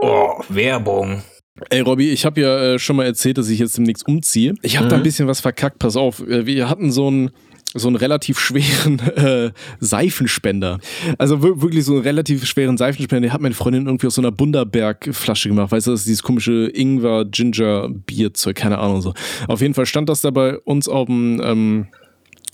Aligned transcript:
Oh, 0.00 0.42
Werbung. 0.48 1.22
Ey, 1.68 1.80
Robby, 1.80 2.10
ich 2.10 2.24
habe 2.24 2.40
ja 2.40 2.74
äh, 2.74 2.78
schon 2.78 2.96
mal 2.96 3.04
erzählt, 3.04 3.36
dass 3.36 3.48
ich 3.48 3.58
jetzt 3.58 3.76
demnächst 3.76 4.08
umziehe. 4.08 4.54
Ich 4.62 4.76
habe 4.76 4.86
mhm. 4.86 4.90
da 4.90 4.96
ein 4.96 5.02
bisschen 5.02 5.28
was 5.28 5.40
verkackt. 5.40 5.78
Pass 5.78 5.96
auf, 5.96 6.26
äh, 6.26 6.46
wir 6.46 6.70
hatten 6.70 6.90
so 6.90 7.08
einen 7.08 7.30
so 7.72 7.86
einen 7.86 7.96
relativ 7.96 8.40
schweren 8.40 8.98
äh, 9.16 9.52
Seifenspender. 9.78 10.80
Also 11.18 11.42
wirklich 11.42 11.84
so 11.84 11.94
einen 11.94 12.02
relativ 12.02 12.44
schweren 12.44 12.76
Seifenspender. 12.76 13.28
Den 13.28 13.32
hat 13.32 13.40
meine 13.40 13.54
Freundin 13.54 13.86
irgendwie 13.86 14.08
aus 14.08 14.16
so 14.16 14.22
einer 14.22 14.32
Bunderberg-Flasche 14.32 15.50
gemacht. 15.50 15.70
Weißt 15.70 15.86
du, 15.86 15.92
das 15.92 16.00
ist 16.00 16.06
dieses 16.06 16.22
komische 16.22 16.68
Ingwer-Ginger-Bierzeug, 16.74 18.56
keine 18.56 18.78
Ahnung 18.78 19.02
so. 19.02 19.14
Auf 19.46 19.60
jeden 19.60 19.74
Fall 19.74 19.86
stand 19.86 20.08
das 20.08 20.20
da 20.20 20.30
bei 20.30 20.58
uns 20.58 20.88
auf 20.88 21.06
dem 21.06 21.40
ähm, 21.44 21.86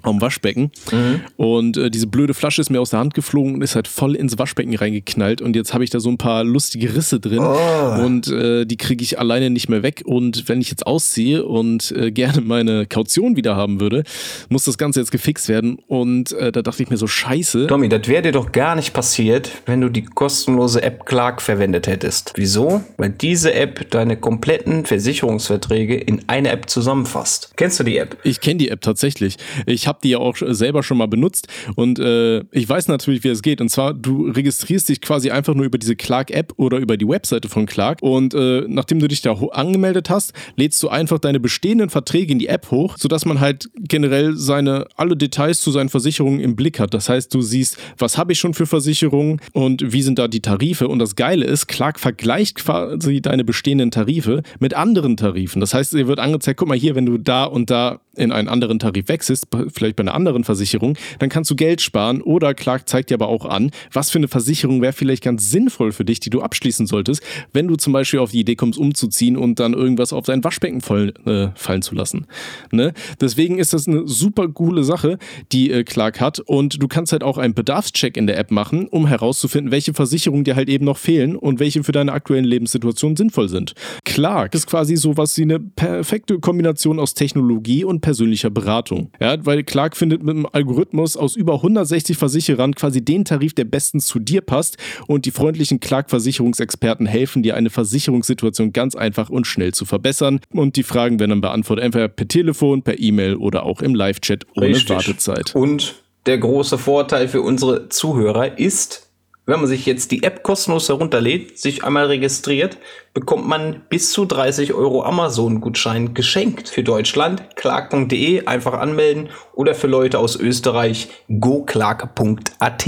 am 0.07 0.21
Waschbecken. 0.21 0.71
Mhm. 0.91 1.21
Und 1.37 1.77
äh, 1.77 1.91
diese 1.91 2.07
blöde 2.07 2.35
Flasche 2.35 2.61
ist 2.61 2.71
mir 2.71 2.81
aus 2.81 2.91
der 2.91 3.01
Hand 3.01 3.15
geflogen 3.15 3.55
und 3.55 3.63
ist 3.63 3.75
halt 3.75 3.89
voll 3.89 4.15
ins 4.15 4.39
Waschbecken 4.39 4.75
reingeknallt. 4.75 5.43
Und 5.43 5.57
jetzt 5.57 5.75
habe 5.75 5.85
ich 5.85 5.91
da 5.91 6.01
so 6.01 6.09
ein 6.09 6.19
paar 6.19 6.45
lustige 6.45 6.95
Risse 6.95 7.21
drin. 7.21 7.41
Oh. 7.41 8.05
Und 8.05 8.29
äh, 8.29 8.65
die 8.65 8.77
kriege 8.77 9.03
ich 9.03 9.19
alleine 9.19 9.51
nicht 9.51 9.69
mehr 9.69 9.83
weg. 9.83 10.03
Und 10.05 10.49
wenn 10.49 10.61
ich 10.61 10.71
jetzt 10.71 10.87
ausziehe 10.87 11.45
und 11.45 11.93
äh, 11.93 12.11
gerne 12.11 12.41
meine 12.41 12.87
Kaution 12.87 13.37
wieder 13.37 13.57
haben 13.57 13.81
würde, 13.81 14.05
muss 14.49 14.65
das 14.65 14.79
Ganze 14.79 15.01
jetzt 15.01 15.11
gefixt 15.11 15.49
werden. 15.49 15.79
Und 15.87 16.33
äh, 16.33 16.53
da 16.53 16.63
dachte 16.63 16.83
ich 16.83 16.91
mir 16.91 16.97
so, 16.97 17.07
scheiße. 17.07 17.67
Tommy, 17.67 17.89
das 17.89 18.09
wäre 18.09 18.23
dir 18.23 18.33
doch 18.33 18.53
gar 18.53 18.75
nicht 18.75 18.93
passiert, 18.93 19.51
wenn 19.67 19.81
du 19.81 19.89
die 19.89 20.05
kostenlose 20.05 20.83
App 20.83 21.07
Clark 21.07 21.43
verwendet 21.43 21.87
hättest. 21.87 22.33
Wieso? 22.37 22.83
Weil 22.97 23.11
diese 23.11 23.55
App 23.55 23.91
deine 23.91 24.17
kompletten 24.17 24.85
Versicherungsverträge 24.87 25.97
in 25.97 26.23
eine 26.29 26.51
App 26.51 26.69
zusammenfasst. 26.69 27.53
Kennst 27.57 27.81
du 27.81 27.85
die 27.85 27.99
App? 27.99 28.17
Ich 28.23 28.41
kenne 28.41 28.59
die 28.59 28.69
App 28.69 28.81
tatsächlich. 28.81 29.37
Ich 29.67 29.87
habe 29.87 29.96
habe 29.97 30.03
die 30.03 30.11
ja 30.11 30.19
auch 30.19 30.37
selber 30.37 30.83
schon 30.83 30.99
mal 30.99 31.09
benutzt 31.09 31.49
und 31.75 31.99
äh, 31.99 32.41
ich 32.53 32.69
weiß 32.69 32.89
natürlich, 32.89 33.25
wie 33.25 33.29
es 33.29 33.43
geht. 33.43 33.61
Und 33.61 33.69
zwar, 33.69 33.95
du 33.95 34.29
registrierst 34.29 34.89
dich 34.89 35.01
quasi 35.01 35.31
einfach 35.31 35.55
nur 35.55 35.65
über 35.65 35.79
diese 35.79 35.97
Clark-App 35.97 36.53
oder 36.57 36.79
über 36.79 36.97
die 36.97 37.09
Webseite 37.09 37.49
von 37.49 37.67
Clark 37.67 38.03
und 38.03 38.35
äh, 38.35 38.65
nachdem 38.69 38.99
du 38.99 39.09
dich 39.09 39.23
da 39.23 39.33
angemeldet 39.33 40.11
hast, 40.11 40.33
lädst 40.57 40.83
du 40.83 40.89
einfach 40.89 41.19
deine 41.19 41.41
bestehenden 41.41 41.91
Verträge 41.91 42.33
in 42.33 42.39
die 42.39 42.49
App 42.49 42.71
hoch, 42.71 42.97
sodass 42.99 43.25
man 43.25 43.41
halt 43.41 43.71
generell 43.77 44.37
seine 44.37 44.87
alle 44.97 45.17
Details 45.17 45.61
zu 45.61 45.71
seinen 45.71 45.89
Versicherungen 45.89 46.41
im 46.41 46.57
Blick 46.57 46.79
hat. 46.79 46.95
Das 46.95 47.09
heißt, 47.09 47.33
du 47.35 47.41
siehst, 47.41 47.79
was 47.99 48.19
habe 48.19 48.33
ich 48.33 48.39
schon 48.39 48.55
für 48.55 48.67
Versicherungen 48.67 49.41
und 49.53 49.93
wie 49.93 50.03
sind 50.03 50.19
da 50.19 50.29
die 50.29 50.41
Tarife. 50.41 50.89
Und 50.89 50.99
das 50.99 51.17
Geile 51.17 51.45
ist, 51.47 51.67
Clark 51.67 51.99
vergleicht 51.99 52.57
quasi 52.57 53.21
deine 53.21 53.45
bestehenden 53.45 53.91
Tarife 53.91 54.43
mit 54.59 54.75
anderen 54.75 55.17
Tarifen. 55.17 55.61
Das 55.61 55.75
heißt, 55.75 55.93
dir 55.93 56.07
wird 56.07 56.21
angezeigt, 56.21 56.59
guck 56.59 56.69
mal 56.69 56.77
hier, 56.77 56.95
wenn 56.95 57.07
du 57.07 57.19
da 57.19 57.45
und 57.45 57.71
da 57.71 58.01
in 58.17 58.33
einen 58.33 58.49
anderen 58.49 58.79
Tarif 58.79 59.09
wechselst, 59.09 59.49
vielleicht 59.77 59.97
bei 59.97 60.03
einer 60.03 60.15
anderen 60.15 60.45
Versicherung, 60.45 60.97
dann 61.19 61.29
kannst 61.29 61.51
du 61.51 61.57
Geld 61.57 61.81
sparen 61.81 62.23
oder 62.23 62.55
Clark 62.55 62.89
zeigt 62.89 63.11
dir 63.11 63.15
aber 63.15 63.29
auch 63.29 63.45
an, 63.45 63.71
was 63.93 64.11
für 64.11 64.19
eine 64.19 64.29
Versicherung 64.29 64.83
wäre 64.83 64.93
vielleicht 64.93 65.23
ganz 65.23 65.51
sinnvoll 65.51 65.93
für 65.93 66.05
dich, 66.05 66.21
die 66.21 66.31
du 66.31 66.43
abschließen 66.43 66.87
solltest, 66.87 67.23
wenn 67.53 67.69
du 67.69 67.77
zum 67.77 67.93
Beispiel 67.93 68.21
auf 68.21 68.31
die 68.31 68.41
Idee 68.41 68.57
kommst, 68.57 68.79
umzuziehen 68.79 69.37
und 69.37 69.61
dann 69.61 69.73
irgendwas 69.75 70.13
auf 70.13 70.27
dein 70.27 70.43
Waschbecken 70.43 70.81
voll, 70.81 71.15
äh, 71.27 71.49
fallen 71.55 71.83
zu 71.83 71.95
lassen. 71.95 72.27
Ne? 72.73 72.93
Deswegen 73.21 73.59
ist 73.59 73.73
das 73.73 73.87
eine 73.87 74.07
super 74.09 74.49
coole 74.49 74.85
Sache, 74.85 75.19
die 75.53 75.71
äh, 75.71 75.85
Clark 75.85 76.21
hat 76.21 76.41
und 76.41 76.83
du 76.83 76.89
kannst 76.89 77.13
halt 77.13 77.23
auch 77.23 77.39
einen 77.39 77.55
Bedarfscheck 77.55 78.17
in 78.17 78.27
der 78.27 78.39
App 78.39 78.51
machen, 78.51 78.89
um 78.89 79.07
herauszufinden, 79.07 79.71
welche 79.71 79.95
Versicherungen 79.95 80.45
dir 80.45 80.57
halt 80.57 80.69
eben 80.69 80.85
noch 80.85 80.99
fehlen 80.99 81.37
und 81.37 81.61
welche 81.61 81.85
für 81.85 81.93
deine 81.93 82.13
aktuellen 82.13 82.45
Lebenssituation 82.45 83.17
sinnvoll 83.17 83.49
sind. 83.49 83.75
Clark 84.05 84.55
ist 84.55 84.67
quasi 84.67 84.97
sowas 84.97 85.37
wie 85.39 85.43
eine 85.43 85.61
perfekte 85.61 86.39
Kombination 86.39 86.99
aus 86.99 87.15
Technologie 87.15 87.85
und 87.85 88.01
persönlicher 88.01 88.51
Beratung. 88.51 89.11
Ja, 89.21 89.45
weil 89.45 89.65
Clark 89.67 89.97
findet 89.97 90.23
mit 90.23 90.37
einem 90.37 90.47
Algorithmus 90.51 91.17
aus 91.17 91.37
über 91.37 91.55
160 91.55 92.17
Versicherern 92.17 92.75
quasi 92.75 93.05
den 93.05 93.25
Tarif, 93.25 93.55
der 93.55 93.65
bestens 93.65 94.07
zu 94.07 94.19
dir 94.19 94.41
passt 94.41 94.79
und 95.07 95.27
die 95.27 95.31
freundlichen 95.31 95.81
Clark-Versicherungsexperten 95.81 97.07
helfen 97.07 97.43
dir, 97.43 97.57
eine 97.57 97.71
Versicherungssituation 97.71 98.73
ganz 98.73 98.95
einfach 98.95 99.29
und 99.29 99.47
schnell 99.47 99.75
zu 99.75 99.85
verbessern. 99.85 100.41
Und 100.53 100.77
die 100.77 100.83
Fragen 100.83 101.19
werden 101.21 101.31
dann 101.31 101.41
beantwortet, 101.41 101.85
entweder 101.85 102.09
per 102.09 102.29
Telefon, 102.29 102.83
per 102.83 102.99
E-Mail 102.99 103.37
oder 103.37 103.65
auch 103.65 103.83
im 103.83 103.95
Live-Chat 103.95 104.47
ohne 104.57 104.69
Richtig. 104.69 104.91
Wartezeit. 104.91 105.55
Und 105.55 106.03
der 106.27 106.39
große 106.39 106.79
Vorteil 106.79 107.29
für 107.29 107.43
unsere 107.43 107.89
Zuhörer 107.89 108.59
ist, 108.59 109.06
wenn 109.47 109.61
man 109.61 109.69
sich 109.69 109.87
jetzt 109.87 110.11
die 110.11 110.25
App 110.25 110.43
kostenlos 110.43 110.89
herunterlädt, 110.89 111.59
sich 111.59 111.85
einmal 111.85 112.07
registriert, 112.07 112.79
bekommt 113.15 113.47
man 113.47 113.83
bis 113.89 114.11
zu 114.11 114.25
30 114.25 114.75
Euro 114.75 115.05
Amazon-Gutschein 115.05 116.15
geschenkt. 116.15 116.69
Für 116.69 116.83
Deutschland 116.83 117.57
clark.de 117.57 118.47
einfach 118.47 118.75
anmelden 118.75 119.29
oder 119.55 119.75
für 119.75 119.87
Leute 119.87 120.19
aus 120.19 120.37
Österreich 120.37 121.09
goclark.at. 121.41 122.87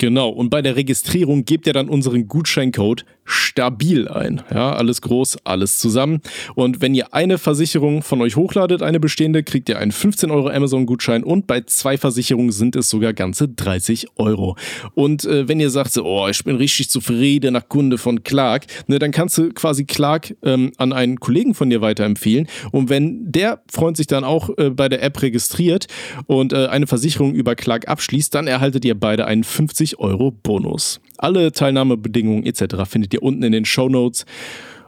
Genau, 0.00 0.28
und 0.30 0.50
bei 0.50 0.62
der 0.62 0.76
Registrierung 0.76 1.44
gebt 1.44 1.66
ihr 1.66 1.72
dann 1.72 1.88
unseren 1.88 2.26
Gutscheincode 2.26 3.04
stabil 3.28 4.08
ein. 4.08 4.42
Ja, 4.52 4.72
alles 4.72 5.02
groß, 5.02 5.38
alles 5.44 5.78
zusammen. 5.78 6.20
Und 6.54 6.80
wenn 6.80 6.94
ihr 6.94 7.14
eine 7.14 7.38
Versicherung 7.38 8.02
von 8.02 8.20
euch 8.22 8.36
hochladet, 8.36 8.82
eine 8.82 9.00
bestehende, 9.00 9.42
kriegt 9.42 9.68
ihr 9.68 9.78
einen 9.78 9.92
15 9.92 10.30
Euro 10.30 10.48
Amazon-Gutschein 10.48 11.22
und 11.22 11.46
bei 11.46 11.60
zwei 11.60 11.98
Versicherungen 11.98 12.52
sind 12.52 12.74
es 12.74 12.88
sogar 12.88 13.12
ganze 13.12 13.48
30 13.48 14.08
Euro. 14.16 14.56
Und 14.94 15.24
äh, 15.24 15.46
wenn 15.46 15.60
ihr 15.60 15.70
sagt, 15.70 15.92
so, 15.92 16.04
oh, 16.04 16.28
ich 16.28 16.42
bin 16.42 16.56
richtig 16.56 16.90
zufrieden 16.90 17.52
nach 17.52 17.68
Kunde 17.68 17.98
von 17.98 18.24
Clark, 18.24 18.66
ne, 18.86 18.98
dann 18.98 19.12
kannst 19.12 19.36
du 19.38 19.50
quasi 19.50 19.84
Clark 19.84 20.34
ähm, 20.42 20.72
an 20.78 20.92
einen 20.92 21.20
Kollegen 21.20 21.54
von 21.54 21.70
dir 21.70 21.80
weiterempfehlen. 21.80 22.48
Und 22.72 22.88
wenn 22.88 23.30
der 23.30 23.62
Freund 23.70 23.96
sich 23.96 24.06
dann 24.06 24.24
auch 24.24 24.50
äh, 24.56 24.70
bei 24.70 24.88
der 24.88 25.02
App 25.02 25.20
registriert 25.20 25.86
und 26.26 26.52
äh, 26.52 26.66
eine 26.66 26.86
Versicherung 26.86 27.34
über 27.34 27.54
Clark 27.54 27.88
abschließt, 27.88 28.34
dann 28.34 28.46
erhaltet 28.46 28.84
ihr 28.84 28.98
beide 28.98 29.26
einen 29.26 29.44
50 29.44 29.98
Euro 29.98 30.30
Bonus. 30.30 31.00
Alle 31.18 31.52
Teilnahmebedingungen 31.52 32.46
etc. 32.46 32.88
findet 32.88 33.12
ihr 33.12 33.22
unten 33.22 33.42
in 33.42 33.52
den 33.52 33.64
Show 33.64 33.88
Notes. 33.88 34.24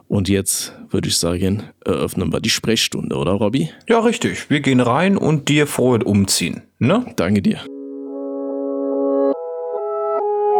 Und 0.09 0.29
jetzt 0.29 0.75
würde 0.91 1.09
ich 1.09 1.17
sagen, 1.17 1.63
eröffnen 1.85 2.33
wir 2.33 2.41
die 2.41 2.51
Sprechstunde, 2.51 3.17
oder 3.17 3.33
Robby? 3.33 3.71
Ja, 3.89 4.01
richtig. 4.01 4.51
Wir 4.51 4.61
gehen 4.61 4.81
rein 4.81 5.17
und 5.17 5.49
dir 5.49 5.67
vorher 5.67 6.05
umziehen. 6.07 6.63
Ne? 6.79 7.05
Danke 7.17 7.43
dir. 7.43 7.61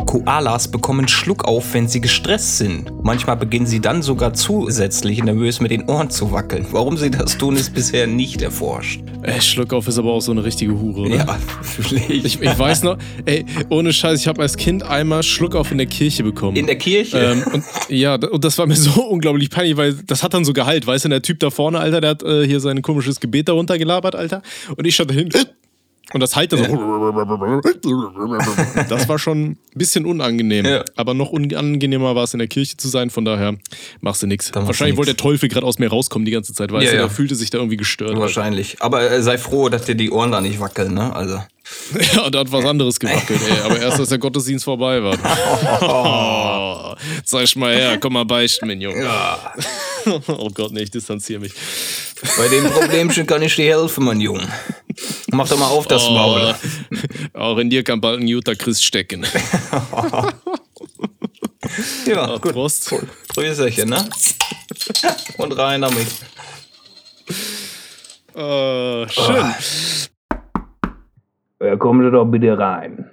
Koalas 0.02 0.68
bekommen 0.68 1.08
Schluck 1.08 1.44
auf, 1.44 1.74
wenn 1.74 1.88
sie 1.88 2.00
gestresst 2.00 2.58
sind. 2.58 2.92
Manchmal 3.02 3.36
beginnen 3.36 3.66
sie 3.66 3.80
dann 3.80 4.02
sogar 4.02 4.34
zusätzlich 4.34 5.22
nervös 5.22 5.60
mit 5.60 5.70
den 5.70 5.88
Ohren 5.88 6.10
zu 6.10 6.32
wackeln. 6.32 6.66
Warum 6.70 6.96
sie 6.96 7.10
das 7.10 7.38
tun, 7.38 7.56
ist 7.56 7.74
bisher 7.74 8.06
nicht 8.06 8.42
erforscht. 8.42 9.00
Ey, 9.22 9.40
Schluckauf 9.40 9.86
ist 9.88 9.98
aber 9.98 10.12
auch 10.12 10.20
so 10.20 10.32
eine 10.32 10.44
richtige 10.44 10.78
Hure, 10.78 11.02
oder? 11.02 11.16
Ja, 11.16 11.38
vielleicht. 11.62 12.10
Ich, 12.10 12.40
ich 12.40 12.58
weiß 12.58 12.82
noch, 12.84 12.96
ey, 13.26 13.44
ohne 13.68 13.92
Scheiß, 13.92 14.20
ich 14.20 14.28
habe 14.28 14.42
als 14.42 14.56
Kind 14.56 14.82
einmal 14.82 15.22
Schluckauf 15.22 15.70
in 15.70 15.78
der 15.78 15.86
Kirche 15.86 16.22
bekommen. 16.22 16.56
In 16.56 16.66
der 16.66 16.76
Kirche? 16.76 17.18
Ähm, 17.18 17.44
und, 17.52 17.64
ja, 17.88 18.14
und 18.14 18.44
das 18.44 18.56
war 18.58 18.66
mir 18.66 18.76
so 18.76 19.02
unglaublich 19.02 19.50
peinlich, 19.50 19.76
weil 19.76 19.94
das 19.94 20.22
hat 20.22 20.34
dann 20.34 20.44
so 20.44 20.52
Gehalt, 20.52 20.86
weißt 20.86 21.04
du, 21.04 21.08
der 21.10 21.22
Typ 21.22 21.38
da 21.40 21.50
vorne, 21.50 21.78
Alter, 21.78 22.00
der 22.00 22.10
hat 22.10 22.22
äh, 22.22 22.46
hier 22.46 22.60
sein 22.60 22.82
komisches 22.82 23.20
Gebet 23.20 23.48
darunter 23.48 23.78
gelabert, 23.78 24.14
Alter. 24.14 24.42
Und 24.76 24.86
ich 24.86 24.94
stand 24.94 25.10
da 25.10 25.14
hinten 25.14 25.38
und 26.12 26.21
das 26.21 26.37
halt 26.37 26.50
so. 26.50 26.59
Das 28.88 29.09
war 29.09 29.19
schon 29.19 29.43
ein 29.43 29.59
bisschen 29.75 30.06
unangenehm. 30.06 30.65
Ja. 30.65 30.84
Aber 30.97 31.15
noch 31.15 31.31
unangenehmer 31.31 32.15
war 32.15 32.25
es 32.25 32.34
in 32.34 32.38
der 32.38 32.48
Kirche 32.48 32.76
zu 32.76 32.88
sein, 32.88 33.10
von 33.10 33.25
daher 33.25 33.56
machst 34.00 34.22
du 34.22 34.26
nichts. 34.26 34.50
Wahrscheinlich 34.54 34.97
wollte 34.97 35.15
der 35.15 35.22
Teufel 35.22 35.48
gerade 35.48 35.66
aus 35.66 35.78
mir 35.78 35.88
rauskommen 35.88 36.25
die 36.25 36.32
ganze 36.32 36.53
Zeit, 36.54 36.72
weißt 36.72 36.84
ja, 36.84 36.91
du? 36.91 36.97
Ja. 36.97 37.03
Der 37.03 37.10
fühlte 37.10 37.34
sich 37.34 37.50
da 37.50 37.59
irgendwie 37.59 37.76
gestört. 37.76 38.16
Wahrscheinlich. 38.19 38.72
Halt. 38.72 38.82
Aber 38.82 39.10
äh, 39.10 39.22
sei 39.22 39.38
froh, 39.38 39.69
dass 39.69 39.84
dir 39.84 39.94
die 39.94 40.10
Ohren 40.10 40.32
da 40.32 40.41
nicht 40.41 40.60
wackeln, 40.60 40.94
ne? 40.94 41.15
Also. 41.15 41.41
Ja, 42.14 42.31
da 42.31 42.41
hat 42.41 42.53
was 42.53 42.64
anderes 42.64 42.98
gewackelt, 42.98 43.41
ey. 43.42 43.60
Aber 43.64 43.78
erst, 43.81 43.98
als 43.98 44.08
der 44.10 44.19
Gottesdienst 44.19 44.64
vorbei 44.64 45.03
war. 45.03 45.19
Oh, 45.82 46.97
zeig 47.25 47.56
mal 47.56 47.75
her, 47.75 47.98
komm 47.98 48.14
mal 48.14 48.25
beichten, 48.25 48.69
mein 48.69 48.81
Junge. 48.81 49.03
Ja. 49.04 49.54
Oh 50.28 50.48
Gott, 50.48 50.72
nee, 50.72 50.80
ich 50.80 50.91
distanziere 50.91 51.41
mich. 51.41 51.53
Bei 52.38 52.48
dem 52.48 52.64
Problemchen 52.70 53.26
kann 53.26 53.42
ich 53.42 53.54
dir 53.54 53.76
helfen, 53.76 54.04
mein 54.04 54.19
Junge. 54.19 54.48
Mach 55.30 55.47
doch 55.47 55.59
mal 55.59 55.66
auf 55.66 55.86
das 55.86 56.09
oh, 56.09 56.12
Maul. 56.12 56.54
Auch 57.34 57.59
in 57.59 57.69
dir 57.69 57.84
kann 57.84 58.00
bald 58.00 58.19
ein 58.19 58.26
guter 58.26 58.56
Christ 58.56 58.82
stecken. 58.82 59.26
ja, 62.06 62.34
Ach, 62.34 62.41
gut. 62.41 62.53
Prost. 62.54 62.94
Grüßerchen, 63.34 63.91
ne? 63.91 64.09
Und 65.36 65.53
rein 65.59 65.83
damit. 65.83 66.06
Uh, 68.34 69.06
schön. 69.06 69.44
Oh. 69.44 70.10
Ja, 71.62 71.77
kommen 71.77 72.03
Sie 72.03 72.10
doch 72.10 72.24
bitte 72.24 72.57
rein. 72.57 73.04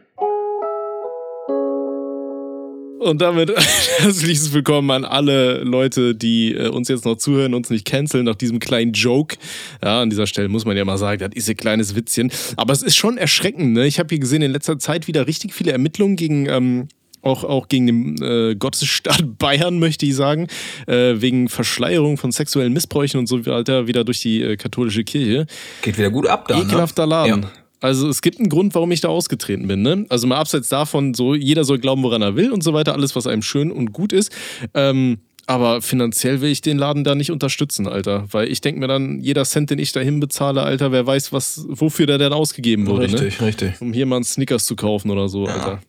Und 2.99 3.21
damit 3.21 3.49
herzliches 3.97 4.53
Willkommen 4.53 4.89
an 4.91 5.03
alle 5.03 5.63
Leute, 5.63 6.15
die 6.15 6.53
äh, 6.53 6.69
uns 6.69 6.87
jetzt 6.87 7.03
noch 7.03 7.17
zuhören, 7.17 7.53
uns 7.53 7.69
nicht 7.69 7.85
canceln 7.85 8.23
nach 8.23 8.35
diesem 8.35 8.59
kleinen 8.59 8.93
Joke. 8.93 9.35
Ja, 9.83 10.01
an 10.01 10.09
dieser 10.09 10.27
Stelle 10.27 10.47
muss 10.47 10.63
man 10.63 10.77
ja 10.77 10.85
mal 10.85 10.97
sagen, 10.97 11.19
das 11.19 11.31
ist 11.35 11.49
ein 11.49 11.57
kleines 11.57 11.93
Witzchen. 11.95 12.31
Aber 12.55 12.71
es 12.71 12.83
ist 12.83 12.95
schon 12.95 13.17
erschreckend. 13.17 13.73
Ne? 13.73 13.85
Ich 13.85 13.99
habe 13.99 14.07
hier 14.09 14.19
gesehen, 14.19 14.41
in 14.41 14.51
letzter 14.51 14.79
Zeit 14.79 15.09
wieder 15.09 15.27
richtig 15.27 15.53
viele 15.53 15.73
Ermittlungen 15.73 16.15
gegen 16.15 16.47
ähm, 16.47 16.87
auch, 17.21 17.43
auch 17.43 17.67
gegen 17.67 17.87
den 17.87 18.21
äh, 18.21 18.55
Gottesstaat 18.55 19.25
Bayern, 19.37 19.77
möchte 19.77 20.05
ich 20.05 20.15
sagen, 20.15 20.47
äh, 20.87 21.15
wegen 21.17 21.49
Verschleierung 21.49 22.15
von 22.15 22.31
sexuellen 22.31 22.71
Missbräuchen 22.71 23.19
und 23.19 23.27
so 23.27 23.45
weiter, 23.45 23.87
wieder 23.87 24.05
durch 24.05 24.21
die 24.21 24.41
äh, 24.41 24.55
katholische 24.55 25.03
Kirche. 25.03 25.47
Geht 25.81 25.97
wieder 25.97 26.11
gut 26.11 26.27
ab 26.27 26.47
da. 26.47 26.55
Ne? 26.55 26.63
Ekelhafter 26.63 27.05
ne? 27.05 27.09
Laden. 27.09 27.41
Ja. 27.43 27.49
Also 27.79 28.09
es 28.09 28.21
gibt 28.21 28.39
einen 28.39 28.49
Grund, 28.49 28.73
warum 28.75 28.91
ich 28.91 29.01
da 29.01 29.09
ausgetreten 29.09 29.67
bin. 29.67 29.81
Ne? 29.81 30.05
Also 30.09 30.27
mal 30.27 30.37
abseits 30.37 30.69
davon, 30.69 31.13
so 31.13 31.35
jeder 31.35 31.63
soll 31.63 31.79
glauben, 31.79 32.03
woran 32.03 32.21
er 32.21 32.35
will 32.35 32.51
und 32.51 32.63
so 32.63 32.73
weiter, 32.73 32.93
alles, 32.93 33.15
was 33.15 33.27
einem 33.27 33.41
schön 33.41 33.71
und 33.71 33.93
gut 33.93 34.13
ist. 34.13 34.31
Ähm, 34.73 35.19
aber 35.49 35.81
finanziell 35.81 36.41
will 36.41 36.51
ich 36.51 36.61
den 36.61 36.77
Laden 36.77 37.05
da 37.05 37.15
nicht 37.15 37.31
unterstützen, 37.31 37.87
Alter. 37.87 38.25
Weil 38.31 38.51
ich 38.51 38.59
denke 38.59 38.81
mir 38.81 38.87
dann, 38.87 39.21
jeder 39.21 39.45
Cent, 39.45 39.69
den 39.69 39.79
ich 39.79 39.93
dahin 39.93 40.19
bezahle, 40.19 40.61
Alter, 40.61 40.91
wer 40.91 41.07
weiß, 41.07 41.31
was, 41.31 41.65
wofür 41.69 42.05
der 42.05 42.17
denn 42.17 42.33
ausgegeben 42.33 42.85
wurde. 42.85 43.05
Richtig, 43.05 43.39
ne? 43.39 43.47
richtig. 43.47 43.81
Um 43.81 43.93
hier 43.93 44.05
mal 44.05 44.17
einen 44.17 44.25
Snickers 44.25 44.65
zu 44.65 44.75
kaufen 44.75 45.09
oder 45.09 45.29
so, 45.29 45.47
ja. 45.47 45.53
Alter. 45.53 45.79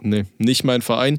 Nee, 0.00 0.24
nicht 0.38 0.64
mein 0.64 0.82
Verein. 0.82 1.18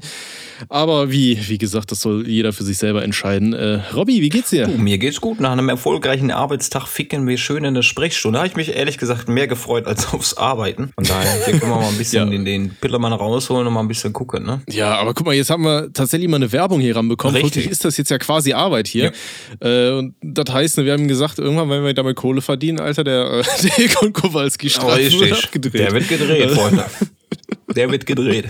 Aber 0.68 1.10
wie, 1.10 1.38
wie 1.48 1.58
gesagt, 1.58 1.92
das 1.92 2.00
soll 2.00 2.28
jeder 2.28 2.52
für 2.52 2.64
sich 2.64 2.78
selber 2.78 3.02
entscheiden. 3.02 3.52
Äh, 3.52 3.80
Robby, 3.94 4.20
wie 4.20 4.28
geht's 4.28 4.50
dir? 4.50 4.66
Du, 4.66 4.78
mir 4.78 4.98
geht's 4.98 5.20
gut. 5.20 5.40
Nach 5.40 5.52
einem 5.52 5.68
erfolgreichen 5.68 6.30
Arbeitstag 6.30 6.86
ficken 6.86 7.26
wir 7.26 7.38
schön 7.38 7.64
in 7.64 7.74
der 7.74 7.82
Sprechstunde. 7.82 8.36
Da 8.36 8.40
habe 8.40 8.48
ich 8.48 8.56
mich 8.56 8.74
ehrlich 8.74 8.98
gesagt 8.98 9.28
mehr 9.28 9.46
gefreut 9.46 9.86
als 9.86 10.12
aufs 10.12 10.34
Arbeiten. 10.34 10.90
Von 10.94 11.04
daher, 11.04 11.44
hier 11.44 11.58
können 11.58 11.72
wir 11.72 11.76
mal 11.76 11.88
ein 11.88 11.98
bisschen 11.98 12.24
ja. 12.24 12.30
den, 12.30 12.44
den 12.44 12.70
Pillermann 12.80 13.12
rausholen 13.12 13.66
und 13.66 13.72
mal 13.72 13.80
ein 13.80 13.88
bisschen 13.88 14.12
gucken, 14.12 14.44
ne? 14.44 14.62
Ja, 14.68 14.96
aber 14.96 15.14
guck 15.14 15.26
mal, 15.26 15.34
jetzt 15.34 15.50
haben 15.50 15.64
wir 15.64 15.92
tatsächlich 15.92 16.28
mal 16.28 16.36
eine 16.36 16.50
Werbung 16.50 16.80
hier 16.80 16.96
ranbekommen. 16.96 17.36
Richtig. 17.36 17.56
Wirklich 17.56 17.70
ist 17.72 17.84
das 17.84 17.96
jetzt 17.96 18.10
ja 18.10 18.18
quasi 18.18 18.52
Arbeit 18.52 18.88
hier. 18.88 19.12
Ja. 19.62 19.68
Äh, 19.68 19.98
und 19.98 20.14
das 20.22 20.52
heißt, 20.54 20.78
wir 20.78 20.92
haben 20.92 21.08
gesagt, 21.08 21.38
irgendwann, 21.38 21.68
wenn 21.70 21.84
wir 21.84 21.94
damit 21.94 22.16
Kohle 22.16 22.40
verdienen, 22.40 22.80
Alter, 22.80 23.04
der, 23.04 23.30
äh, 23.30 23.42
der 23.62 23.78
Egon 23.78 24.12
Kowalski-Streifen 24.12 25.20
wird 25.20 25.44
abgedreht. 25.44 25.74
Der 25.74 25.92
wird 25.92 26.08
gedreht, 26.08 26.50
Freunde. 26.50 26.84
Der 27.74 27.90
wird 27.90 28.06
gedreht. 28.06 28.46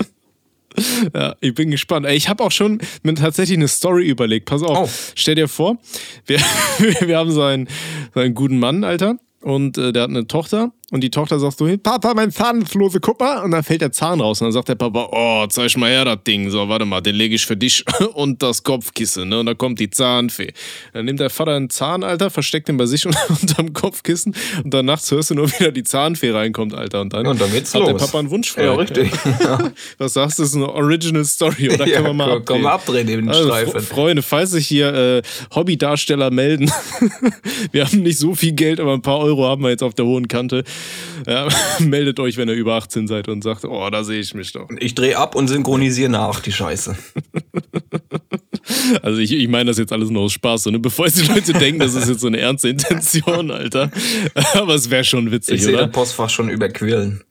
Ja, 1.14 1.36
ich 1.40 1.54
bin 1.54 1.70
gespannt. 1.70 2.06
Ich 2.06 2.28
habe 2.28 2.42
auch 2.44 2.52
schon 2.52 2.80
mir 3.02 3.14
tatsächlich 3.14 3.56
eine 3.56 3.68
Story 3.68 4.08
überlegt. 4.08 4.46
Pass 4.46 4.62
auf, 4.62 4.88
oh. 4.88 5.12
stell 5.14 5.34
dir 5.34 5.48
vor, 5.48 5.78
wir, 6.26 6.38
wir 7.00 7.16
haben 7.16 7.30
so 7.30 7.42
einen, 7.42 7.68
so 8.14 8.20
einen 8.20 8.34
guten 8.34 8.58
Mann, 8.58 8.84
Alter, 8.84 9.16
und 9.40 9.78
äh, 9.78 9.92
der 9.92 10.02
hat 10.02 10.10
eine 10.10 10.26
Tochter 10.26 10.72
und 10.90 11.02
die 11.02 11.10
Tochter 11.10 11.38
sagt 11.38 11.58
so, 11.58 11.68
Papa, 11.82 12.14
mein 12.14 12.30
Zahn 12.30 12.62
ist 12.62 12.72
lose, 12.72 12.98
guck 12.98 13.20
mal. 13.20 13.42
Und 13.42 13.50
dann 13.50 13.62
fällt 13.62 13.82
der 13.82 13.92
Zahn 13.92 14.22
raus. 14.22 14.40
Und 14.40 14.46
dann 14.46 14.52
sagt 14.52 14.70
der 14.70 14.74
Papa, 14.74 15.08
oh, 15.12 15.46
zeig 15.46 15.76
mal 15.76 15.90
her 15.90 16.06
das 16.06 16.24
Ding. 16.26 16.48
So, 16.48 16.66
warte 16.70 16.86
mal, 16.86 17.02
den 17.02 17.14
lege 17.14 17.34
ich 17.34 17.44
für 17.44 17.58
dich 17.58 17.84
und 18.14 18.42
das 18.42 18.62
Kopfkissen. 18.62 19.28
Ne? 19.28 19.40
Und 19.40 19.46
dann 19.46 19.58
kommt 19.58 19.80
die 19.80 19.90
Zahnfee. 19.90 20.54
Dann 20.94 21.04
nimmt 21.04 21.20
der 21.20 21.28
Vater 21.28 21.56
einen 21.56 21.68
Zahn, 21.68 22.02
Alter, 22.02 22.30
versteckt 22.30 22.70
ihn 22.70 22.78
bei 22.78 22.86
sich 22.86 23.04
unterm 23.28 23.74
Kopfkissen. 23.74 24.34
Und 24.64 24.72
dann 24.72 24.86
nachts 24.86 25.10
hörst 25.10 25.28
du 25.28 25.34
nur 25.34 25.50
wieder 25.52 25.72
die 25.72 25.82
Zahnfee 25.82 26.30
reinkommt, 26.30 26.72
Alter. 26.72 27.02
Und 27.02 27.12
dann, 27.12 27.26
und 27.26 27.38
dann 27.38 27.52
geht's 27.52 27.74
hat 27.74 27.82
los. 27.82 27.90
der 27.90 27.98
Papa 27.98 28.20
einen 28.20 28.30
Wunsch 28.30 28.50
frei. 28.50 28.64
Ja, 28.64 28.72
richtig. 28.72 29.12
Was 29.98 30.14
sagst 30.14 30.38
du, 30.38 30.42
das 30.42 30.50
ist 30.52 30.56
eine 30.56 30.72
Original 30.72 31.26
Story. 31.26 31.68
Oder 31.68 31.86
ja, 31.86 31.96
können 31.96 32.06
wir 32.06 32.14
mal 32.14 32.32
abdrehen? 32.32 32.62
Komm, 32.62 32.66
abdrehen 32.66 33.08
eben 33.08 33.28
also, 33.28 33.44
Streifen. 33.44 33.80
Freunde, 33.82 34.22
falls 34.22 34.52
sich 34.52 34.66
hier 34.66 34.94
äh, 34.94 35.22
Hobbydarsteller 35.54 36.30
melden, 36.30 36.72
wir 37.72 37.84
haben 37.84 38.02
nicht 38.02 38.18
so 38.18 38.34
viel 38.34 38.52
Geld, 38.52 38.80
aber 38.80 38.94
ein 38.94 39.02
paar 39.02 39.18
Euro 39.18 39.46
haben 39.46 39.62
wir 39.62 39.68
jetzt 39.68 39.82
auf 39.82 39.92
der 39.92 40.06
hohen 40.06 40.28
Kante. 40.28 40.64
Ja, 41.26 41.48
meldet 41.80 42.20
euch, 42.20 42.36
wenn 42.36 42.48
ihr 42.48 42.54
über 42.54 42.74
18 42.74 43.06
seid 43.08 43.28
und 43.28 43.42
sagt, 43.42 43.64
oh, 43.64 43.90
da 43.90 44.04
sehe 44.04 44.20
ich 44.20 44.34
mich 44.34 44.52
doch. 44.52 44.68
Ich 44.78 44.94
drehe 44.94 45.18
ab 45.18 45.34
und 45.34 45.48
synchronisiere 45.48 46.10
nach, 46.10 46.40
die 46.40 46.52
Scheiße. 46.52 46.96
Also 49.02 49.20
ich, 49.20 49.32
ich 49.32 49.48
meine 49.48 49.66
das 49.66 49.78
jetzt 49.78 49.92
alles 49.92 50.10
nur 50.10 50.22
aus 50.22 50.32
Spaß, 50.32 50.64
so, 50.64 50.70
ne? 50.70 50.78
bevor 50.78 51.06
jetzt 51.06 51.20
die 51.20 51.26
Leute 51.26 51.52
denken, 51.58 51.80
das 51.80 51.94
ist 51.94 52.08
jetzt 52.08 52.20
so 52.20 52.26
eine 52.26 52.38
ernste 52.38 52.68
Intention, 52.68 53.50
Alter. 53.50 53.90
Aber 54.54 54.74
es 54.74 54.90
wäre 54.90 55.04
schon 55.04 55.30
witzig, 55.30 55.62
ich 55.62 55.68
oder? 55.68 55.72
Ich 55.74 55.78
sehe 55.80 55.88
Postfach 55.88 56.30
schon 56.30 56.48
überquillen. 56.48 57.22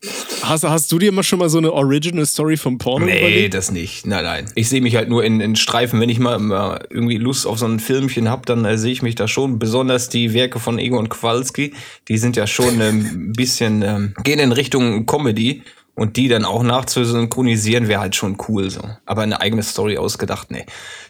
Hast, 0.42 0.64
hast 0.64 0.92
du 0.92 1.00
dir 1.00 1.12
mal 1.12 1.24
schon 1.24 1.40
mal 1.40 1.50
so 1.50 1.58
eine 1.58 1.74
Original 1.74 2.26
Story 2.26 2.58
vom 2.58 2.78
Porno 2.78 3.06
Nee, 3.06 3.20
überlegt? 3.20 3.54
das 3.54 3.72
nicht. 3.72 4.06
Nein, 4.06 4.24
nein. 4.24 4.46
Ich 4.56 4.70
sehe 4.70 4.82
mich 4.82 4.96
halt 4.96 5.10
nur 5.10 5.24
in, 5.24 5.42
in 5.42 5.56
Streifen. 5.56 6.00
Wenn 6.00 6.10
ich 6.10 6.20
mal, 6.20 6.40
mal 6.40 6.86
irgendwie 6.90 7.18
Lust 7.18 7.48
auf 7.48 7.60
so 7.60 7.66
ein 7.66 7.80
Filmchen 7.80 8.30
habe, 8.30 8.44
dann 8.46 8.66
äh, 8.66 8.78
sehe 8.78 8.92
ich 8.92 9.02
mich 9.02 9.16
da 9.16 9.28
schon. 9.28 9.60
Besonders 9.60 10.10
die 10.10 10.34
Werke 10.34 10.60
von 10.60 10.80
Egon 10.80 11.10
Kowalski, 11.10 11.74
die 12.08 12.18
sind 12.18 12.36
ja 12.36 12.48
schon 12.48 12.82
ein 12.82 12.82
ähm, 12.82 13.34
bisschen, 13.36 13.82
ähm, 13.82 14.14
gehen 14.24 14.40
in 14.40 14.52
Richtung 14.52 15.06
Comedy. 15.06 15.64
Und 15.96 16.16
die 16.16 16.28
dann 16.28 16.46
auch 16.46 16.62
nachzusynchronisieren, 16.62 17.88
wäre 17.88 18.02
halt 18.02 18.16
schon 18.16 18.38
cool 18.48 18.70
so. 18.70 18.82
Aber 19.08 19.24
eine 19.24 19.42
eigene 19.42 19.64
Story 19.64 19.98
ausgedacht, 19.98 20.52
nee. 20.52 20.64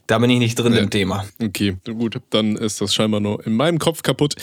Da 0.07 0.19
bin 0.19 0.29
ich 0.29 0.39
nicht 0.39 0.55
drin 0.55 0.73
ja. 0.73 0.79
im 0.79 0.89
Thema. 0.89 1.25
Okay, 1.41 1.75
gut, 1.85 2.19
dann 2.29 2.55
ist 2.55 2.79
das 2.79 2.95
scheinbar 2.95 3.19
nur 3.19 3.45
in 3.45 3.53
meinem 3.53 3.77
Kopf 3.77 4.03
kaputt. 4.03 4.35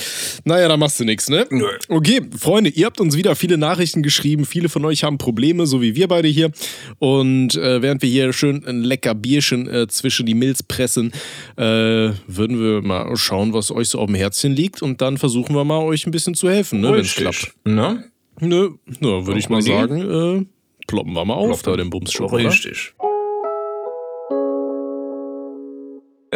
Naja, 0.45 0.69
da 0.69 0.77
machst 0.77 1.01
du 1.01 1.05
nichts, 1.05 1.31
ne? 1.31 1.47
Nö. 1.51 1.67
Okay, 1.89 2.21
Freunde, 2.39 2.69
ihr 2.69 2.85
habt 2.85 3.01
uns 3.01 3.17
wieder 3.17 3.35
viele 3.35 3.57
Nachrichten 3.57 4.03
geschrieben. 4.03 4.45
Viele 4.45 4.69
von 4.69 4.85
euch 4.85 5.05
haben 5.05 5.17
Probleme, 5.17 5.67
so 5.67 5.81
wie 5.81 5.95
wir 5.95 6.07
beide 6.07 6.29
hier. 6.29 6.51
Und 6.99 7.55
äh, 7.55 7.81
während 7.81 8.03
wir 8.03 8.11
hier 8.11 8.35
schön 8.35 8.63
ein 8.67 8.83
lecker 8.83 9.15
Bierchen 9.15 9.67
äh, 9.67 9.89
zwischen 9.89 10.27
die 10.27 10.35
Milz 10.35 10.63
pressen, 10.63 11.13
äh, 11.57 11.63
würden 11.63 12.61
wir 12.61 12.83
mal 12.83 13.17
schauen, 13.17 13.55
was 13.55 13.71
euch 13.71 13.89
so 13.89 14.01
auf 14.01 14.07
dem 14.07 14.17
Herzchen 14.17 14.53
liegt. 14.53 14.83
Und 14.83 15.01
dann 15.01 15.17
versuchen 15.17 15.55
wir 15.55 15.65
mal, 15.65 15.79
euch 15.79 16.07
ein 16.07 16.11
bisschen 16.11 16.35
zu 16.35 16.51
helfen, 16.51 16.83
ne, 16.83 16.93
wenn 16.93 17.01
es 17.01 17.15
klappt. 17.15 17.55
Ne? 17.65 18.05
Nö, 18.39 18.71
ne, 19.01 19.27
würde 19.27 19.39
ich 19.39 19.49
mal 19.49 19.63
sagen, 19.63 19.99
äh, 19.99 20.47
ploppen 20.87 21.15
wir 21.15 21.25
mal 21.25 21.35
auf 21.35 21.63
Ploppen. 21.63 21.79
da 21.79 21.83
den 21.85 21.91
Bumsschub. 21.91 22.33
Richtig. 22.35 22.93
Oder? 22.99 23.04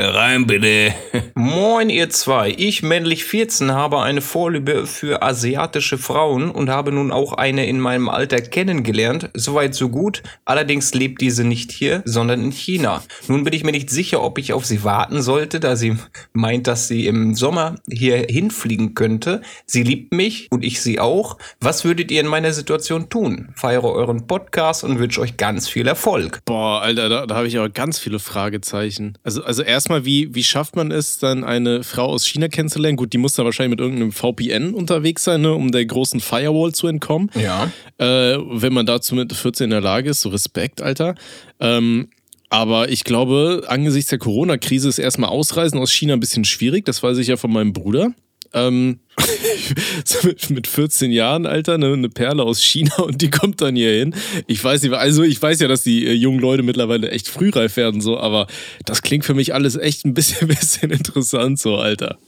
Rein 0.01 0.47
bitte. 0.47 0.95
Moin 1.35 1.91
ihr 1.91 2.09
zwei. 2.09 2.55
Ich, 2.57 2.85
männlich 2.85 3.25
14, 3.25 3.73
habe 3.73 4.01
eine 4.01 4.21
Vorliebe 4.21 4.87
für 4.87 5.23
asiatische 5.23 5.99
Frauen 5.99 6.53
und 6.53 6.71
habe 6.71 6.93
nun 6.93 7.11
auch 7.11 7.33
eine 7.33 7.67
in 7.67 7.81
meinem 7.81 8.09
Alter 8.09 8.41
kennengelernt. 8.41 9.31
Soweit 9.35 9.75
so 9.75 9.89
gut. 9.89 10.23
Allerdings 10.45 10.95
lebt 10.95 11.21
diese 11.21 11.43
nicht 11.43 11.73
hier, 11.73 12.03
sondern 12.05 12.45
in 12.45 12.53
China. 12.53 13.03
Nun 13.27 13.43
bin 13.43 13.53
ich 13.53 13.65
mir 13.65 13.73
nicht 13.73 13.91
sicher, 13.91 14.23
ob 14.23 14.39
ich 14.39 14.53
auf 14.53 14.65
sie 14.65 14.85
warten 14.85 15.21
sollte, 15.21 15.59
da 15.59 15.75
sie 15.75 15.97
meint, 16.33 16.69
dass 16.69 16.87
sie 16.87 17.09
im 17.09 17.35
Sommer 17.35 17.75
hier 17.91 18.19
hinfliegen 18.19 18.95
könnte. 18.95 19.43
Sie 19.67 19.83
liebt 19.83 20.15
mich 20.15 20.47
und 20.53 20.65
ich 20.65 20.81
sie 20.81 21.01
auch. 21.01 21.39
Was 21.61 21.85
würdet 21.85 22.13
ihr 22.13 22.21
in 22.21 22.29
meiner 22.29 22.53
Situation 22.53 23.09
tun? 23.09 23.49
Feiere 23.57 23.91
euren 23.91 24.29
Podcast 24.29 24.85
und 24.85 25.01
wünsche 25.01 25.21
euch 25.21 25.37
ganz 25.37 25.69
viel 25.69 25.89
Erfolg. 25.89 26.39
Boah, 26.45 26.83
Alter, 26.83 27.09
da, 27.09 27.27
da 27.27 27.35
habe 27.35 27.49
ich 27.49 27.59
aber 27.59 27.69
ganz 27.69 27.99
viele 27.99 28.21
Fragezeichen. 28.21 29.19
Also, 29.25 29.43
also 29.43 29.65
erst 29.65 29.88
erstmal, 29.89 30.05
wie, 30.05 30.35
wie 30.35 30.45
schafft 30.45 30.77
man 30.77 30.91
es, 30.91 31.19
dann 31.19 31.45
eine 31.45 31.83
Frau 31.83 32.05
aus 32.05 32.27
China 32.27 32.49
kennenzulernen? 32.49 32.99
Gut, 32.99 33.15
die 33.15 33.19
muss 33.19 33.33
da 33.33 33.45
wahrscheinlich 33.45 33.79
mit 33.79 33.81
irgendeinem 33.81 34.13
VPN 34.13 34.75
unterwegs 34.75 35.25
sein, 35.25 35.41
ne, 35.41 35.55
um 35.55 35.73
der 35.73 35.87
großen 35.87 36.21
Firewall 36.21 36.73
zu 36.73 36.89
entkommen. 36.89 37.31
Ja. 37.35 37.73
Äh, 37.97 38.37
wenn 38.39 38.75
man 38.75 38.85
dazu 38.85 39.15
mit 39.15 39.33
14 39.33 39.65
in 39.65 39.71
der 39.71 39.81
Lage 39.81 40.11
ist, 40.11 40.21
so 40.21 40.29
Respekt, 40.29 40.83
Alter. 40.83 41.15
Ähm, 41.59 42.09
aber 42.51 42.91
ich 42.91 43.05
glaube, 43.05 43.65
angesichts 43.69 44.11
der 44.11 44.19
Corona-Krise 44.19 44.91
ist 44.91 44.99
erstmal 44.99 45.31
Ausreisen 45.31 45.79
aus 45.79 45.91
China 45.91 46.13
ein 46.13 46.21
bisschen 46.21 46.45
schwierig. 46.45 46.85
Das 46.85 47.03
weiß 47.03 47.17
ich 47.17 47.29
ja 47.29 47.39
von 47.39 47.51
meinem 47.51 47.73
Bruder. 47.73 48.13
Ähm, 48.53 49.01
mit 50.49 50.67
14 50.67 51.11
Jahren, 51.11 51.47
Alter, 51.47 51.79
ne, 51.79 51.93
eine 51.93 52.09
Perle 52.09 52.43
aus 52.43 52.63
China 52.63 52.97
und 52.99 53.21
die 53.23 53.31
kommt 53.31 53.61
dann 53.61 53.77
hier 53.77 53.93
hin. 53.93 54.15
Ich 54.47 54.63
weiß 54.63 54.91
also 54.93 55.23
ich 55.23 55.41
weiß 55.41 55.61
ja, 55.61 55.69
dass 55.69 55.83
die 55.83 56.07
äh, 56.07 56.13
jungen 56.13 56.41
Leute 56.41 56.63
mittlerweile 56.63 57.11
echt 57.11 57.29
frühreif 57.29 57.77
werden, 57.77 58.01
so, 58.01 58.19
aber 58.19 58.47
das 58.85 59.03
klingt 59.03 59.25
für 59.25 59.35
mich 59.35 59.55
alles 59.55 59.77
echt 59.77 60.05
ein 60.05 60.15
bisschen, 60.15 60.49
bisschen 60.49 60.91
interessant, 60.91 61.59
so, 61.59 61.77
Alter. 61.77 62.19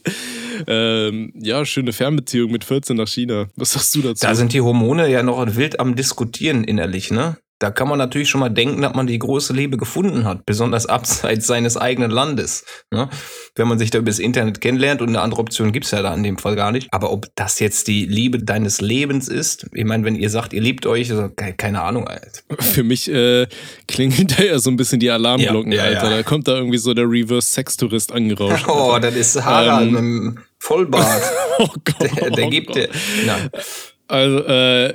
Ähm, 0.67 1.33
ja, 1.35 1.65
schöne 1.65 1.93
Fernbeziehung 1.93 2.51
mit 2.51 2.63
14 2.63 2.95
nach 2.95 3.07
China. 3.07 3.47
Was 3.55 3.71
sagst 3.71 3.95
du 3.95 4.01
dazu? 4.01 4.25
Da 4.25 4.35
sind 4.35 4.53
die 4.53 4.61
Hormone 4.61 5.09
ja 5.09 5.23
noch 5.23 5.43
wild 5.55 5.79
am 5.79 5.95
Diskutieren 5.95 6.63
innerlich, 6.63 7.11
ne? 7.11 7.37
Da 7.61 7.69
kann 7.69 7.87
man 7.87 7.99
natürlich 7.99 8.27
schon 8.27 8.39
mal 8.39 8.49
denken, 8.49 8.81
dass 8.81 8.95
man 8.95 9.05
die 9.05 9.19
große 9.19 9.53
Liebe 9.53 9.77
gefunden 9.77 10.25
hat, 10.25 10.47
besonders 10.47 10.87
abseits 10.87 11.45
seines 11.45 11.77
eigenen 11.77 12.09
Landes. 12.09 12.65
Ne? 12.89 13.07
Wenn 13.55 13.67
man 13.67 13.77
sich 13.77 13.91
da 13.91 13.99
über 13.99 14.09
das 14.09 14.19
Internet 14.19 14.61
kennenlernt 14.61 15.01
und 15.01 15.09
eine 15.09 15.21
andere 15.21 15.41
Option 15.41 15.73
gibt's 15.73 15.91
ja 15.91 16.01
da 16.01 16.13
in 16.13 16.23
dem 16.23 16.37
Fall 16.37 16.55
gar 16.55 16.71
nicht. 16.71 16.87
Aber 16.91 17.11
ob 17.11 17.27
das 17.35 17.59
jetzt 17.59 17.87
die 17.87 18.05
Liebe 18.05 18.39
deines 18.39 18.79
Lebens 18.79 19.27
ist, 19.27 19.67
ich 19.73 19.83
meine, 19.83 20.05
wenn 20.05 20.15
ihr 20.15 20.29
sagt, 20.29 20.53
ihr 20.53 20.61
liebt 20.61 20.85
euch, 20.85 21.11
also, 21.11 21.29
keine 21.29 21.81
Ahnung. 21.81 22.07
Alter. 22.07 22.29
Für 22.59 22.83
mich 22.83 23.11
äh, 23.11 23.47
klingen 23.87 24.27
da 24.27 24.43
ja 24.43 24.59
so 24.59 24.69
ein 24.69 24.77
bisschen 24.77 24.99
die 24.99 25.09
Alarmglocken, 25.09 25.71
ja, 25.71 25.79
ja, 25.79 25.83
Alter. 25.83 26.09
Ja. 26.11 26.17
Da 26.17 26.23
kommt 26.23 26.47
da 26.47 26.55
irgendwie 26.55 26.77
so 26.77 26.93
der 26.93 27.09
Reverse-Sex-Tourist 27.09 28.11
angerauscht. 28.13 28.65
Oh, 28.67 28.97
das 29.01 29.15
ist 29.15 29.43
Harald 29.43 29.87
ähm, 29.87 29.91
mit 29.91 29.99
dem 29.99 30.39
Vollbart. 30.59 31.21
oh 31.59 31.67
Gott, 31.83 32.11
der, 32.15 32.29
der 32.29 32.45
oh 32.45 32.49
gibt 32.49 32.75
dir. 32.75 32.89
Also, 34.07 34.45
äh, 34.45 34.93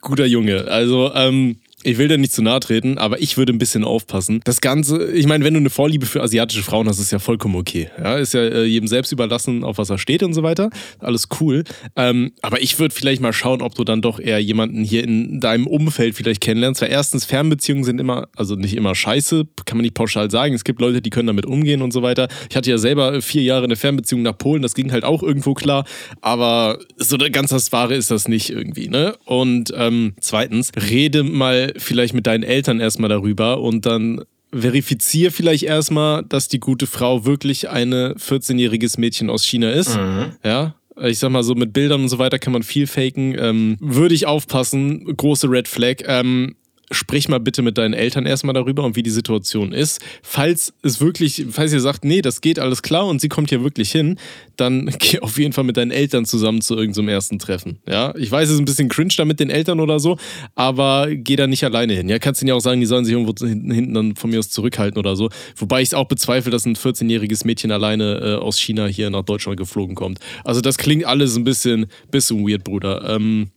guter 0.00 0.26
Junge. 0.26 0.66
Also, 0.68 1.12
ähm, 1.14 1.58
ich 1.84 1.96
will 1.96 2.08
dir 2.08 2.18
nicht 2.18 2.32
zu 2.32 2.42
nahe 2.42 2.58
treten, 2.58 2.98
aber 2.98 3.20
ich 3.20 3.36
würde 3.36 3.52
ein 3.52 3.58
bisschen 3.58 3.84
aufpassen. 3.84 4.40
Das 4.44 4.60
Ganze, 4.60 5.12
ich 5.12 5.26
meine, 5.26 5.44
wenn 5.44 5.54
du 5.54 5.60
eine 5.60 5.70
Vorliebe 5.70 6.06
für 6.06 6.22
asiatische 6.22 6.62
Frauen 6.64 6.88
hast, 6.88 6.98
ist 6.98 7.12
ja 7.12 7.20
vollkommen 7.20 7.54
okay. 7.54 7.88
Ja, 8.02 8.16
ist 8.16 8.34
ja 8.34 8.40
äh, 8.40 8.64
jedem 8.64 8.88
selbst 8.88 9.12
überlassen, 9.12 9.62
auf 9.62 9.78
was 9.78 9.88
er 9.88 9.98
steht 9.98 10.24
und 10.24 10.34
so 10.34 10.42
weiter. 10.42 10.70
Alles 10.98 11.28
cool. 11.40 11.62
Ähm, 11.94 12.32
aber 12.42 12.60
ich 12.60 12.78
würde 12.80 12.94
vielleicht 12.94 13.22
mal 13.22 13.32
schauen, 13.32 13.62
ob 13.62 13.76
du 13.76 13.84
dann 13.84 14.02
doch 14.02 14.18
eher 14.18 14.40
jemanden 14.40 14.82
hier 14.82 15.04
in 15.04 15.38
deinem 15.38 15.68
Umfeld 15.68 16.16
vielleicht 16.16 16.40
kennenlernst. 16.40 16.82
Weil 16.82 16.90
erstens, 16.90 17.24
Fernbeziehungen 17.24 17.84
sind 17.84 18.00
immer, 18.00 18.28
also 18.34 18.56
nicht 18.56 18.74
immer 18.74 18.96
scheiße, 18.96 19.46
kann 19.64 19.78
man 19.78 19.82
nicht 19.82 19.94
pauschal 19.94 20.30
sagen. 20.32 20.54
Es 20.54 20.64
gibt 20.64 20.80
Leute, 20.80 21.00
die 21.00 21.10
können 21.10 21.28
damit 21.28 21.46
umgehen 21.46 21.82
und 21.82 21.92
so 21.92 22.02
weiter. 22.02 22.26
Ich 22.50 22.56
hatte 22.56 22.70
ja 22.70 22.78
selber 22.78 23.22
vier 23.22 23.42
Jahre 23.42 23.64
eine 23.64 23.76
Fernbeziehung 23.76 24.22
nach 24.22 24.36
Polen, 24.36 24.62
das 24.62 24.74
ging 24.74 24.90
halt 24.90 25.04
auch 25.04 25.22
irgendwo 25.22 25.54
klar. 25.54 25.84
Aber 26.22 26.78
so 26.96 27.16
ganz 27.30 27.50
das 27.50 27.70
Wahre 27.70 27.94
ist 27.94 28.10
das 28.10 28.26
nicht 28.26 28.50
irgendwie, 28.50 28.88
ne? 28.88 29.14
Und 29.24 29.72
ähm, 29.76 30.14
zweitens, 30.20 30.72
rede 30.90 31.22
mal 31.22 31.67
vielleicht 31.76 32.14
mit 32.14 32.26
deinen 32.26 32.42
Eltern 32.42 32.80
erstmal 32.80 33.08
darüber 33.08 33.60
und 33.60 33.86
dann 33.86 34.22
verifiziere 34.52 35.30
vielleicht 35.30 35.64
erstmal, 35.64 36.24
dass 36.24 36.48
die 36.48 36.60
gute 36.60 36.86
Frau 36.86 37.24
wirklich 37.24 37.68
eine 37.68 38.14
14-jähriges 38.14 38.98
Mädchen 38.98 39.30
aus 39.30 39.44
China 39.44 39.70
ist. 39.70 39.96
Mhm. 39.96 40.32
Ja, 40.42 40.74
ich 41.02 41.18
sag 41.18 41.30
mal 41.30 41.42
so, 41.42 41.54
mit 41.54 41.72
Bildern 41.72 42.02
und 42.02 42.08
so 42.08 42.18
weiter 42.18 42.38
kann 42.38 42.52
man 42.52 42.62
viel 42.62 42.86
faken. 42.86 43.36
Ähm, 43.38 43.76
würde 43.80 44.14
ich 44.14 44.26
aufpassen, 44.26 45.04
große 45.16 45.50
Red 45.50 45.68
Flag. 45.68 45.96
Ähm, 46.06 46.56
sprich 46.90 47.28
mal 47.28 47.40
bitte 47.40 47.62
mit 47.62 47.78
deinen 47.78 47.94
Eltern 47.94 48.26
erstmal 48.26 48.54
darüber 48.54 48.84
und 48.84 48.96
wie 48.96 49.02
die 49.02 49.10
Situation 49.10 49.72
ist. 49.72 50.00
Falls 50.22 50.72
es 50.82 51.00
wirklich, 51.00 51.46
falls 51.50 51.72
ihr 51.72 51.80
sagt, 51.80 52.04
nee, 52.04 52.22
das 52.22 52.40
geht 52.40 52.58
alles 52.58 52.82
klar 52.82 53.06
und 53.06 53.20
sie 53.20 53.28
kommt 53.28 53.50
hier 53.50 53.62
wirklich 53.62 53.90
hin, 53.90 54.18
dann 54.56 54.86
geh 54.98 55.20
auf 55.20 55.38
jeden 55.38 55.52
Fall 55.52 55.64
mit 55.64 55.76
deinen 55.76 55.90
Eltern 55.90 56.24
zusammen 56.24 56.60
zu 56.60 56.76
irgendeinem 56.76 57.08
ersten 57.08 57.38
Treffen. 57.38 57.78
Ja, 57.88 58.14
ich 58.16 58.30
weiß, 58.30 58.48
es 58.48 58.54
ist 58.54 58.60
ein 58.60 58.64
bisschen 58.64 58.88
cringe 58.88 59.14
da 59.16 59.24
mit 59.24 59.40
den 59.40 59.50
Eltern 59.50 59.80
oder 59.80 60.00
so, 60.00 60.18
aber 60.54 61.08
geh 61.10 61.36
da 61.36 61.46
nicht 61.46 61.64
alleine 61.64 61.94
hin. 61.94 62.08
Ja, 62.08 62.18
kannst 62.18 62.42
ihnen 62.42 62.48
ja 62.48 62.54
auch 62.54 62.60
sagen, 62.60 62.80
die 62.80 62.86
sollen 62.86 63.04
sich 63.04 63.14
irgendwo 63.14 63.34
hinten 63.44 63.94
dann 63.94 64.16
von 64.16 64.30
mir 64.30 64.38
aus 64.38 64.50
zurückhalten 64.50 64.98
oder 64.98 65.16
so. 65.16 65.30
Wobei 65.56 65.82
ich 65.82 65.88
es 65.88 65.94
auch 65.94 66.06
bezweifle, 66.06 66.50
dass 66.50 66.64
ein 66.66 66.76
14-jähriges 66.76 67.46
Mädchen 67.46 67.70
alleine 67.70 68.20
äh, 68.22 68.34
aus 68.36 68.58
China 68.58 68.86
hier 68.86 69.10
nach 69.10 69.22
Deutschland 69.22 69.58
geflogen 69.58 69.94
kommt. 69.94 70.20
Also 70.44 70.60
das 70.60 70.78
klingt 70.78 71.04
alles 71.04 71.36
ein 71.36 71.44
bisschen, 71.44 71.86
bisschen 72.10 72.46
weird, 72.46 72.64
Bruder. 72.64 73.08
Ähm, 73.08 73.50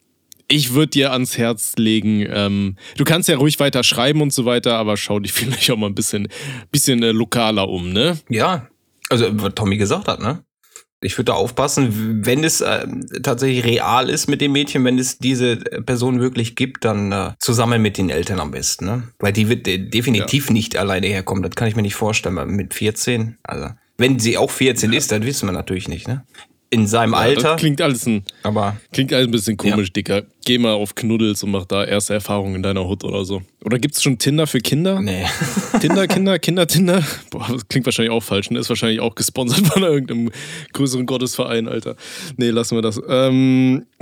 ich 0.51 0.73
würde 0.73 0.87
dir 0.87 1.11
ans 1.13 1.37
Herz 1.37 1.73
legen, 1.77 2.25
ähm, 2.29 2.75
du 2.97 3.03
kannst 3.03 3.29
ja 3.29 3.37
ruhig 3.37 3.59
weiter 3.59 3.83
schreiben 3.83 4.21
und 4.21 4.33
so 4.33 4.45
weiter, 4.45 4.75
aber 4.77 4.97
schau 4.97 5.19
dich 5.19 5.33
vielleicht 5.33 5.71
auch 5.71 5.77
mal 5.77 5.87
ein 5.87 5.95
bisschen, 5.95 6.27
bisschen 6.71 7.01
äh, 7.03 7.11
lokaler 7.11 7.69
um, 7.69 7.91
ne? 7.91 8.19
Ja, 8.29 8.67
also 9.09 9.27
was 9.31 9.55
Tommy 9.55 9.77
gesagt 9.77 10.07
hat, 10.07 10.21
ne? 10.21 10.43
Ich 11.03 11.17
würde 11.17 11.31
da 11.31 11.33
aufpassen, 11.33 12.21
wenn 12.25 12.43
es 12.43 12.61
äh, 12.61 12.85
tatsächlich 13.23 13.65
real 13.65 14.07
ist 14.07 14.27
mit 14.27 14.39
dem 14.39 14.51
Mädchen, 14.51 14.85
wenn 14.85 14.99
es 14.99 15.17
diese 15.17 15.57
Person 15.57 16.19
wirklich 16.19 16.55
gibt, 16.55 16.85
dann 16.85 17.11
äh, 17.11 17.31
zusammen 17.39 17.81
mit 17.81 17.97
den 17.97 18.11
Eltern 18.11 18.39
am 18.39 18.51
besten, 18.51 18.85
ne? 18.85 19.03
Weil 19.17 19.33
die 19.33 19.49
wird 19.49 19.67
äh, 19.67 19.79
definitiv 19.79 20.47
ja. 20.47 20.53
nicht 20.53 20.77
alleine 20.77 21.07
herkommen. 21.07 21.41
Das 21.41 21.55
kann 21.55 21.67
ich 21.67 21.75
mir 21.75 21.81
nicht 21.81 21.95
vorstellen. 21.95 22.55
Mit 22.55 22.75
14, 22.75 23.37
also 23.41 23.69
wenn 23.97 24.19
sie 24.19 24.37
auch 24.37 24.51
14 24.51 24.91
ja. 24.91 24.97
ist, 24.97 25.11
dann 25.11 25.25
wissen 25.25 25.47
wir 25.47 25.53
natürlich 25.53 25.87
nicht, 25.87 26.07
ne? 26.07 26.23
In 26.73 26.87
seinem 26.87 27.11
ja, 27.11 27.19
Alter. 27.19 27.55
klingt 27.57 27.81
alles 27.81 28.05
ein, 28.07 28.23
aber 28.43 28.77
klingt 28.93 29.11
alles 29.11 29.27
ein 29.27 29.31
bisschen 29.31 29.57
komisch, 29.57 29.87
ja. 29.87 29.93
Dicker. 29.93 30.23
Geh 30.45 30.57
mal 30.57 30.71
auf 30.71 30.95
Knuddels 30.95 31.43
und 31.43 31.51
mach 31.51 31.65
da 31.65 31.83
erste 31.83 32.13
Erfahrungen 32.13 32.55
in 32.55 32.63
deiner 32.63 32.87
Hut 32.87 33.03
oder 33.03 33.25
so. 33.25 33.41
Oder 33.65 33.77
gibt's 33.77 34.01
schon 34.01 34.17
Tinder 34.17 34.47
für 34.47 34.59
Kinder? 34.59 35.01
Nee. 35.01 35.25
Tinder, 35.81 36.07
Kinder, 36.07 36.39
Kinder, 36.39 36.65
Tinder? 36.65 37.03
Boah, 37.29 37.45
das 37.51 37.67
klingt 37.67 37.85
wahrscheinlich 37.85 38.11
auch 38.11 38.23
falsch. 38.23 38.49
Ne? 38.49 38.59
Ist 38.59 38.69
wahrscheinlich 38.69 39.01
auch 39.01 39.15
gesponsert 39.15 39.67
von 39.67 39.83
irgendeinem 39.83 40.31
größeren 40.71 41.05
Gottesverein, 41.05 41.67
Alter. 41.67 41.97
Nee, 42.37 42.49
lassen 42.49 42.77
wir 42.77 42.81
das. 42.81 43.01
Ähm, 43.07 43.85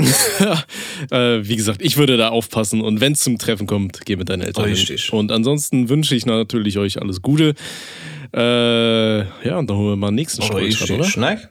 äh, 1.10 1.40
wie 1.42 1.56
gesagt, 1.56 1.82
ich 1.82 1.98
würde 1.98 2.18
da 2.18 2.30
aufpassen 2.30 2.82
und 2.82 3.02
wenn 3.02 3.14
es 3.14 3.22
zum 3.22 3.40
Treffen 3.40 3.66
kommt, 3.66 4.06
geh 4.06 4.16
mit 4.16 4.30
deinen 4.30 4.44
Eltern. 4.44 4.66
Richtig. 4.66 5.06
Hin. 5.06 5.20
Und 5.20 5.32
ansonsten 5.32 5.90
wünsche 5.90 6.16
ich 6.16 6.28
natürlich 6.28 6.78
euch 6.78 7.02
alles 7.02 7.24
Gute. 7.24 7.56
Äh, 8.32 9.20
ja, 9.20 9.58
und 9.58 9.68
dann 9.68 9.76
holen 9.76 9.90
wir 9.90 9.96
mal 9.96 10.12
den 10.12 10.16
nächsten 10.16 10.44
Schritt, 10.44 10.92
oder? 10.92 11.04
Schneck. 11.04 11.50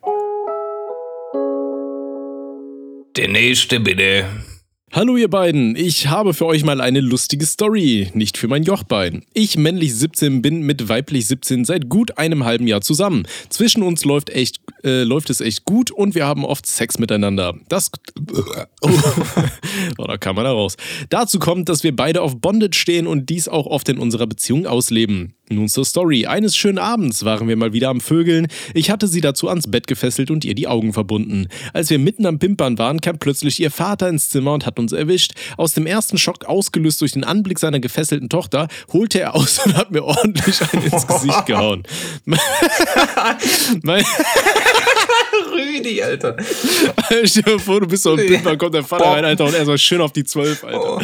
Der 3.19 3.27
nächste 3.27 3.81
bitte. 3.81 4.27
Hallo 4.93 5.17
ihr 5.17 5.29
beiden, 5.29 5.75
ich 5.75 6.07
habe 6.07 6.35
für 6.35 6.47
euch 6.47 6.63
mal 6.63 6.81
eine 6.81 7.01
lustige 7.01 7.47
Story, 7.47 8.11
nicht 8.15 8.39
für 8.39 8.47
mein 8.47 8.63
Jochbein. 8.63 9.25
Ich 9.35 9.59
männlich 9.59 9.93
17 9.97 10.41
bin 10.41 10.63
mit 10.63 10.89
weiblich 10.89 11.27
17 11.27 11.65
seit 11.65 11.89
gut 11.89 12.17
einem 12.17 12.45
halben 12.45 12.69
Jahr 12.69 12.81
zusammen. 12.81 13.27
Zwischen 13.49 13.83
uns 13.83 14.05
läuft 14.05 14.31
echt 14.31 14.61
äh, 14.85 15.03
läuft 15.03 15.31
es 15.31 15.41
echt 15.41 15.65
gut 15.65 15.91
und 15.91 16.15
wir 16.15 16.27
haben 16.27 16.45
oft 16.45 16.65
Sex 16.67 17.01
miteinander. 17.01 17.57
Das 17.69 17.91
oh. 18.83 18.89
oh, 19.99 20.05
da 20.05 20.17
kam 20.17 20.37
man 20.37 20.45
da 20.45 20.53
raus. 20.53 20.77
Dazu 21.11 21.41
kommt, 21.41 21.69
dass 21.69 21.83
wir 21.83 21.97
beide 21.97 22.23
auf 22.23 22.41
Bondage 22.41 22.79
stehen 22.79 23.09
und 23.09 23.29
dies 23.31 23.49
auch 23.49 23.67
oft 23.67 23.89
in 23.89 23.99
unserer 23.99 24.29
Beziehung 24.29 24.67
ausleben. 24.67 25.35
Nun 25.51 25.69
zur 25.69 25.85
Story. 25.85 26.27
Eines 26.27 26.57
schönen 26.57 26.79
Abends 26.79 27.25
waren 27.25 27.49
wir 27.49 27.57
mal 27.57 27.73
wieder 27.73 27.89
am 27.89 28.01
Vögeln. 28.01 28.49
Ich 28.75 28.91
hatte 28.91 29.09
sie 29.09 29.21
dazu 29.21 29.49
ans 29.49 29.71
Bett 29.71 29.87
gefesselt 29.87 30.31
und 30.31 30.45
ihr 30.45 30.55
die 30.55 30.69
Augen 30.69 30.93
verbunden. 30.93 31.49
Als 31.73 31.89
wir 31.91 31.99
mitten 31.99 32.27
am 32.27 32.39
Pimpern 32.39 32.79
waren, 32.79 33.01
kam 33.01 33.19
plötzlich 33.19 33.61
ihr 33.61 33.71
Vater 33.71 34.09
ins 34.09 34.29
Zimmer 34.29 34.53
und 34.53 34.67
hat 34.67 34.79
uns 34.79 34.93
erwischt. 34.93 35.33
Aus 35.57 35.73
dem 35.73 35.87
ersten 35.87 36.19
Schock, 36.19 36.45
ausgelöst 36.45 37.01
durch 37.01 37.13
den 37.13 37.25
Anblick 37.25 37.59
seiner 37.59 37.81
gefesselten 37.81 38.29
Tochter, 38.29 38.69
holte 38.93 39.21
er 39.21 39.35
aus 39.35 39.65
und 39.65 39.75
hat 39.75 39.91
mir 39.91 40.05
ordentlich 40.05 40.61
einen 40.73 40.85
ins 40.85 41.07
Gesicht 41.07 41.47
gehauen. 41.47 41.83
mein 43.83 44.05
Rüdi, 45.53 46.03
Alter. 46.03 46.37
Stell 47.25 47.43
dir 47.43 47.59
vor, 47.59 47.81
du 47.81 47.87
bist 47.87 48.03
so 48.03 48.13
ein 48.13 48.19
Pimper, 48.19 48.57
kommt 48.57 48.75
der 48.75 48.85
Vater 48.85 49.07
rein, 49.07 49.25
Alter, 49.25 49.47
und 49.47 49.55
er 49.55 49.65
so 49.65 49.77
schön 49.77 50.01
auf 50.01 50.13
die 50.13 50.25
Zwölf, 50.25 50.63
Alter. 50.65 50.99
Oh. 50.99 51.01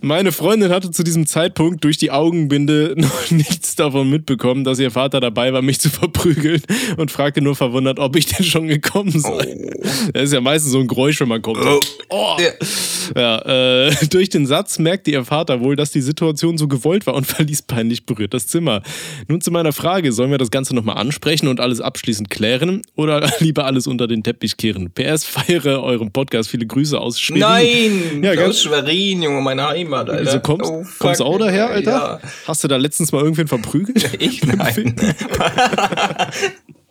Meine 0.00 0.32
Freundin 0.32 0.70
hatte 0.70 0.90
zu 0.90 1.02
diesem 1.02 1.26
Zeitpunkt 1.26 1.84
durch 1.84 1.96
die 1.96 2.10
Augenbinde 2.10 2.94
noch 2.96 3.30
nichts 3.30 3.76
davon 3.76 4.10
mitbekommen, 4.10 4.64
dass 4.64 4.78
ihr 4.78 4.90
Vater 4.90 5.20
dabei 5.20 5.52
war, 5.52 5.62
mich 5.62 5.80
zu 5.80 5.90
verprügeln 5.90 6.62
und 6.96 7.10
fragte 7.10 7.40
nur 7.40 7.56
verwundert, 7.56 7.98
ob 7.98 8.16
ich 8.16 8.26
denn 8.26 8.44
schon 8.44 8.68
gekommen 8.68 9.18
sei. 9.18 9.56
Oh. 9.56 10.10
Das 10.12 10.24
ist 10.24 10.32
ja 10.32 10.40
meistens 10.40 10.72
so 10.72 10.80
ein 10.80 10.88
Geräusch, 10.88 11.20
wenn 11.20 11.28
man 11.28 11.42
kommt. 11.42 11.58
Oh. 11.64 11.80
oh. 12.10 12.36
Ja, 12.38 13.40
ja 13.40 13.88
äh, 13.88 14.06
durch 14.10 14.28
den 14.28 14.46
Satz 14.46 14.78
merkte 14.78 15.10
ihr 15.10 15.24
Vater 15.24 15.60
wohl, 15.60 15.76
dass 15.76 15.90
die 15.90 16.00
Situation 16.00 16.58
so 16.58 16.68
gewollt 16.68 17.06
war 17.06 17.14
und 17.14 17.26
verließ 17.26 17.62
peinlich 17.62 18.06
berührt 18.06 18.34
das 18.34 18.46
Zimmer. 18.46 18.82
Nun 19.28 19.40
zu 19.40 19.50
meiner 19.50 19.72
Frage, 19.72 20.12
sollen 20.12 20.30
wir 20.30 20.38
das 20.38 20.50
Ganze 20.50 20.74
nochmal 20.74 20.96
ansprechen 20.96 21.48
und 21.48 21.60
alles 21.60 21.80
abschließend 21.80 22.30
klären 22.30 22.82
oder 22.94 23.30
lieber 23.40 23.66
alles 23.66 23.86
unter 23.86 24.06
den 24.06 24.22
Teppich 24.22 24.56
kehren? 24.56 24.90
PS, 24.90 25.24
feiere 25.24 25.82
eurem 25.82 26.10
Podcast. 26.10 26.50
Viele 26.50 26.66
Grüße 26.66 26.98
aus 26.98 27.20
Schwerin. 27.20 27.40
Nein, 27.40 28.22
ja, 28.22 28.34
ganz 28.34 28.60
Schwerin, 28.60 29.22
Junge, 29.22 29.40
meine 29.40 29.66
Heimat, 29.84 30.10
Alter. 30.10 30.24
Wieso 30.24 30.40
kommst, 30.40 30.70
oh, 30.70 30.84
kommst 30.98 31.20
du 31.20 31.24
auch 31.24 31.38
daher, 31.38 31.68
Alter? 31.68 31.90
Ja. 31.90 32.20
Hast 32.46 32.64
du 32.64 32.68
da 32.68 32.76
letztens 32.76 33.12
mal 33.12 33.22
irgendwen 33.22 33.48
verprügelt? 33.48 34.10
Ich? 34.20 34.42
Nein. 34.44 34.96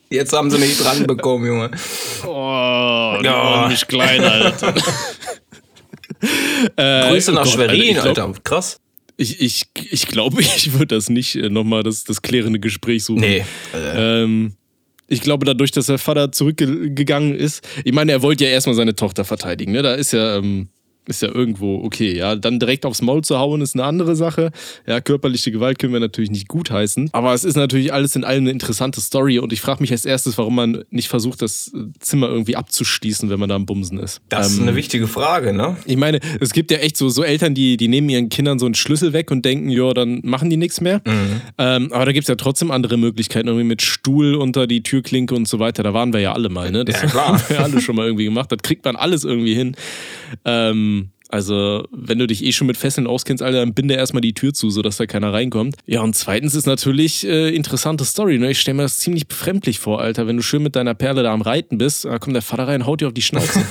Jetzt 0.09 0.33
haben 0.33 0.51
sie 0.51 0.59
mich 0.59 0.77
dran 0.77 1.07
bekommen, 1.07 1.45
Junge. 1.45 1.71
Oh, 2.25 3.17
ja. 3.23 3.67
nicht 3.67 3.87
klein, 3.87 4.23
Alter. 4.23 4.75
äh, 6.75 7.09
Grüße 7.09 7.31
nach 7.31 7.41
oh 7.41 7.43
Gott, 7.45 7.53
Schwerin, 7.53 7.97
Alter, 7.97 8.13
glaub, 8.13 8.27
Alter. 8.27 8.41
Krass. 8.43 8.79
Ich, 9.17 9.41
ich, 9.41 9.63
ich 9.89 10.07
glaube, 10.07 10.41
ich 10.41 10.73
würde 10.73 10.95
das 10.95 11.09
nicht 11.09 11.35
äh, 11.35 11.49
nochmal 11.49 11.83
das, 11.83 12.03
das 12.03 12.21
klärende 12.21 12.59
Gespräch 12.59 13.05
suchen. 13.05 13.21
Nee. 13.21 13.45
Ähm, 13.73 14.55
ich 15.07 15.21
glaube, 15.21 15.45
dadurch, 15.45 15.71
dass 15.71 15.87
der 15.87 15.97
Vater 15.97 16.31
zurückgegangen 16.31 17.35
ist, 17.35 17.67
ich 17.83 17.93
meine, 17.93 18.11
er 18.11 18.21
wollte 18.21 18.45
ja 18.45 18.51
erstmal 18.51 18.75
seine 18.75 18.95
Tochter 18.95 19.25
verteidigen. 19.25 19.71
Ne? 19.71 19.81
Da 19.81 19.95
ist 19.95 20.13
ja, 20.13 20.37
ähm, 20.37 20.69
ist 21.07 21.21
ja 21.21 21.29
irgendwo 21.29 21.83
okay, 21.83 22.15
ja. 22.15 22.35
Dann 22.35 22.59
direkt 22.59 22.85
aufs 22.85 23.01
Maul 23.01 23.23
zu 23.23 23.37
hauen 23.37 23.61
ist 23.61 23.75
eine 23.75 23.83
andere 23.83 24.15
Sache. 24.15 24.51
Ja, 24.87 25.01
körperliche 25.01 25.51
Gewalt 25.51 25.79
können 25.79 25.93
wir 25.93 25.99
natürlich 25.99 26.31
nicht 26.31 26.47
gutheißen. 26.47 27.09
Aber 27.11 27.33
es 27.33 27.43
ist 27.43 27.55
natürlich 27.55 27.93
alles 27.93 28.15
in 28.15 28.23
allem 28.23 28.43
eine 28.43 28.51
interessante 28.51 29.01
Story 29.01 29.39
und 29.39 29.53
ich 29.53 29.61
frage 29.61 29.81
mich 29.81 29.91
als 29.91 30.05
erstes, 30.05 30.37
warum 30.37 30.55
man 30.55 30.83
nicht 30.89 31.09
versucht, 31.09 31.41
das 31.41 31.71
Zimmer 31.99 32.27
irgendwie 32.29 32.55
abzuschließen, 32.55 33.29
wenn 33.29 33.39
man 33.39 33.49
da 33.49 33.55
am 33.55 33.65
Bumsen 33.65 33.99
ist. 33.99 34.21
Das 34.29 34.47
ähm, 34.47 34.53
ist 34.53 34.61
eine 34.61 34.75
wichtige 34.75 35.07
Frage, 35.07 35.53
ne? 35.53 35.77
Ich 35.85 35.97
meine, 35.97 36.19
es 36.39 36.53
gibt 36.53 36.71
ja 36.71 36.77
echt 36.77 36.97
so, 36.97 37.09
so 37.09 37.23
Eltern, 37.23 37.53
die, 37.53 37.77
die 37.77 37.87
nehmen 37.87 38.09
ihren 38.09 38.29
Kindern 38.29 38.59
so 38.59 38.65
einen 38.65 38.75
Schlüssel 38.75 39.13
weg 39.13 39.31
und 39.31 39.43
denken, 39.43 39.69
ja, 39.69 39.93
dann 39.93 40.21
machen 40.23 40.49
die 40.49 40.57
nichts 40.57 40.81
mehr. 40.81 41.01
Mhm. 41.05 41.41
Ähm, 41.57 41.93
aber 41.93 42.05
da 42.05 42.11
gibt 42.11 42.23
es 42.23 42.29
ja 42.29 42.35
trotzdem 42.35 42.71
andere 42.71 42.97
Möglichkeiten, 42.97 43.47
irgendwie 43.47 43.65
mit 43.65 43.81
Stuhl 43.81 44.35
unter 44.35 44.67
die 44.67 44.83
Türklinke 44.83 45.35
und 45.35 45.47
so 45.47 45.59
weiter. 45.59 45.83
Da 45.83 45.93
waren 45.93 46.13
wir 46.13 46.19
ja 46.19 46.33
alle 46.33 46.49
mal, 46.49 46.71
ne? 46.71 46.85
Das 46.85 47.01
ja, 47.01 47.07
klar. 47.07 47.27
haben 47.27 47.43
wir 47.49 47.59
alle 47.61 47.81
schon 47.81 47.95
mal 47.95 48.05
irgendwie 48.05 48.25
gemacht. 48.25 48.51
Das 48.51 48.59
kriegt 48.61 48.85
man 48.85 48.95
alles 48.95 49.23
irgendwie 49.23 49.55
hin. 49.55 49.75
Ähm, 50.45 50.92
also, 51.33 51.87
wenn 51.89 52.19
du 52.19 52.27
dich 52.27 52.43
eh 52.43 52.51
schon 52.51 52.67
mit 52.67 52.77
Fesseln 52.77 53.07
auskennst, 53.07 53.41
Alter, 53.41 53.57
dann 53.57 53.73
binde 53.73 53.95
erstmal 53.95 54.21
die 54.21 54.35
Tür 54.35 54.53
zu, 54.53 54.69
sodass 54.69 54.97
da 54.97 55.07
keiner 55.07 55.33
reinkommt. 55.33 55.77
Ja, 55.87 56.01
und 56.01 56.15
zweitens 56.15 56.53
ist 56.53 56.67
natürlich 56.67 57.25
äh, 57.25 57.49
interessante 57.49 58.05
Story. 58.05 58.37
Ne? 58.37 58.51
Ich 58.51 58.61
stelle 58.61 58.75
mir 58.75 58.83
das 58.83 58.99
ziemlich 58.99 59.27
befremdlich 59.27 59.79
vor, 59.79 59.99
Alter. 59.99 60.27
Wenn 60.27 60.37
du 60.37 60.43
schön 60.43 60.61
mit 60.61 60.75
deiner 60.75 60.93
Perle 60.93 61.23
da 61.23 61.33
am 61.33 61.41
Reiten 61.41 61.79
bist, 61.79 62.05
da 62.05 62.19
kommt 62.19 62.35
der 62.35 62.43
Vater 62.43 62.67
rein, 62.67 62.85
haut 62.85 63.01
dir 63.01 63.07
auf 63.07 63.15
die 63.15 63.23
Schnauze. 63.23 63.65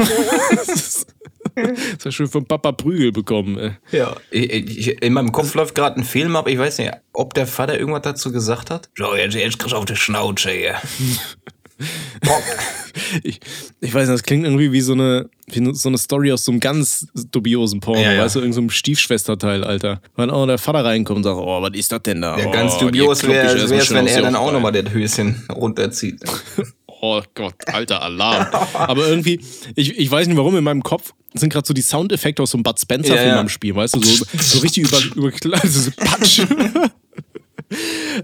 das 0.51 0.69
ist 0.69 1.15
das 1.55 2.07
hast 2.07 2.15
schön 2.15 2.27
vom 2.27 2.47
Papa 2.47 2.73
Prügel 2.73 3.13
bekommen. 3.13 3.59
Ey. 3.59 3.73
Ja, 3.93 4.17
ich, 4.31 4.51
ich, 4.51 5.03
in 5.03 5.13
meinem 5.13 5.31
Kopf 5.31 5.55
läuft 5.55 5.77
gerade 5.77 6.01
ein 6.01 6.05
Film 6.05 6.35
ab. 6.35 6.49
Ich 6.49 6.59
weiß 6.59 6.79
nicht, 6.79 6.93
ob 7.13 7.35
der 7.35 7.47
Vater 7.47 7.79
irgendwas 7.79 8.03
dazu 8.03 8.33
gesagt 8.33 8.71
hat. 8.71 8.89
So, 8.97 9.15
jetzt, 9.15 9.35
jetzt 9.35 9.59
kriegst 9.59 9.73
du 9.73 9.77
auf 9.77 9.85
die 9.85 9.95
Schnauze 9.95 10.51
hier. 10.51 10.75
ich, 13.23 13.41
ich 13.81 13.95
weiß 13.95 14.09
nicht, 14.09 14.15
das 14.15 14.23
klingt 14.23 14.45
irgendwie 14.45 14.73
wie 14.73 14.81
so 14.81 14.93
eine, 14.93 15.29
wie 15.47 15.75
so 15.75 15.89
eine 15.89 15.99
Story 15.99 16.33
aus 16.33 16.45
so 16.45 16.53
einem 16.53 16.61
ganz 16.61 17.07
dubiosen 17.31 17.81
Porno, 17.81 18.01
ja, 18.01 18.13
ja. 18.13 18.25
weißt 18.25 18.37
du, 18.37 18.41
irgendein 18.41 18.69
so 18.69 18.71
Stiefschwesterteil, 18.71 19.65
Alter. 19.65 20.01
Wenn 20.17 20.31
auch 20.31 20.47
der 20.47 20.59
Vater 20.59 20.85
reinkommt 20.85 21.19
und 21.19 21.25
sagt, 21.25 21.37
oh, 21.37 21.63
was 21.63 21.71
ist 21.75 21.93
das 21.93 22.03
denn 22.03 22.23
da? 22.23 22.39
Ja, 22.39 22.47
oh, 22.47 22.51
ganz 22.51 22.79
dubios 22.79 23.23
wäre 23.27 23.57
es, 23.57 23.91
wenn 23.93 24.07
er 24.07 24.23
dann 24.23 24.37
auch 24.37 24.53
nochmal 24.53 24.73
das 24.73 24.93
Höschen 24.93 25.47
runterzieht. 25.53 26.21
oh 26.87 27.23
Gott, 27.35 27.55
alter 27.67 28.03
Alarm. 28.03 28.47
Aber 28.75 29.07
irgendwie, 29.09 29.41
ich, 29.75 29.99
ich 29.99 30.11
weiß 30.11 30.27
nicht 30.27 30.37
warum, 30.37 30.57
in 30.57 30.65
meinem 30.65 30.83
Kopf 30.83 31.13
sind 31.35 31.53
gerade 31.53 31.67
so 31.67 31.75
die 31.75 31.83
Soundeffekte 31.83 32.43
aus 32.43 32.51
so 32.51 32.57
einem 32.57 32.63
Bud 32.63 32.79
Spencer-Film 32.79 33.29
ja, 33.29 33.41
am 33.41 33.49
Spiel, 33.49 33.75
weißt 33.75 33.97
du, 33.97 34.03
so, 34.03 34.25
so 34.39 34.59
richtig 34.61 34.85
über, 34.85 34.99
über 35.15 35.33
so 35.65 35.91
Patsch. 35.97 36.43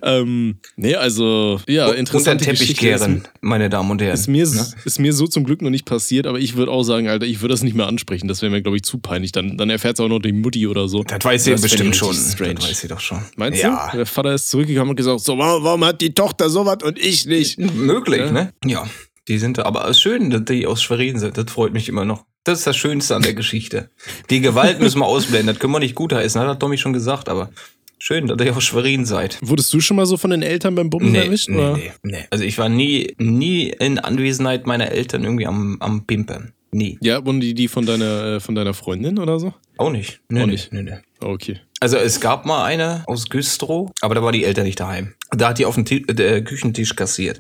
Ähm, 0.03 0.59
nee, 0.77 0.95
also, 0.95 1.61
ja, 1.67 1.91
interessant. 1.91 2.41
Unter 2.41 2.53
Teppich 2.53 2.77
kehren, 2.77 3.27
meine 3.41 3.71
Damen 3.71 3.91
und 3.91 4.03
Herren. 4.03 4.15
Ist 4.15 4.29
mir, 4.29 4.47
ne? 4.47 4.67
ist 4.85 4.99
mir 4.99 5.13
so 5.13 5.27
zum 5.27 5.45
Glück 5.45 5.63
noch 5.63 5.71
nicht 5.71 5.85
passiert, 5.85 6.27
aber 6.27 6.39
ich 6.39 6.57
würde 6.57 6.73
auch 6.73 6.83
sagen, 6.83 7.09
Alter, 7.09 7.27
ich 7.27 7.41
würde 7.41 7.55
das 7.55 7.63
nicht 7.63 7.75
mehr 7.75 7.87
ansprechen. 7.87 8.29
Das 8.29 8.43
wäre 8.43 8.51
mir, 8.51 8.63
glaube 8.63 8.77
ich, 8.77 8.83
zu 8.83 8.99
peinlich. 8.99 9.33
Dann, 9.33 9.57
dann 9.57 9.71
erfährt 9.71 9.99
es 9.99 10.01
auch 10.01 10.09
noch 10.09 10.21
die 10.21 10.33
Mutti 10.33 10.67
oder 10.67 10.89
so. 10.89 11.03
Das 11.03 11.25
weiß 11.25 11.45
sie 11.45 11.55
bestimmt 11.55 11.97
schon. 11.97 12.15
Strange. 12.15 12.55
Das 12.55 12.69
weiß 12.69 12.81
sie 12.81 12.89
doch 12.89 13.01
schon. 13.01 13.23
Meinst 13.37 13.63
ja. 13.63 13.89
du? 13.91 13.99
Der 13.99 14.07
Vater 14.07 14.35
ist 14.35 14.51
zurückgekommen 14.51 14.91
und 14.91 14.97
gesagt, 14.97 15.21
so, 15.21 15.39
warum, 15.39 15.65
warum 15.65 15.85
hat 15.85 16.01
die 16.01 16.15
Tochter 16.15 16.51
sowas 16.51 16.79
und 16.83 16.99
ich 16.99 17.27
nicht? 17.27 17.59
Möglich, 17.59 18.21
ja. 18.21 18.33
ne? 18.33 18.53
Ja. 18.65 18.87
Die 19.29 19.39
sind 19.39 19.59
da, 19.59 19.65
aber 19.65 19.85
es 19.85 19.91
ist 19.91 20.01
schön, 20.01 20.31
dass 20.31 20.45
die 20.47 20.67
aus 20.67 20.83
Schwerin 20.83 21.19
sind. 21.19 21.37
Das 21.37 21.51
freut 21.51 21.75
mich 21.75 21.89
immer 21.89 22.07
noch 22.07 22.25
Das 22.45 22.61
ist 22.61 22.67
das 22.67 22.77
Schönste 22.77 23.15
an 23.15 23.23
der 23.23 23.35
Geschichte. 23.35 23.91
Die 24.31 24.41
Gewalt 24.41 24.81
müssen 24.81 25.01
wir 25.01 25.07
ausblenden, 25.07 25.49
das 25.49 25.59
können 25.59 25.75
wir 25.75 25.81
nicht 25.81 25.95
gutheißen, 25.95 26.41
hat 26.41 26.61
Tommy 26.61 26.79
schon 26.79 26.95
gesagt, 26.95 27.29
aber 27.29 27.51
schön, 27.99 28.27
dass 28.27 28.39
ihr 28.45 28.57
aus 28.57 28.65
Schwerin 28.65 29.05
seid. 29.05 29.39
Wurdest 29.43 29.73
du 29.73 29.81
schon 29.81 29.97
mal 29.97 30.07
so 30.07 30.17
von 30.17 30.31
den 30.31 30.43
Eltern 30.43 30.75
beim 30.75 30.91
Bumsen 30.91 31.13
Nee, 31.13 31.19
erwischt? 31.27 31.49
nee, 31.49 31.57
oder? 31.57 31.77
nee, 31.77 31.93
nee. 32.03 32.25
Also 32.31 32.45
ich 32.45 32.57
war 32.59 32.69
nie, 32.69 33.15
nie 33.19 33.69
in 33.69 33.99
Anwesenheit 33.99 34.67
meiner 34.67 34.91
Eltern 34.91 35.25
irgendwie 35.25 35.47
am, 35.47 35.77
am 35.81 36.05
Pimpern. 36.07 36.53
Nie. 36.71 36.99
Ja, 37.01 37.25
wurden 37.25 37.41
die 37.41 37.55
die 37.55 37.67
von 37.69 37.87
deiner, 37.87 38.25
äh, 38.37 38.41
von 38.41 38.55
deiner 38.55 38.75
Freundin 38.75 39.19
oder 39.19 39.39
so? 39.41 39.55
Auch 39.79 39.91
nicht. 39.91 40.21
Nee, 40.29 40.43
Auch 40.43 40.47
nicht. 40.47 40.73
Nee, 40.73 40.83
nee. 40.83 40.99
Okay. 41.21 41.61
Also 41.81 41.97
es 41.97 42.21
gab 42.21 42.45
mal 42.45 42.65
eine 42.65 43.05
aus 43.07 43.29
Güstrow, 43.31 43.91
aber 44.03 44.15
da 44.15 44.23
war 44.23 44.33
die 44.33 44.45
Eltern 44.45 44.65
nicht 44.67 44.79
daheim. 44.81 45.15
Da 45.31 45.49
hat 45.51 45.59
die 45.59 45.65
auf 45.67 45.77
Ti- 45.77 46.05
äh, 46.09 46.43
Küchentisch 46.43 46.95
kassiert. 46.95 47.39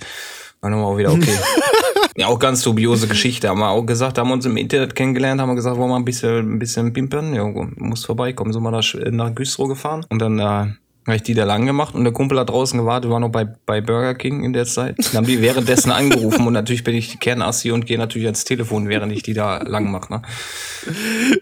War 0.61 0.71
nochmal 0.71 0.87
auch 0.87 0.99
wieder 0.99 1.13
okay. 1.13 1.37
ja, 2.17 2.27
auch 2.27 2.39
ganz 2.39 2.63
dubiose 2.63 3.07
Geschichte. 3.07 3.49
Haben 3.49 3.61
wir 3.61 3.71
auch 3.71 3.85
gesagt, 3.85 4.19
haben 4.19 4.29
wir 4.29 4.35
uns 4.35 4.47
im 4.47 4.57
Internet 4.57 4.95
kennengelernt, 4.95 5.41
haben 5.41 5.51
wir 5.51 5.55
gesagt, 5.55 5.77
wollen 5.77 5.91
wir 5.91 5.97
ein 5.97 6.05
bisschen, 6.05 6.55
ein 6.55 6.59
bisschen 6.59 6.93
pimpern? 6.93 7.35
Ja, 7.35 7.45
muss 7.77 8.05
vorbeikommen. 8.05 8.53
Sind 8.53 8.63
wir 8.63 8.71
nach 8.73 9.35
Güstrow 9.35 9.69
gefahren 9.69 10.05
und 10.09 10.19
dann 10.21 10.39
äh, 10.39 10.73
habe 11.09 11.17
ich 11.17 11.23
die 11.23 11.35
da 11.35 11.45
lang 11.45 11.67
gemacht 11.67 11.95
und 11.95 12.05
der 12.05 12.13
Kumpel 12.13 12.39
hat 12.39 12.51
draußen 12.51 12.79
gewartet, 12.79 13.11
war 13.11 13.21
noch 13.21 13.31
bei, 13.31 13.45
bei 13.45 13.81
Burger 13.81 14.15
King 14.15 14.45
in 14.45 14.53
der 14.53 14.67
Zeit. 14.67 14.97
Dann 14.99 15.15
haben 15.15 15.27
die 15.27 15.41
währenddessen 15.41 15.91
angerufen 15.91 16.47
und 16.47 16.53
natürlich 16.53 16.85
bin 16.85 16.95
ich 16.95 17.19
Kernassi 17.21 17.71
und 17.71 17.87
gehe 17.87 17.99
natürlich 17.99 18.27
ans 18.27 18.45
Telefon, 18.45 18.89
während 18.89 19.13
ich 19.13 19.23
die 19.23 19.35
da 19.35 19.63
lang 19.63 19.91
mache. 19.91 20.13
Ne? 20.13 20.23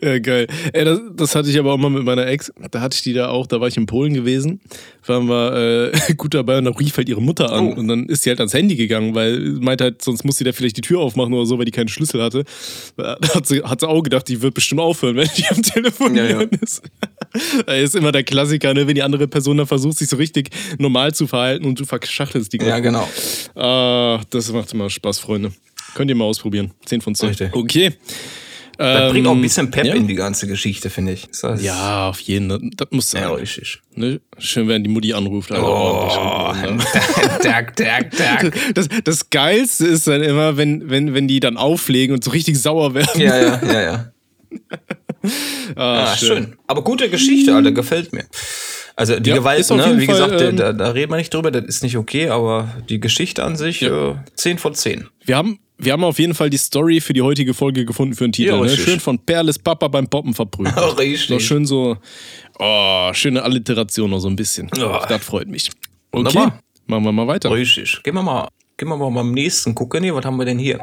Ja, 0.03 0.19
geil. 0.19 0.47
Ey, 0.73 0.85
das, 0.85 1.01
das 1.15 1.35
hatte 1.35 1.51
ich 1.51 1.59
aber 1.59 1.73
auch 1.73 1.79
mal 1.79 1.91
mit 1.91 2.05
meiner 2.05 2.27
Ex. 2.27 2.53
Da 2.71 2.81
hatte 2.81 2.95
ich 2.97 3.03
die 3.03 3.13
da 3.13 3.29
auch, 3.29 3.47
da 3.47 3.61
war 3.61 3.69
ich 3.69 3.77
in 3.77 3.87
Polen 3.87 4.15
gewesen. 4.15 4.61
Waren 5.07 5.29
wir 5.29 5.93
äh, 5.93 6.15
gut 6.17 6.35
dabei 6.35 6.59
und 6.59 6.65
da 6.65 6.71
rief 6.73 6.97
halt 6.97 7.09
ihre 7.09 7.23
Mutter 7.23 7.53
an. 7.53 7.69
Oh. 7.69 7.75
Und 7.79 7.89
dann 7.89 8.07
ist 8.07 8.23
sie 8.23 8.31
halt 8.31 8.41
ans 8.41 8.55
Handy 8.55 8.77
gegangen, 8.77 9.15
weil 9.15 9.41
sie 9.41 9.61
meinte 9.61 9.85
halt, 9.85 10.03
sonst 10.03 10.25
muss 10.25 10.37
sie 10.37 10.45
da 10.45 10.53
vielleicht 10.53 10.77
die 10.77 10.83
Tür 10.83 11.01
aufmachen 11.01 11.33
oder 11.35 11.47
so, 11.47 11.59
weil 11.59 11.65
die 11.65 11.71
keinen 11.71 11.89
Schlüssel 11.89 12.23
hatte. 12.23 12.45
Da 12.97 13.19
hat 13.35 13.47
sie, 13.47 13.63
hat 13.63 13.81
sie 13.81 13.89
auch 13.89 14.03
gedacht, 14.03 14.29
die 14.29 14.43
wird 14.43 14.55
bestimmt 14.55 14.81
aufhören, 14.81 15.17
wenn 15.17 15.29
die 15.37 15.47
am 15.49 15.63
Telefon 15.63 16.15
Ja, 16.17 16.25
ja. 16.25 16.41
ist. 16.61 16.83
Das 17.67 17.77
ist 17.83 17.95
immer 17.97 18.13
der 18.13 18.25
Klassiker, 18.25 18.75
ne? 18.75 18.87
wenn 18.87 18.95
die 18.95 19.03
andere 19.03 19.29
Person 19.29 19.57
dann 19.57 19.67
versucht, 19.67 19.99
sich 19.99 20.09
so 20.09 20.17
richtig 20.17 20.51
normal 20.79 21.15
zu 21.15 21.27
verhalten 21.27 21.65
und 21.65 21.79
du 21.81 21.85
verschachtelst 21.85 22.53
die 22.53 22.59
Ja, 22.59 22.79
genau. 22.79 23.09
Ah, 23.55 24.21
das 24.31 24.53
macht 24.53 24.73
immer 24.73 24.91
Spaß, 24.91 25.19
Freunde. 25.19 25.53
Könnt 25.95 26.11
ihr 26.11 26.17
mal 26.17 26.25
ausprobieren. 26.25 26.73
10 26.85 27.01
von 27.01 27.15
10. 27.15 27.29
Richtig. 27.31 27.55
Okay. 27.55 27.93
Das 28.79 29.11
bringt 29.11 29.27
auch 29.27 29.31
ein 29.31 29.37
Ähm, 29.39 29.43
bisschen 29.43 29.71
Pep 29.71 29.87
ja. 29.87 29.95
in 29.95 30.07
die 30.07 30.15
ganze 30.15 30.47
Geschichte, 30.47 30.91
finde 30.91 31.13
ich. 31.13 31.27
Das- 31.41 31.63
Ja, 31.63 32.11
auf 32.11 32.21
jeden 32.21 32.51
Fall. 32.51 32.61
Das 32.77 32.89
muss 32.91 33.11
sein. 33.11 33.23
Ja, 33.23 33.31
richtig. 33.33 33.81
Ne? 33.95 34.21
Schön, 34.37 34.69
wenn 34.69 34.85
die 34.85 34.91
Mutti 34.91 35.15
anruft. 35.15 35.51
Alter. 35.51 35.67
Oh, 35.67 35.71
ordentlich. 35.71 36.87
Tag, 37.43 37.75
Tag, 37.77 38.11
Tag. 38.11 38.53
Das, 38.75 38.89
das 39.03 39.31
Geilste 39.31 39.87
ist 39.87 40.07
dann 40.07 40.23
immer, 40.23 40.59
wenn, 40.59 40.91
wenn, 40.91 41.15
wenn 41.15 41.27
die 41.27 41.41
dann 41.41 41.57
auflegen 41.57 42.15
und 42.15 42.23
so 42.23 42.31
richtig 42.33 42.61
sauer 42.61 42.93
werden. 42.93 43.19
Ja, 43.19 43.39
ja, 43.41 43.61
ja, 43.65 43.81
ja. 43.83 44.13
Ah, 45.77 46.05
Ah, 46.13 46.17
schön. 46.17 46.57
Aber 46.67 46.83
gute 46.83 47.09
Geschichte, 47.11 47.55
Alter, 47.55 47.73
gefällt 47.73 48.13
mir. 48.13 48.25
Also 48.95 49.19
die 49.21 49.29
Ja, 49.31 49.37
Gewalt, 49.37 49.69
ne, 49.71 49.99
wie 49.99 50.07
Fall, 50.07 50.15
gesagt, 50.15 50.41
ähm, 50.41 50.57
da, 50.57 50.73
da 50.73 50.91
reden 50.91 51.13
wir 51.13 51.17
nicht 51.19 51.33
drüber, 51.35 51.51
das 51.51 51.65
ist 51.67 51.83
nicht 51.83 51.97
okay, 51.99 52.29
aber 52.31 52.69
die 52.89 52.99
Geschichte 52.99 53.45
an 53.45 53.55
sich, 53.57 53.83
Ja. 53.83 54.13
äh, 54.13 54.15
10 54.37 54.57
von 54.59 54.75
10. 54.75 55.07
Wir 55.25 55.37
haben, 55.37 55.59
wir 55.77 55.93
haben 55.93 56.03
auf 56.05 56.19
jeden 56.19 56.33
Fall 56.35 56.49
die 56.49 56.57
Story 56.57 57.01
für 57.03 57.13
die 57.13 57.21
heutige 57.21 57.53
Folge 57.53 57.85
gefunden 57.85 58.15
für 58.15 58.25
einen 58.25 58.33
Titel. 58.33 58.53
Ja, 58.55 58.61
ne? 58.61 58.71
Schön 58.71 58.99
von 58.99 59.19
Perles 59.19 59.59
Papa 59.59 59.89
beim 59.89 60.09
Poppen 60.09 60.33
verprügelt. 60.33 60.75
Richtig. 60.99 61.29
So 61.29 61.39
schön 61.39 61.67
so, 61.67 61.99
oh, 62.59 63.11
schöne 63.13 63.43
Alliteration 63.43 64.09
noch 64.11 64.21
so 64.21 64.29
ein 64.29 64.37
bisschen. 64.37 64.71
Oh. 64.79 64.99
Das 65.09 65.23
freut 65.23 65.49
mich. 65.49 65.69
Okay, 66.13 66.25
Wunderbar. 66.35 66.61
machen 66.87 67.05
wir 67.05 67.13
mal 67.13 67.27
weiter. 67.27 67.51
Richtig. 67.51 68.03
Gehen 68.03 68.15
wir 68.15 68.23
mal, 68.23 68.49
gehen 68.79 68.89
wir 68.89 68.97
mal 68.97 69.11
beim 69.11 69.33
nächsten 69.33 69.75
gucken. 69.75 70.03
Hier, 70.05 70.15
was 70.15 70.25
haben 70.25 70.39
wir 70.39 70.47
denn 70.47 70.59
hier? 70.59 70.81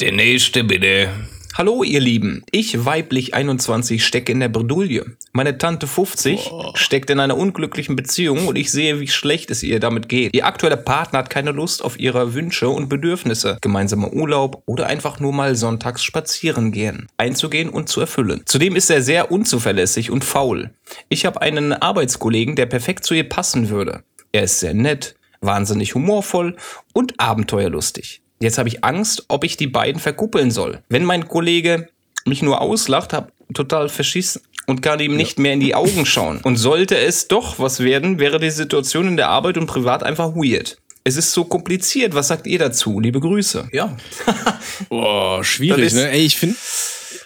Der 0.00 0.10
nächste 0.10 0.64
bitte. 0.64 1.08
Hallo 1.54 1.84
ihr 1.84 2.00
Lieben, 2.00 2.42
ich 2.50 2.84
weiblich 2.84 3.32
21 3.32 4.04
stecke 4.04 4.32
in 4.32 4.40
der 4.40 4.48
Bredouille. 4.48 5.16
Meine 5.32 5.56
Tante 5.56 5.86
50 5.86 6.50
steckt 6.74 7.10
in 7.10 7.20
einer 7.20 7.36
unglücklichen 7.36 7.94
Beziehung 7.94 8.48
und 8.48 8.56
ich 8.56 8.72
sehe, 8.72 8.98
wie 8.98 9.06
schlecht 9.06 9.52
es 9.52 9.62
ihr 9.62 9.78
damit 9.78 10.08
geht. 10.08 10.34
Ihr 10.34 10.46
aktueller 10.46 10.76
Partner 10.76 11.20
hat 11.20 11.30
keine 11.30 11.52
Lust 11.52 11.84
auf 11.84 11.96
ihre 11.96 12.34
Wünsche 12.34 12.68
und 12.70 12.88
Bedürfnisse, 12.88 13.58
gemeinsamer 13.60 14.12
Urlaub 14.12 14.64
oder 14.66 14.88
einfach 14.88 15.20
nur 15.20 15.32
mal 15.32 15.54
sonntags 15.54 16.02
spazieren 16.02 16.72
gehen, 16.72 17.06
einzugehen 17.16 17.68
und 17.68 17.88
zu 17.88 18.00
erfüllen. 18.00 18.42
Zudem 18.46 18.74
ist 18.74 18.90
er 18.90 19.00
sehr 19.00 19.30
unzuverlässig 19.30 20.10
und 20.10 20.24
faul. 20.24 20.74
Ich 21.08 21.24
habe 21.24 21.40
einen 21.40 21.72
Arbeitskollegen, 21.72 22.56
der 22.56 22.66
perfekt 22.66 23.04
zu 23.04 23.14
ihr 23.14 23.28
passen 23.28 23.68
würde. 23.68 24.02
Er 24.32 24.42
ist 24.42 24.58
sehr 24.58 24.74
nett, 24.74 25.14
wahnsinnig 25.40 25.94
humorvoll 25.94 26.56
und 26.92 27.20
abenteuerlustig. 27.20 28.23
Jetzt 28.44 28.58
habe 28.58 28.68
ich 28.68 28.84
Angst, 28.84 29.24
ob 29.28 29.42
ich 29.42 29.56
die 29.56 29.66
beiden 29.66 29.98
verkuppeln 29.98 30.50
soll. 30.50 30.82
Wenn 30.90 31.04
mein 31.04 31.28
Kollege 31.28 31.88
mich 32.26 32.42
nur 32.42 32.60
auslacht, 32.60 33.14
hab 33.14 33.32
total 33.54 33.88
verschissen 33.88 34.42
und 34.66 34.82
kann 34.82 35.00
ihm 35.00 35.16
nicht 35.16 35.38
mehr 35.38 35.54
in 35.54 35.60
die 35.60 35.74
Augen 35.74 36.04
schauen. 36.04 36.40
Und 36.42 36.56
sollte 36.56 36.98
es 36.98 37.26
doch 37.26 37.58
was 37.58 37.80
werden, 37.80 38.18
wäre 38.18 38.38
die 38.38 38.50
Situation 38.50 39.08
in 39.08 39.16
der 39.16 39.30
Arbeit 39.30 39.56
und 39.56 39.66
privat 39.66 40.02
einfach 40.02 40.34
weird. 40.34 40.76
Es 41.04 41.16
ist 41.16 41.32
so 41.32 41.44
kompliziert. 41.44 42.14
Was 42.14 42.28
sagt 42.28 42.46
ihr 42.46 42.58
dazu? 42.58 43.00
Liebe 43.00 43.18
Grüße. 43.18 43.68
Ja. 43.72 43.96
Boah, 44.90 45.42
schwierig, 45.42 45.94
ne? 45.94 46.10
Ey, 46.10 46.26
ich 46.26 46.36
finde, 46.36 46.56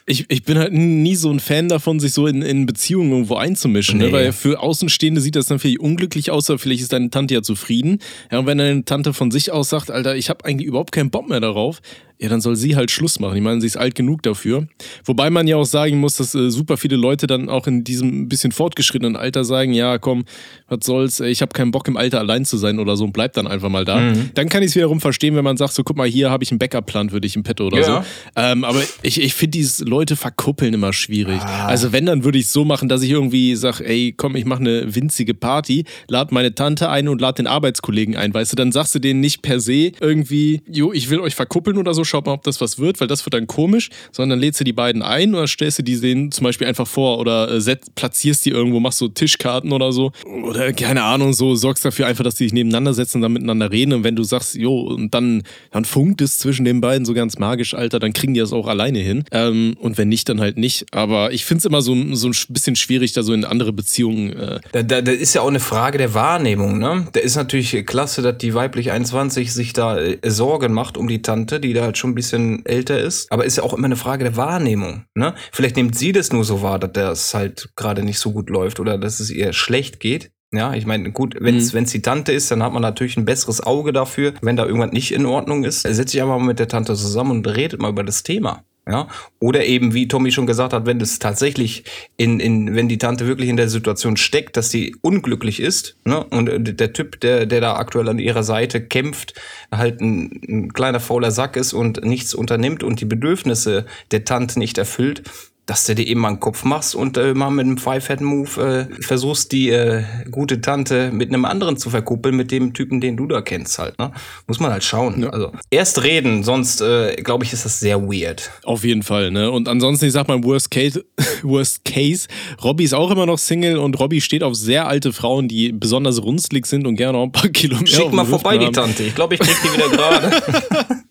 ich, 0.09 0.25
ich 0.29 0.43
bin 0.43 0.59
halt 0.59 0.73
nie 0.73 1.15
so 1.17 1.31
ein 1.31 1.39
Fan 1.39 1.69
davon, 1.69 2.01
sich 2.01 2.13
so 2.13 2.27
in, 2.27 2.41
in 2.41 2.65
Beziehungen 2.65 3.11
irgendwo 3.13 3.37
einzumischen, 3.37 3.99
ne? 3.99 4.07
Nee. 4.07 4.13
Weil 4.13 4.33
für 4.33 4.61
Außenstehende 4.61 5.21
sieht 5.21 5.37
das 5.37 5.47
dann 5.47 5.59
vielleicht 5.59 5.81
unglücklich 5.81 6.31
aus, 6.31 6.49
aber 6.49 6.59
vielleicht 6.59 6.83
ist 6.83 6.93
deine 6.93 7.11
Tante 7.11 7.35
ja 7.35 7.43
zufrieden. 7.43 7.99
Ja, 8.33 8.39
und 8.39 8.47
wenn 8.47 8.59
deine 8.59 8.85
Tante 8.85 9.13
von 9.13 9.31
sich 9.31 9.53
aus 9.53 9.69
sagt, 9.69 9.91
Alter, 9.91 10.17
ich 10.17 10.31
habe 10.31 10.45
eigentlich 10.47 10.67
überhaupt 10.67 10.93
keinen 10.93 11.11
Bock 11.11 11.29
mehr 11.29 11.41
darauf, 11.41 11.83
ja, 12.21 12.29
dann 12.29 12.41
soll 12.41 12.57
sie 12.57 12.75
halt 12.77 12.91
Schluss 12.91 13.21
machen. 13.21 13.37
Ich 13.37 13.43
meine, 13.43 13.61
sie 13.61 13.67
ist 13.67 13.77
alt 13.77 13.95
genug 13.95 14.23
dafür. 14.23 14.67
Wobei 15.05 15.31
man 15.31 15.47
ja 15.47 15.57
auch 15.57 15.65
sagen 15.65 15.99
muss, 15.99 16.17
dass 16.17 16.35
äh, 16.35 16.51
super 16.51 16.77
viele 16.77 16.97
Leute 16.97 17.27
dann 17.27 17.49
auch 17.49 17.67
in 17.67 17.85
diesem 17.85 18.29
bisschen 18.29 18.53
fortgeschrittenen 18.53 19.17
Alter 19.17 19.45
sagen, 19.45 19.73
ja, 19.73 19.99
komm, 19.99 20.25
was 20.69 20.81
soll's, 20.85 21.21
ich 21.21 21.43
habe 21.43 21.53
keinen 21.53 21.71
Bock 21.71 21.87
im 21.89 21.97
Alter 21.97 22.19
allein 22.19 22.45
zu 22.45 22.57
sein 22.57 22.79
oder 22.79 22.97
so 22.97 23.05
und 23.05 23.13
bleib 23.13 23.33
dann 23.35 23.47
einfach 23.47 23.69
mal 23.69 23.85
da. 23.85 24.13
Dann 24.35 24.49
kann 24.49 24.63
ich 24.63 24.71
es 24.71 24.75
wiederum 24.77 25.01
verstehen, 25.01 25.37
wenn 25.37 25.45
man 25.45 25.57
sagt, 25.57 25.73
so 25.75 25.83
guck 25.85 25.97
mal, 25.97 26.09
hier 26.09 26.31
habe 26.31 26.43
ich 26.45 26.51
einen 26.51 26.59
Backup-Plan 26.59 27.11
für 27.11 27.21
dich 27.21 27.37
im 27.37 27.43
Petto 27.43 27.67
oder 27.69 27.79
Ja. 27.79 27.85
so. 28.03 28.09
Ähm, 28.37 28.65
aber 28.65 28.83
ich, 29.03 29.21
ich 29.21 29.35
finde 29.35 29.53
dieses 29.59 29.81
Leute 29.81 30.17
verkuppeln 30.17 30.75
immer 30.75 30.93
schwierig. 30.93 31.41
Also 31.67 31.93
wenn, 31.93 32.07
dann 32.07 32.25
würde 32.25 32.39
ich 32.39 32.47
es 32.47 32.53
so 32.53 32.65
machen, 32.65 32.89
dass 32.89 33.03
ich 33.03 33.11
irgendwie 33.11 33.55
sage, 33.55 33.87
ey, 33.87 34.13
komm, 34.17 34.35
ich 34.37 34.45
mache 34.45 34.61
eine 34.61 34.95
winzige 34.95 35.35
Party, 35.35 35.85
lad 36.09 36.33
meine 36.33 36.55
Tante 36.55 36.89
ein 36.91 37.09
und 37.09 37.21
lad 37.21 37.39
den 37.39 37.47
Arbeitskollegen 37.47 38.17
ein, 38.17 38.35
weißt 38.35 38.53
du, 38.53 38.57
dann 38.57 38.73
sagst 38.73 38.95
du 38.95 38.99
denen 38.99 39.21
nicht 39.21 39.43
per 39.43 39.61
se 39.61 39.93
irgendwie, 40.01 40.63
jo, 40.69 40.93
ich 40.93 41.11
will 41.11 41.21
euch 41.21 41.35
verkuppeln 41.35 41.79
oder 41.79 41.95
so, 41.95 42.05
schaut 42.09 42.27
mal, 42.27 42.33
ob 42.33 42.43
das 42.43 42.61
was 42.61 42.79
wird, 42.79 43.01
weil 43.01 43.09
das 43.09 43.25
wird 43.25 43.35
dann 43.35 43.47
komisch, 43.47 43.91
sondern 44.13 44.39
lädst 44.39 44.61
du 44.61 44.65
die 44.65 44.73
beiden 44.73 45.03
ein 45.03 45.35
oder 45.35 45.47
stellst 45.47 45.79
du 45.79 45.83
die 45.83 46.01
denen 46.01 46.33
zum 46.33 46.45
Beispiel 46.45 46.67
einfach 46.67 46.87
vor 46.87 47.19
oder 47.19 47.51
äh, 47.51 47.61
set, 47.61 47.95
platzierst 47.95 48.45
die 48.45 48.51
irgendwo, 48.51 48.81
machst 48.81 48.99
so 48.99 49.09
Tischkarten 49.09 49.73
oder 49.73 49.93
so. 49.93 50.13
Oder 50.45 50.73
keine 50.73 51.03
Ahnung, 51.03 51.33
so 51.33 51.55
sorgst 51.55 51.85
dafür 51.85 52.07
einfach, 52.07 52.25
dass 52.25 52.37
die 52.37 52.45
sich 52.45 52.53
nebeneinander 52.53 52.95
setzen 52.95 53.19
und 53.19 53.23
dann 53.23 53.33
miteinander 53.33 53.71
reden. 53.71 53.93
Und 53.93 54.05
wenn 54.05 54.17
du 54.17 54.23
sagst, 54.23 54.55
jo, 54.55 54.81
und 54.81 55.15
dann, 55.15 55.43
dann 55.71 55.85
funkt 55.85 56.21
es 56.21 56.39
zwischen 56.39 56.65
den 56.65 56.81
beiden 56.81 57.05
so 57.05 57.15
ganz 57.15 57.39
magisch, 57.39 57.75
Alter, 57.75 57.99
dann 57.99 58.13
kriegen 58.13 58.35
die 58.35 58.41
das 58.41 58.53
auch 58.53 58.67
alleine 58.67 58.99
hin. 58.99 59.25
Ähm, 59.33 59.77
und 59.81 59.99
wenn 59.99 60.09
nicht, 60.09 60.29
dann 60.29 60.41
halt 60.41 60.59
nicht, 60.59 60.87
aber 60.95 61.33
ich 61.33 61.45
finde 61.45 61.61
es 61.61 61.65
immer 61.65 61.83
so, 61.83 61.97
so 62.15 62.29
ein 62.29 62.35
bisschen 62.49 62.77
schwierig, 62.77 63.13
da 63.13 63.23
so 63.23 63.33
in 63.33 63.45
andere 63.45 63.73
Beziehungen 63.73 64.33
äh, 64.33 64.61
Da, 64.73 64.83
da, 64.83 65.03
da 65.03 65.13
ist 65.13 65.35
ja 65.35 65.43
auch 65.43 65.49
eine 65.49 65.61
Frage 65.61 65.99
der 65.99 66.15
Wahrnehmung, 66.15 66.79
ne? 66.79 67.07
Da 67.13 67.21
ist 67.21 67.37
natürlich 67.37 67.87
klasse, 67.87 68.23
dass 68.23 68.39
die 68.39 68.55
weiblich 68.55 68.91
21 68.91 69.53
sich 69.53 69.73
da 69.73 69.99
äh, 69.99 70.19
Sorgen 70.25 70.73
macht 70.73 70.97
um 70.97 71.09
die 71.09 71.23
Tante, 71.23 71.61
die 71.61 71.73
da 71.73 71.83
halt 71.83 71.98
schon 71.99 72.11
ein 72.11 72.15
bisschen 72.15 72.65
älter 72.65 72.99
ist. 72.99 73.31
Aber 73.31 73.45
ist 73.45 73.57
ja 73.57 73.63
auch 73.63 73.75
immer 73.75 73.87
eine 73.87 73.97
Frage 73.97 74.25
der 74.25 74.37
Wahrnehmung, 74.37 75.05
ne? 75.15 75.35
Vielleicht 75.53 75.77
nimmt 75.77 75.97
sie 75.97 76.13
das 76.13 76.33
nur 76.33 76.45
so 76.45 76.63
wahr, 76.63 76.79
dass 76.79 76.93
das 76.93 77.35
halt 77.35 77.71
gerade 77.77 78.03
nicht 78.03 78.19
so 78.19 78.33
gut 78.33 78.51
läuft 78.51 78.81
oder 78.81 78.99
dass 78.99 79.21
es 79.21 79.31
ihr 79.31 79.53
schlecht 79.53 80.01
geht. 80.01 80.31
Ja, 80.51 80.73
ich 80.73 80.87
meine, 80.87 81.13
gut, 81.13 81.37
wenn 81.41 81.57
es 81.57 81.75
wenn's 81.75 81.93
die 81.93 82.01
Tante 82.01 82.33
ist, 82.33 82.51
dann 82.51 82.63
hat 82.63 82.73
man 82.73 82.81
natürlich 82.81 83.19
ein 83.19 83.27
besseres 83.27 83.61
Auge 83.61 83.93
dafür. 83.93 84.33
Wenn 84.41 84.57
da 84.57 84.65
irgendwas 84.65 84.93
nicht 84.93 85.13
in 85.13 85.27
Ordnung 85.27 85.65
ist, 85.65 85.83
setzt 85.83 86.13
sich 86.13 86.23
einfach 86.23 86.39
mal 86.39 86.47
mit 86.47 86.59
der 86.59 86.69
Tante 86.69 86.95
zusammen 86.95 87.33
und 87.33 87.47
redet 87.47 87.83
mal 87.83 87.91
über 87.91 88.03
das 88.03 88.23
Thema. 88.23 88.65
Ja, 88.89 89.07
oder 89.39 89.67
eben, 89.67 89.93
wie 89.93 90.09
Tommy 90.09 90.33
schon 90.33 90.47
gesagt 90.47 90.73
hat, 90.73 90.87
wenn 90.87 90.99
es 90.99 91.19
tatsächlich 91.19 91.85
in, 92.17 92.41
in, 92.41 92.75
wenn 92.75 92.89
die 92.89 92.97
Tante 92.97 93.27
wirklich 93.27 93.51
in 93.51 93.59
der 93.59 93.69
Situation 93.69 94.17
steckt, 94.17 94.57
dass 94.57 94.71
sie 94.71 94.97
unglücklich 95.03 95.61
ist, 95.61 95.97
ne, 96.07 96.25
und 96.25 96.49
äh, 96.49 96.59
der 96.59 96.95
Typ, 96.95 97.21
der, 97.21 97.45
der 97.45 97.61
da 97.61 97.77
aktuell 97.77 98.09
an 98.09 98.19
ihrer 98.19 98.43
Seite 98.45 98.81
kämpft, 98.81 99.35
halt 99.71 100.01
ein, 100.01 100.41
ein 100.49 100.73
kleiner 100.73 101.01
fauler 101.01 101.33
Sack 101.33 101.57
ist 101.57 101.75
und 101.75 102.03
nichts 102.03 102.33
unternimmt 102.33 102.83
und 102.83 103.03
die 103.03 103.05
Bedürfnisse 103.05 103.85
der 104.11 104.25
Tante 104.25 104.59
nicht 104.59 104.79
erfüllt, 104.79 105.23
dass 105.69 105.85
du 105.85 105.95
dir 105.95 106.07
eben 106.07 106.21
mal 106.21 106.29
einen 106.29 106.41
Kopf 106.41 106.65
machst 106.65 106.95
und 106.95 107.19
äh, 107.19 107.35
mal 107.35 107.51
mit 107.51 107.67
einem 107.67 107.77
Five-Head-Move 107.77 108.89
äh, 108.91 109.03
versuchst, 109.03 109.53
die 109.53 109.69
äh, 109.69 110.03
gute 110.31 110.63
Tante 110.63 111.11
mit 111.13 111.29
einem 111.29 111.45
anderen 111.45 111.77
zu 111.77 111.91
verkuppeln, 111.91 112.35
mit 112.35 112.51
dem 112.51 112.73
Typen, 112.73 113.03
den 113.03 113.19
du 113.19 113.27
da 113.27 113.43
kennst 113.43 113.79
halt. 113.79 113.99
Ne? 113.99 114.11
Muss 114.47 114.61
man 114.61 114.73
halt 114.73 114.83
schauen. 114.83 115.29
Also 115.29 115.53
erst 115.71 116.03
reden, 116.03 116.43
sonst 116.43 116.81
äh, 116.81 117.17
glaube 117.17 117.45
ich, 117.45 117.53
ist 117.53 117.67
das 117.67 117.81
sehr 117.81 118.01
weird. 118.01 118.51
Auf 118.65 118.83
jeden 118.83 119.03
Fall, 119.03 119.31
ne? 119.31 119.51
Und 119.51 119.69
ansonsten, 119.69 120.07
ich 120.07 120.13
sag 120.13 120.27
mal, 120.27 120.43
Worst 120.43 120.71
Case, 120.71 121.05
Worst 121.43 121.85
Case, 121.85 122.29
Robby 122.65 122.85
ist 122.85 122.95
auch 122.95 123.11
immer 123.11 123.27
noch 123.27 123.39
Single 123.39 123.77
und 123.77 124.01
Robby 124.01 124.23
steht 124.23 124.43
auf 124.43 124.55
sehr 124.55 124.89
alte 124.89 125.13
Frauen, 125.13 125.49
die 125.49 125.73
besonders 125.73 126.23
runzlig 126.23 126.65
sind 126.65 126.87
und 126.87 126.97
gerne 126.97 127.19
noch 127.19 127.25
ein 127.25 127.33
paar 127.33 127.51
Kilo 127.51 127.75
mehr 127.75 127.83
auf 127.83 127.89
Schick 127.91 128.13
mal 128.13 128.25
vorbei, 128.25 128.57
die. 128.57 128.73
Tante. 128.73 129.03
Ich 129.03 129.15
glaube, 129.15 129.35
ich 129.35 129.41
krieg 129.41 129.57
die 129.63 129.77
wieder 129.77 129.91
gerade. 129.91 130.99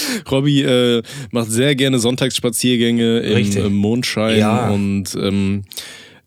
Robby 0.30 0.62
äh, 0.62 1.02
macht 1.30 1.50
sehr 1.50 1.74
gerne 1.74 1.98
Sonntagsspaziergänge 1.98 3.20
im, 3.20 3.56
im 3.56 3.74
Mondschein 3.74 4.38
Ja. 4.38 4.70
und 4.70 5.14
ähm, 5.14 5.64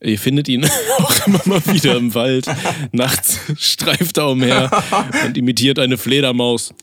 ihr 0.01 0.19
findet 0.19 0.47
ihn 0.49 0.65
auch 0.99 1.27
immer 1.27 1.41
mal 1.45 1.61
wieder 1.73 1.97
im 1.97 2.13
Wald. 2.13 2.45
Nachts 2.91 3.39
streift 3.57 4.17
er 4.17 4.29
umher 4.29 4.71
und 5.25 5.37
imitiert 5.37 5.79
eine 5.79 5.97
Fledermaus. 5.97 6.73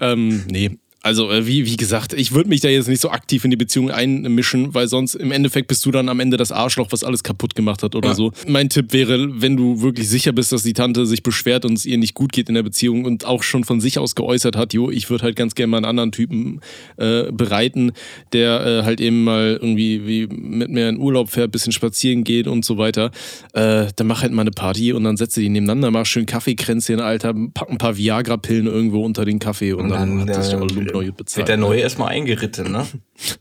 Ähm, 0.00 0.44
nee. 0.48 0.78
Also, 1.04 1.30
äh, 1.30 1.46
wie, 1.46 1.66
wie 1.66 1.76
gesagt, 1.76 2.14
ich 2.14 2.32
würde 2.32 2.48
mich 2.48 2.62
da 2.62 2.70
jetzt 2.70 2.88
nicht 2.88 3.02
so 3.02 3.10
aktiv 3.10 3.44
in 3.44 3.50
die 3.50 3.58
Beziehung 3.58 3.90
einmischen, 3.90 4.72
weil 4.72 4.88
sonst 4.88 5.14
im 5.14 5.32
Endeffekt 5.32 5.68
bist 5.68 5.84
du 5.84 5.90
dann 5.90 6.08
am 6.08 6.18
Ende 6.18 6.38
das 6.38 6.50
Arschloch, 6.50 6.88
was 6.92 7.04
alles 7.04 7.22
kaputt 7.22 7.54
gemacht 7.54 7.82
hat 7.82 7.94
oder 7.94 8.08
Ja. 8.08 8.14
so. 8.14 8.32
Mein 8.48 8.70
Tipp 8.70 8.94
wäre, 8.94 9.42
wenn 9.42 9.54
du 9.54 9.82
wirklich 9.82 10.08
sicher 10.08 10.32
bist, 10.32 10.50
dass 10.50 10.62
die 10.62 10.72
Tante 10.72 11.04
sich 11.04 11.22
beschwert 11.22 11.66
und 11.66 11.74
es 11.74 11.84
ihr 11.84 11.98
nicht 11.98 12.14
gut 12.14 12.32
geht 12.32 12.48
in 12.48 12.54
der 12.54 12.62
Beziehung 12.62 13.04
und 13.04 13.26
auch 13.26 13.42
schon 13.42 13.64
von 13.64 13.82
sich 13.82 13.98
aus 13.98 14.14
geäußert 14.14 14.56
hat, 14.56 14.72
jo, 14.72 14.90
ich 14.90 15.10
würde 15.10 15.24
halt 15.24 15.36
ganz 15.36 15.54
gerne 15.54 15.72
mal 15.72 15.76
einen 15.76 15.84
anderen 15.84 16.10
Typen 16.10 16.62
äh, 16.96 17.30
bereiten, 17.30 17.92
der 18.32 18.64
äh, 18.64 18.82
halt 18.84 19.02
eben 19.02 19.24
mal 19.24 19.58
irgendwie 19.60 20.06
wie 20.06 20.26
mit 20.26 20.70
mir 20.70 20.88
in 20.88 20.96
Urlaub 20.96 21.28
fährt, 21.28 21.52
bisschen 21.52 21.72
spazieren 21.72 22.24
geht 22.24 22.46
und 22.46 22.64
so 22.64 22.78
weiter, 22.78 23.10
äh, 23.52 23.88
dann 23.94 24.06
mach 24.06 24.22
halt 24.22 24.32
mal 24.32 24.40
eine 24.40 24.52
Party 24.52 24.94
und 24.94 25.04
dann 25.04 25.18
setze 25.18 25.40
die 25.40 25.50
nebeneinander, 25.50 25.90
mach 25.90 26.06
schön 26.06 26.24
Kaffeekränzchen, 26.24 27.00
Alter, 27.00 27.34
pack 27.52 27.68
ein 27.68 27.76
paar 27.76 27.98
Viagra-Pillen 27.98 28.68
irgendwo 28.68 29.04
unter 29.04 29.26
den 29.26 29.38
Kaffee 29.38 29.74
und, 29.74 29.90
dann, 29.90 30.20
dann, 30.20 30.34
hat 30.34 30.42
sich 30.42 30.54
äh, 30.54 30.56
auch 30.56 30.93
Gut 31.02 31.16
bezahlt. 31.16 31.38
Wird 31.38 31.48
der 31.48 31.56
neue 31.56 31.80
erstmal 31.80 32.08
eingeritten, 32.08 32.72
ne? 32.72 32.86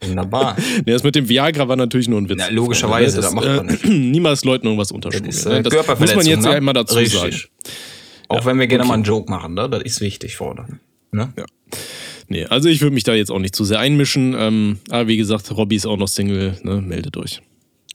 Wunderbar. 0.02 0.58
Nee, 0.86 0.92
das 0.92 1.04
mit 1.04 1.16
dem 1.16 1.30
Viagra 1.30 1.68
war 1.68 1.76
natürlich 1.76 2.08
nur 2.08 2.20
ein 2.20 2.30
Witz. 2.30 2.38
Na, 2.40 2.50
logischerweise, 2.50 3.18
das, 3.18 3.26
das 3.26 3.34
macht 3.34 3.46
man 3.46 3.70
äh, 3.70 3.88
Niemals 3.88 4.44
Leuten 4.44 4.68
irgendwas 4.68 4.92
unterschwunden. 4.92 5.32
Das 5.32 5.46
ne? 5.46 5.60
äh, 5.60 5.64
das 5.64 6.00
muss 6.00 6.16
man 6.16 6.26
jetzt 6.26 6.44
ne? 6.44 6.52
ja 6.52 6.58
immer 6.58 6.74
dazu 6.74 6.96
Richtig. 6.96 7.20
sagen. 7.20 7.36
Auch 8.28 8.46
wenn 8.46 8.60
wir 8.60 8.68
gerne 8.68 8.86
mal 8.86 8.96
einen 8.96 9.04
Joke 9.04 9.30
machen, 9.30 9.54
ne? 9.54 9.70
Das 9.70 9.84
ist 9.84 10.02
wichtig 10.02 10.36
vorne. 10.36 10.80
Ne? 11.12 11.32
Nee, 12.28 12.46
also 12.46 12.70
ich 12.70 12.82
würde 12.82 12.94
mich 12.94 13.04
da 13.04 13.14
jetzt 13.14 13.30
auch 13.30 13.40
nicht 13.40 13.56
zu 13.56 13.64
sehr 13.64 13.80
einmischen. 13.80 14.36
Ähm, 14.38 14.80
aber 14.90 15.08
wie 15.08 15.18
gesagt, 15.18 15.52
Robby 15.52 15.76
ist 15.76 15.86
auch 15.86 15.98
noch 15.98 16.08
Single, 16.08 16.58
ne? 16.64 16.82
meldet 16.82 17.18
euch. 17.18 17.42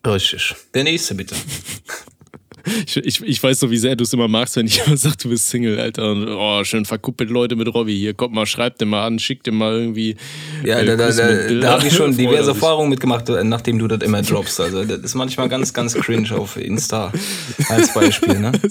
Richtig. 0.06 0.54
Der 0.74 0.84
nächste 0.84 1.14
bitte. 1.14 1.34
Ich, 2.86 2.96
ich, 2.96 3.22
ich 3.22 3.42
weiß 3.42 3.60
so, 3.60 3.70
wie 3.70 3.78
sehr 3.78 3.96
du 3.96 4.04
es 4.04 4.12
immer 4.12 4.28
magst, 4.28 4.56
wenn 4.56 4.66
ich 4.66 4.86
immer 4.86 4.96
sag, 4.96 5.16
du 5.18 5.28
bist 5.28 5.48
Single, 5.48 5.78
Alter. 5.78 6.10
Und, 6.10 6.28
oh, 6.28 6.64
schön 6.64 6.84
verkuppelt 6.84 7.30
Leute 7.30 7.56
mit 7.56 7.72
Robby. 7.72 7.96
Hier, 7.96 8.14
kommt 8.14 8.34
mal, 8.34 8.46
schreibt 8.46 8.80
den 8.80 8.88
mal 8.88 9.06
an, 9.06 9.18
schickt 9.18 9.46
den 9.46 9.56
mal 9.56 9.72
irgendwie. 9.72 10.16
Ja, 10.64 10.78
äh, 10.78 10.86
da, 10.86 10.96
da, 10.96 11.10
da, 11.10 11.48
da 11.60 11.72
habe 11.72 11.86
ich 11.86 11.94
schon 11.94 12.10
er 12.12 12.16
diverse. 12.16 12.50
Erfahrungen 12.50 12.90
mitgemacht, 12.90 13.28
äh, 13.28 13.44
nachdem 13.44 13.78
du 13.78 13.88
das 13.88 14.00
immer 14.00 14.22
droppst. 14.22 14.60
Also 14.60 14.84
das 14.84 14.98
ist 15.00 15.14
manchmal 15.14 15.48
ganz, 15.48 15.72
ganz 15.72 15.94
cringe 15.94 16.32
auf 16.32 16.56
Insta 16.56 17.12
als 17.68 17.92
Beispiel. 17.92 18.38
Ne? 18.38 18.52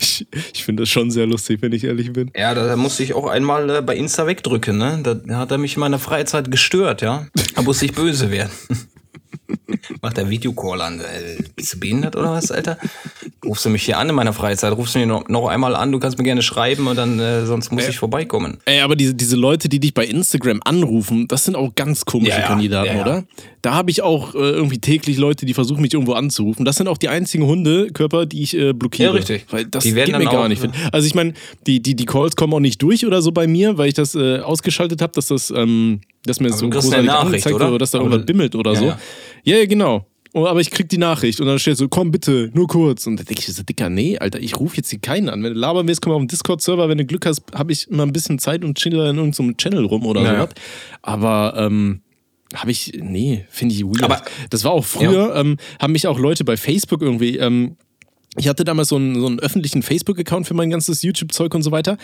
Ich, 0.00 0.26
ich 0.52 0.64
finde 0.64 0.82
das 0.82 0.90
schon 0.90 1.10
sehr 1.10 1.26
lustig, 1.26 1.58
wenn 1.60 1.72
ich 1.72 1.84
ehrlich 1.84 2.12
bin. 2.12 2.30
Ja, 2.36 2.54
da, 2.54 2.66
da 2.66 2.76
musste 2.76 3.02
ich 3.02 3.14
auch 3.14 3.26
einmal 3.26 3.68
äh, 3.70 3.82
bei 3.82 3.96
Insta 3.96 4.26
wegdrücken. 4.26 4.78
Ne? 4.78 5.00
Da 5.02 5.38
hat 5.38 5.50
er 5.50 5.58
mich 5.58 5.74
in 5.74 5.80
meiner 5.80 5.98
Freizeit 5.98 6.50
gestört, 6.50 7.02
ja. 7.02 7.26
Da 7.54 7.62
musste 7.62 7.86
ich 7.86 7.92
böse 7.92 8.30
werden. 8.30 8.50
Macht 10.02 10.16
der 10.16 10.28
Videocall 10.28 10.80
an. 10.82 11.00
Äh, 11.00 11.42
bist 11.56 11.74
du 11.74 11.80
behindert 11.80 12.16
oder 12.16 12.32
was, 12.32 12.50
Alter? 12.50 12.78
Rufst 13.44 13.64
du 13.64 13.70
mich 13.70 13.84
hier 13.84 13.98
an 13.98 14.08
in 14.08 14.14
meiner 14.14 14.32
Freizeit? 14.32 14.72
Rufst 14.76 14.94
du 14.94 14.98
mich 14.98 15.08
noch, 15.08 15.28
noch 15.28 15.48
einmal 15.48 15.74
an? 15.74 15.90
Du 15.92 15.98
kannst 15.98 16.18
mir 16.18 16.24
gerne 16.24 16.42
schreiben 16.42 16.86
und 16.86 16.96
dann 16.96 17.18
äh, 17.18 17.46
sonst 17.46 17.72
muss 17.72 17.88
ich 17.88 17.96
vorbeikommen. 17.98 18.58
Ey, 18.66 18.80
aber 18.80 18.96
diese, 18.96 19.14
diese 19.14 19.36
Leute, 19.36 19.68
die 19.68 19.80
dich 19.80 19.94
bei 19.94 20.04
Instagram 20.04 20.60
anrufen, 20.64 21.28
das 21.28 21.44
sind 21.44 21.56
auch 21.56 21.74
ganz 21.74 22.04
komische 22.04 22.40
ja. 22.40 22.46
Kandidaten, 22.46 22.88
Ja, 22.88 22.94
ja. 22.94 23.02
oder? 23.02 23.24
Da 23.62 23.74
habe 23.74 23.90
ich 23.90 24.02
auch 24.02 24.34
äh, 24.34 24.38
irgendwie 24.38 24.78
täglich 24.78 25.18
Leute, 25.18 25.44
die 25.46 25.52
versuchen, 25.54 25.82
mich 25.82 25.92
irgendwo 25.94 26.12
anzurufen. 26.12 26.64
Das 26.64 26.76
sind 26.76 26.86
auch 26.86 26.98
die 26.98 27.08
einzigen 27.08 27.44
Hundekörper, 27.44 28.24
die 28.26 28.42
ich 28.42 28.56
äh, 28.56 28.72
blockiere. 28.72 29.08
Ja, 29.10 29.14
richtig. 29.14 29.46
Weil 29.50 29.64
das 29.64 29.84
Die 29.84 29.94
werden 29.94 30.10
geht 30.10 30.18
mir 30.18 30.24
dann 30.26 30.32
gar 30.32 30.44
auch- 30.44 30.48
nicht. 30.48 30.62
Also 30.92 31.06
ich 31.06 31.14
meine, 31.14 31.32
die, 31.66 31.80
die, 31.82 31.96
die 31.96 32.04
Calls 32.04 32.36
kommen 32.36 32.52
auch 32.54 32.60
nicht 32.60 32.80
durch 32.82 33.04
oder 33.04 33.20
so 33.20 33.32
bei 33.32 33.46
mir, 33.46 33.76
weil 33.76 33.88
ich 33.88 33.94
das 33.94 34.14
äh, 34.14 34.38
ausgeschaltet 34.38 35.02
habe, 35.02 35.12
dass 35.14 35.26
das, 35.26 35.50
ähm, 35.50 36.00
dass 36.24 36.38
mir 36.40 36.52
so 36.52 36.66
du 36.66 36.70
kriegst 36.70 36.84
großartig 36.86 36.98
eine 36.98 37.06
Nachricht, 37.18 37.26
angezeigt 37.46 37.56
oder? 37.56 37.70
wird 37.72 37.82
dass 37.82 37.90
da 37.90 37.98
Aber- 37.98 38.06
irgendwas 38.08 38.26
bimmelt 38.26 38.54
oder 38.54 38.72
Ja, 38.74 38.78
so. 38.78 38.84
ja. 38.86 38.98
Ja, 39.44 39.56
ja, 39.56 39.66
genau. 39.66 40.06
Oh, 40.34 40.46
aber 40.46 40.60
ich 40.60 40.70
krieg 40.70 40.88
die 40.90 40.98
Nachricht 40.98 41.40
und 41.40 41.46
dann 41.46 41.58
steht 41.58 41.78
so, 41.78 41.88
komm 41.88 42.10
bitte, 42.10 42.50
nur 42.52 42.66
kurz. 42.68 43.06
Und 43.06 43.18
da 43.18 43.24
denke 43.24 43.42
ich 43.44 43.52
so, 43.54 43.62
Dicker, 43.62 43.88
nee, 43.88 44.18
Alter, 44.18 44.38
ich 44.38 44.60
rufe 44.60 44.76
jetzt 44.76 44.90
hier 44.90 44.98
keinen 45.00 45.30
an. 45.30 45.42
Wenn 45.42 45.54
du 45.54 45.58
labern 45.58 45.88
willst, 45.88 46.02
komm 46.02 46.12
auf 46.12 46.20
den 46.20 46.28
Discord-Server. 46.28 46.86
Wenn 46.88 46.98
du 46.98 47.06
Glück 47.06 47.24
hast, 47.24 47.42
habe 47.54 47.72
ich 47.72 47.88
immer 47.88 48.02
ein 48.02 48.12
bisschen 48.12 48.38
Zeit 48.38 48.62
und 48.62 48.76
chill 48.78 48.92
da 48.92 49.08
in 49.08 49.16
irgendeinem 49.16 49.56
Channel 49.56 49.86
rum 49.86 50.04
oder 50.04 50.22
Ja. 50.22 50.34
sowas. 50.34 50.50
Aber, 51.02 51.54
ähm, 51.56 52.02
habe 52.54 52.70
ich, 52.70 52.92
nee, 53.00 53.44
finde 53.50 53.74
ich 53.74 53.84
weird. 53.84 54.02
Aber- 54.02 54.22
das 54.50 54.64
war 54.64 54.72
auch 54.72 54.84
früher, 54.84 55.34
ähm, 55.36 55.56
haben 55.80 55.92
mich 55.92 56.06
auch 56.06 56.18
Leute 56.18 56.44
bei 56.44 56.56
Facebook 56.56 57.02
irgendwie, 57.02 57.36
ähm, 57.38 57.76
ich 58.36 58.46
hatte 58.46 58.62
damals 58.62 58.90
so 58.90 58.96
einen, 58.96 59.18
so 59.18 59.26
einen 59.26 59.40
öffentlichen 59.40 59.82
Facebook-Account 59.82 60.46
für 60.46 60.54
mein 60.54 60.70
ganzes 60.70 61.02
YouTube-Zeug 61.02 61.52
und 61.54 61.62
so 61.62 61.72
weiter. 61.72 61.96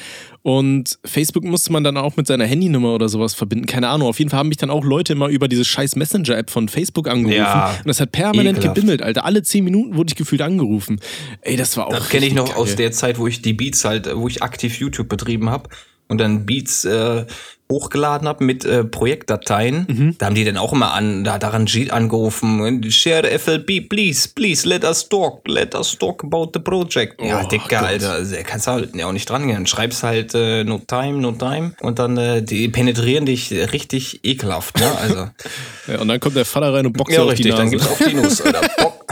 Und 0.42 0.98
Facebook 1.04 1.44
musste 1.44 1.70
man 1.70 1.84
dann 1.84 1.96
auch 1.96 2.16
mit 2.16 2.26
seiner 2.26 2.44
Handynummer 2.44 2.92
oder 2.94 3.08
sowas 3.08 3.34
verbinden. 3.34 3.66
Keine 3.66 3.88
Ahnung. 3.88 4.08
Auf 4.08 4.18
jeden 4.18 4.30
Fall 4.30 4.40
haben 4.40 4.48
mich 4.48 4.56
dann 4.56 4.70
auch 4.70 4.82
Leute 4.84 5.12
immer 5.12 5.28
über 5.28 5.46
diese 5.46 5.64
scheiß 5.64 5.94
Messenger-App 5.94 6.50
von 6.50 6.68
Facebook 6.68 7.08
angerufen. 7.08 7.36
Ja, 7.36 7.76
und 7.78 7.86
das 7.86 8.00
hat 8.00 8.10
permanent 8.10 8.58
ekelhaft. 8.58 8.74
gebimmelt, 8.74 9.02
Alter. 9.02 9.24
Alle 9.24 9.42
zehn 9.44 9.62
Minuten 9.62 9.96
wurde 9.96 10.08
ich 10.10 10.16
gefühlt 10.16 10.42
angerufen. 10.42 10.98
Ey, 11.42 11.56
das 11.56 11.76
war 11.76 11.86
auch. 11.86 11.90
Das 11.92 12.08
kenne 12.08 12.26
ich 12.26 12.34
noch 12.34 12.56
aus 12.56 12.70
kacke. 12.70 12.76
der 12.82 12.92
Zeit, 12.92 13.18
wo 13.18 13.28
ich 13.28 13.40
die 13.40 13.52
Beats 13.52 13.84
halt, 13.84 14.10
wo 14.16 14.26
ich 14.26 14.42
aktiv 14.42 14.80
YouTube 14.80 15.08
betrieben 15.08 15.50
habe 15.50 15.68
und 16.08 16.18
dann 16.18 16.46
Beats 16.46 16.84
äh, 16.84 17.26
hochgeladen 17.70 18.28
habe 18.28 18.44
mit 18.44 18.64
äh, 18.64 18.84
Projektdateien. 18.84 19.86
Mhm. 19.88 20.18
Da 20.18 20.26
haben 20.26 20.34
die 20.34 20.44
dann 20.44 20.56
auch 20.58 20.72
immer 20.72 20.92
an, 20.92 21.24
da 21.24 21.38
daran 21.38 21.64
G 21.64 21.90
angerufen. 21.90 22.90
Share 22.90 23.26
FLB, 23.38 23.88
please, 23.88 24.28
please, 24.28 24.68
let 24.68 24.84
us 24.84 25.08
talk, 25.08 25.46
let 25.48 25.74
us 25.74 25.96
talk 25.98 26.22
about 26.22 26.50
the 26.54 26.60
project. 26.60 27.20
Ja, 27.22 27.42
Oh, 27.44 27.48
Dicker, 27.48 27.80
Gott. 27.80 27.82
Alter, 27.88 28.12
also, 28.12 28.36
kannst 28.44 28.66
du 28.66 28.70
halt 28.72 28.94
ja 28.94 29.06
auch 29.06 29.12
nicht 29.12 29.28
dran 29.28 29.46
gehen. 29.46 29.66
Schreibst 29.66 30.02
halt 30.02 30.34
äh, 30.34 30.62
no 30.64 30.78
time, 30.86 31.18
no 31.18 31.32
time 31.32 31.72
und 31.80 31.98
dann 31.98 32.16
äh, 32.18 32.42
die 32.42 32.68
penetrieren 32.68 33.26
dich 33.26 33.50
richtig 33.50 34.20
ekelhaft, 34.24 34.78
ne? 34.78 34.92
Also 35.00 35.28
Ja, 35.86 36.00
und 36.00 36.08
dann 36.08 36.20
kommt 36.20 36.36
der 36.36 36.44
Vater 36.44 36.72
rein 36.74 36.86
und 36.86 36.92
boxt 36.96 37.14
ja 37.16 37.22
auf 37.22 37.34
die 37.34 37.48
richtig, 37.48 37.50
Nase. 37.52 37.62
dann 37.62 37.70
gibt's 37.70 37.86
auf 37.88 37.98
die 37.98 38.14
Nuss, 38.14 38.40
Alter. 38.42 38.60
Bock. 38.78 39.04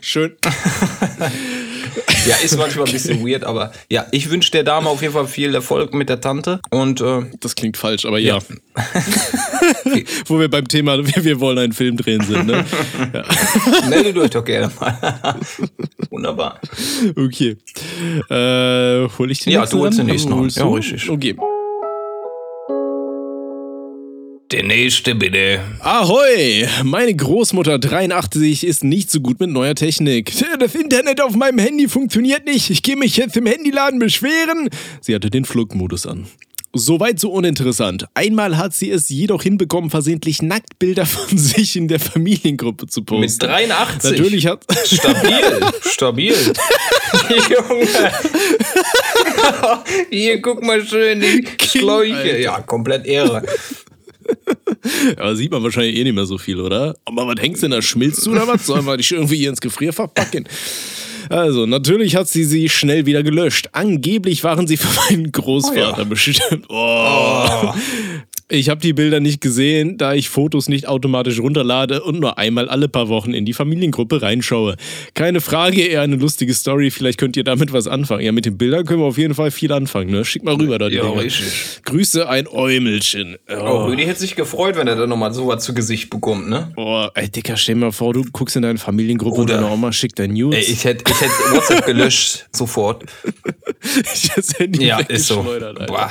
Schön. 0.00 0.32
Ja, 2.26 2.36
ist 2.36 2.56
manchmal 2.56 2.86
ein 2.86 2.92
bisschen 2.92 3.26
weird, 3.26 3.44
aber 3.44 3.72
ja, 3.90 4.06
ich 4.10 4.30
wünsche 4.30 4.50
der 4.50 4.64
Dame 4.64 4.88
auf 4.88 5.02
jeden 5.02 5.12
Fall 5.12 5.26
viel 5.26 5.54
Erfolg 5.54 5.92
mit 5.94 6.08
der 6.08 6.20
Tante 6.20 6.60
und 6.70 7.00
äh, 7.00 7.22
Das 7.40 7.54
klingt 7.54 7.76
falsch, 7.76 8.04
aber 8.06 8.18
ja. 8.18 8.38
Wo 10.26 10.38
wir 10.40 10.48
beim 10.48 10.66
Thema, 10.66 10.98
wir, 10.98 11.24
wir 11.24 11.40
wollen 11.40 11.58
einen 11.58 11.72
Film 11.72 11.96
drehen 11.96 12.22
sind, 12.22 12.46
ne? 12.46 12.64
meldet 13.88 14.16
euch 14.16 14.30
doch 14.30 14.44
gerne 14.44 14.70
mal. 14.80 14.98
Wunderbar. 16.10 16.60
Okay. 17.16 17.56
Äh, 18.30 19.08
hol 19.18 19.30
ich 19.30 19.40
den 19.40 19.52
Ja, 19.52 19.60
nächsten 19.60 19.76
du 19.76 19.82
holst 19.82 19.98
den 19.98 20.06
nächsten 20.06 20.48
Ja, 20.50 20.66
richtig. 20.68 21.10
Okay. 21.10 21.36
Der 24.50 24.62
nächste 24.62 25.14
bitte. 25.14 25.60
Ahoi! 25.80 26.66
Meine 26.82 27.16
Großmutter 27.16 27.78
83 27.78 28.64
ist 28.64 28.84
nicht 28.84 29.10
so 29.10 29.20
gut 29.20 29.40
mit 29.40 29.50
neuer 29.50 29.74
Technik. 29.74 30.32
Das 30.60 30.74
Internet 30.74 31.22
auf 31.22 31.34
meinem 31.34 31.58
Handy 31.58 31.88
funktioniert 31.88 32.44
nicht. 32.44 32.68
Ich 32.68 32.82
gehe 32.82 32.96
mich 32.96 33.16
jetzt 33.16 33.36
im 33.36 33.46
Handyladen 33.46 33.98
beschweren. 33.98 34.68
Sie 35.00 35.14
hatte 35.14 35.30
den 35.30 35.46
Flugmodus 35.46 36.06
an. 36.06 36.26
Soweit 36.76 37.20
so 37.20 37.30
uninteressant. 37.30 38.06
Einmal 38.14 38.58
hat 38.58 38.74
sie 38.74 38.90
es 38.90 39.08
jedoch 39.08 39.44
hinbekommen, 39.44 39.90
versehentlich 39.90 40.42
Nacktbilder 40.42 41.06
von 41.06 41.28
sich 41.38 41.76
in 41.76 41.88
der 41.88 42.00
Familiengruppe 42.00 42.86
zu 42.86 43.02
posten. 43.02 43.20
Mit 43.20 43.42
83. 43.42 44.10
Natürlich 44.10 44.46
hat. 44.46 44.64
Stabil, 44.84 45.60
stabil. 45.82 46.34
Junge. 47.48 47.86
Hier, 50.10 50.42
guck 50.42 50.62
mal 50.62 50.84
schön, 50.84 51.20
die 51.20 51.46
Schläuche. 51.64 52.40
Ja, 52.40 52.60
komplett 52.60 53.06
Ehre. 53.06 53.42
Aber 55.16 55.36
sieht 55.36 55.50
man 55.50 55.62
wahrscheinlich 55.62 55.96
eh 55.96 56.04
nicht 56.04 56.14
mehr 56.14 56.26
so 56.26 56.38
viel, 56.38 56.60
oder? 56.60 56.96
Aber 57.04 57.26
was 57.26 57.40
hängst 57.40 57.62
du 57.62 57.66
denn 57.66 57.72
da? 57.72 57.82
Schmilzt 57.82 58.24
du 58.26 58.32
oder 58.32 58.46
was? 58.46 58.66
Sollen 58.66 58.84
wir 58.86 58.96
dich 58.96 59.10
irgendwie 59.12 59.36
hier 59.36 59.50
ins 59.50 59.60
Gefrierfach 59.60 60.12
packen? 60.12 60.46
Also, 61.30 61.64
natürlich 61.64 62.16
hat 62.16 62.28
sie 62.28 62.44
sie 62.44 62.68
schnell 62.68 63.06
wieder 63.06 63.22
gelöscht. 63.22 63.70
Angeblich 63.72 64.44
waren 64.44 64.66
sie 64.66 64.76
für 64.76 64.88
meinen 65.10 65.32
Großvater 65.32 65.94
Oh 65.94 65.98
ja. 65.98 66.04
bestimmt. 66.04 66.66
Oh. 66.68 67.72
Ich 68.50 68.68
habe 68.68 68.78
die 68.80 68.92
Bilder 68.92 69.20
nicht 69.20 69.40
gesehen, 69.40 69.96
da 69.96 70.12
ich 70.12 70.28
Fotos 70.28 70.68
nicht 70.68 70.86
automatisch 70.86 71.40
runterlade 71.40 72.02
und 72.02 72.20
nur 72.20 72.36
einmal 72.36 72.68
alle 72.68 72.88
paar 72.88 73.08
Wochen 73.08 73.32
in 73.32 73.46
die 73.46 73.54
Familiengruppe 73.54 74.20
reinschaue. 74.20 74.76
Keine 75.14 75.40
Frage, 75.40 75.80
eher 75.82 76.02
eine 76.02 76.16
lustige 76.16 76.52
Story. 76.52 76.90
Vielleicht 76.90 77.18
könnt 77.18 77.38
ihr 77.38 77.44
damit 77.44 77.72
was 77.72 77.86
anfangen. 77.86 78.22
Ja, 78.22 78.32
mit 78.32 78.44
den 78.44 78.58
Bildern 78.58 78.84
können 78.84 79.00
wir 79.00 79.06
auf 79.06 79.16
jeden 79.16 79.34
Fall 79.34 79.50
viel 79.50 79.72
anfangen. 79.72 80.10
Ne? 80.10 80.26
Schick 80.26 80.44
mal 80.44 80.54
rüber 80.56 80.78
da 80.78 80.90
die 80.90 80.96
Ja, 80.96 81.04
Dinger. 81.08 81.22
richtig. 81.22 81.80
Grüße 81.86 82.28
ein 82.28 82.46
Äumelchen. 82.46 83.36
Oh, 83.48 83.86
Rüdi 83.86 84.04
hätte 84.04 84.20
sich 84.20 84.36
gefreut, 84.36 84.76
wenn 84.76 84.88
er 84.88 84.96
dann 84.96 85.08
nochmal 85.08 85.32
sowas 85.32 85.64
zu 85.64 85.72
Gesicht 85.72 86.10
bekommt, 86.10 86.46
ne? 86.50 86.70
Boah, 86.76 87.10
ey, 87.14 87.30
Dicker, 87.30 87.56
stell 87.56 87.76
dir 87.76 87.80
mal 87.80 87.92
vor, 87.92 88.12
du 88.12 88.24
guckst 88.30 88.56
in 88.56 88.62
deine 88.62 88.78
Familiengruppe 88.78 89.40
und 89.40 89.46
Bruder. 89.46 89.60
deine 89.62 89.72
Oma 89.72 89.90
schickt 89.90 90.18
dein 90.18 90.32
News. 90.34 90.54
Ey, 90.54 90.60
ich 90.64 90.84
hätte 90.84 91.02
ich 91.10 91.18
hätt 91.20 91.30
WhatsApp 91.50 91.86
gelöscht, 91.86 92.46
sofort. 92.52 93.04
ich 94.14 94.30
Handy 94.58 94.84
Ja, 94.84 94.98
ist 94.98 95.28
so. 95.28 95.42
Boah. 95.86 96.10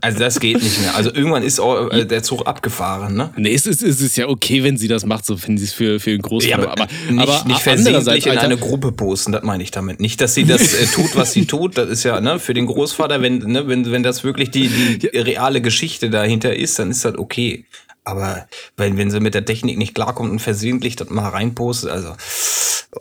Also 0.00 0.18
das 0.18 0.40
geht 0.40 0.62
nicht 0.62 0.80
mehr. 0.80 0.94
Also 0.94 1.12
irgendwann 1.12 1.42
ist 1.42 1.58
auch 1.60 1.90
äh, 1.90 2.04
der 2.04 2.22
Zug 2.22 2.46
abgefahren, 2.46 3.16
ne? 3.16 3.32
Nee, 3.36 3.54
es 3.54 3.66
ist, 3.66 3.82
es 3.82 4.00
ist 4.00 4.16
ja 4.16 4.28
okay, 4.28 4.62
wenn 4.62 4.76
sie 4.76 4.88
das 4.88 5.04
macht, 5.04 5.24
so 5.26 5.36
wenn 5.42 5.58
sie 5.58 5.64
es 5.64 5.72
für, 5.72 5.98
für 6.00 6.10
einen 6.10 6.22
Großvater. 6.22 6.62
Ja, 6.62 6.70
aber, 6.70 6.82
aber 6.82 6.88
nicht, 7.10 7.28
aber 7.28 7.48
nicht 7.48 7.60
versehentlich 7.60 8.26
in 8.26 8.38
eine 8.38 8.56
Gruppe 8.56 8.92
posten, 8.92 9.32
das 9.32 9.42
meine 9.42 9.62
ich 9.62 9.70
damit. 9.70 10.00
Nicht, 10.00 10.20
dass 10.20 10.34
sie 10.34 10.44
das 10.44 10.74
äh, 10.74 10.86
tut, 10.86 11.16
was 11.16 11.32
sie 11.32 11.46
tut. 11.46 11.76
Das 11.76 11.88
ist 11.88 12.04
ja 12.04 12.20
ne, 12.20 12.38
für 12.38 12.54
den 12.54 12.66
Großvater, 12.66 13.22
wenn, 13.22 13.38
ne, 13.38 13.66
wenn, 13.66 13.90
wenn 13.90 14.02
das 14.02 14.24
wirklich 14.24 14.50
die, 14.50 14.98
die 14.98 15.06
reale 15.08 15.60
Geschichte 15.60 16.10
dahinter 16.10 16.54
ist, 16.54 16.78
dann 16.78 16.90
ist 16.90 17.04
das 17.04 17.16
okay. 17.16 17.64
Aber 18.04 18.46
wenn, 18.76 18.96
wenn 18.96 19.10
sie 19.10 19.20
mit 19.20 19.34
der 19.34 19.44
Technik 19.44 19.76
nicht 19.76 19.94
klarkommt 19.94 20.30
und 20.30 20.38
versehentlich 20.38 20.96
das 20.96 21.10
mal 21.10 21.28
reinpostet, 21.28 21.90
also 21.90 22.14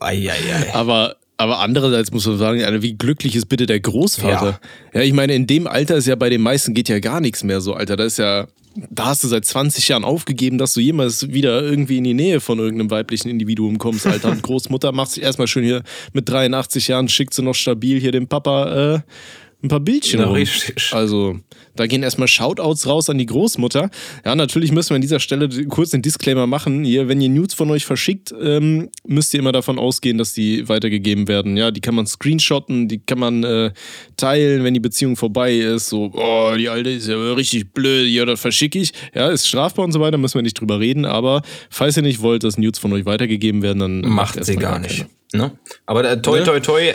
ai, 0.01 0.29
ai, 0.29 0.53
ai. 0.53 0.73
Aber 0.73 1.15
aber 1.37 1.59
andererseits 1.59 2.11
muss 2.11 2.25
man 2.25 2.37
sagen, 2.37 2.81
wie 2.81 2.93
glücklich 2.95 3.35
ist 3.35 3.47
bitte 3.47 3.67
der 3.67 3.79
Großvater? 3.79 4.59
Ja. 4.93 4.99
ja, 4.99 5.01
ich 5.01 5.13
meine, 5.13 5.35
in 5.35 5.45
dem 5.45 5.67
Alter 5.67 5.95
ist 5.95 6.07
ja 6.07 6.15
bei 6.15 6.29
den 6.29 6.41
meisten 6.41 6.73
geht 6.73 6.89
ja 6.89 6.99
gar 6.99 7.21
nichts 7.21 7.43
mehr 7.43 7.61
so, 7.61 7.75
Alter. 7.75 7.95
Da 7.95 8.05
ist 8.05 8.17
ja, 8.17 8.47
da 8.89 9.05
hast 9.05 9.23
du 9.23 9.27
seit 9.27 9.45
20 9.45 9.87
Jahren 9.87 10.03
aufgegeben, 10.03 10.57
dass 10.57 10.73
du 10.73 10.79
jemals 10.79 11.31
wieder 11.31 11.61
irgendwie 11.61 11.99
in 11.99 12.03
die 12.03 12.15
Nähe 12.15 12.39
von 12.39 12.57
irgendeinem 12.57 12.89
weiblichen 12.89 13.29
Individuum 13.29 13.77
kommst, 13.77 14.07
Alter. 14.07 14.31
Und 14.31 14.41
Großmutter 14.41 14.91
macht 14.91 15.11
sich 15.11 15.23
erstmal 15.23 15.47
schön 15.47 15.63
hier 15.63 15.83
mit 16.11 16.27
83 16.27 16.87
Jahren, 16.87 17.07
schickt 17.07 17.35
sie 17.35 17.43
noch 17.43 17.55
stabil 17.55 17.99
hier 17.99 18.11
dem 18.11 18.27
Papa 18.27 18.95
äh, 18.95 18.99
ein 19.67 19.69
paar 19.69 19.79
Bildchen. 19.79 20.19
Ja, 20.19 20.31
richtig. 20.31 20.91
Also, 20.93 21.39
da 21.75 21.87
gehen 21.87 22.03
erstmal 22.03 22.27
Shoutouts 22.27 22.87
raus 22.87 23.09
an 23.09 23.17
die 23.17 23.25
Großmutter. 23.25 23.89
Ja, 24.25 24.35
natürlich 24.35 24.71
müssen 24.71 24.91
wir 24.91 24.95
an 24.95 25.01
dieser 25.01 25.19
Stelle 25.19 25.49
kurz 25.67 25.91
den 25.91 26.01
Disclaimer 26.01 26.47
machen. 26.47 26.83
Hier, 26.83 27.07
wenn 27.07 27.21
ihr 27.21 27.29
Nudes 27.29 27.53
von 27.53 27.69
euch 27.69 27.85
verschickt, 27.85 28.33
ähm, 28.41 28.89
müsst 29.05 29.33
ihr 29.33 29.39
immer 29.39 29.51
davon 29.51 29.77
ausgehen, 29.77 30.17
dass 30.17 30.33
die 30.33 30.67
weitergegeben 30.67 31.27
werden. 31.27 31.57
Ja, 31.57 31.71
die 31.71 31.81
kann 31.81 31.95
man 31.95 32.07
screenshotten, 32.07 32.87
die 32.87 32.99
kann 32.99 33.19
man 33.19 33.43
äh, 33.43 33.71
teilen, 34.15 34.63
wenn 34.63 34.73
die 34.73 34.79
Beziehung 34.79 35.15
vorbei 35.15 35.55
ist. 35.55 35.89
So, 35.89 36.11
oh, 36.13 36.53
die 36.57 36.69
alte 36.69 36.89
ist 36.89 37.07
ja 37.07 37.33
richtig 37.33 37.73
blöd, 37.73 38.09
ja, 38.09 38.25
das 38.25 38.39
verschicke 38.39 38.79
ich. 38.79 38.93
Ja, 39.13 39.29
ist 39.29 39.47
strafbar 39.47 39.85
und 39.85 39.91
so 39.91 39.99
weiter, 39.99 40.17
müssen 40.17 40.35
wir 40.35 40.43
nicht 40.43 40.59
drüber 40.59 40.79
reden. 40.79 41.05
Aber 41.05 41.41
falls 41.69 41.97
ihr 41.97 42.03
nicht 42.03 42.21
wollt, 42.21 42.43
dass 42.43 42.57
Nudes 42.57 42.79
von 42.79 42.93
euch 42.93 43.05
weitergegeben 43.05 43.61
werden, 43.61 43.79
dann 43.79 44.01
macht, 44.01 44.35
macht 44.35 44.45
sie 44.45 44.55
gar 44.55 44.79
nicht. 44.79 45.05
Ne? 45.33 45.51
Aber 45.85 46.09
äh, 46.09 46.21
toi, 46.21 46.41
toi, 46.41 46.59
toi, 46.61 46.93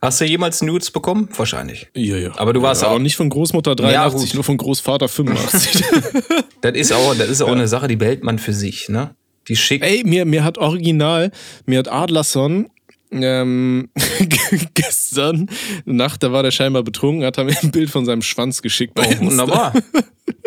hast 0.00 0.20
du 0.20 0.24
jemals 0.24 0.62
Nudes 0.62 0.90
bekommen? 0.90 1.28
Wahrscheinlich. 1.36 1.88
Ja, 1.94 2.16
ja. 2.16 2.32
Aber 2.36 2.54
du 2.54 2.62
warst 2.62 2.80
ja, 2.80 2.88
auch. 2.88 2.92
Aber 2.92 3.00
nicht 3.00 3.16
von 3.16 3.28
Großmutter 3.28 3.76
83, 3.76 4.30
ja, 4.30 4.34
nur 4.36 4.44
von 4.44 4.56
Großvater 4.56 5.08
85. 5.08 5.84
das 6.62 6.72
ist 6.74 6.92
auch, 6.92 7.14
das 7.14 7.28
ist 7.28 7.42
auch 7.42 7.48
ja. 7.48 7.52
eine 7.52 7.68
Sache, 7.68 7.86
die 7.86 7.96
behält 7.96 8.24
man 8.24 8.38
für 8.38 8.54
sich, 8.54 8.88
ne? 8.88 9.14
Die 9.48 9.56
schickt. 9.56 9.84
Ey, 9.84 10.02
mir, 10.04 10.24
mir 10.24 10.44
hat 10.44 10.56
original, 10.56 11.30
mir 11.66 11.80
hat 11.80 11.88
Adlerson 11.88 12.70
ähm, 13.10 13.88
gestern 14.74 15.48
Nacht, 15.84 16.22
da 16.22 16.32
war 16.32 16.42
der 16.42 16.50
scheinbar 16.50 16.82
betrunken, 16.82 17.24
hat 17.24 17.38
er 17.38 17.44
mir 17.44 17.56
ein 17.62 17.70
Bild 17.70 17.90
von 17.90 18.04
seinem 18.04 18.22
Schwanz 18.22 18.62
geschickt. 18.62 18.94
Bei 18.94 19.16
oh, 19.20 19.26
wunderbar. 19.26 19.72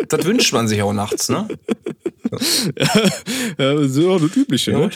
das 0.08 0.24
wünscht 0.24 0.52
man 0.52 0.68
sich 0.68 0.82
auch 0.82 0.92
nachts, 0.92 1.28
ne? 1.28 1.48
ja, 3.58 3.74
das 3.74 3.96
ist 3.96 4.04
auch 4.04 4.20
das 4.20 4.36
Übliche. 4.36 4.72
Ja, 4.72 4.78
ne? 4.78 4.90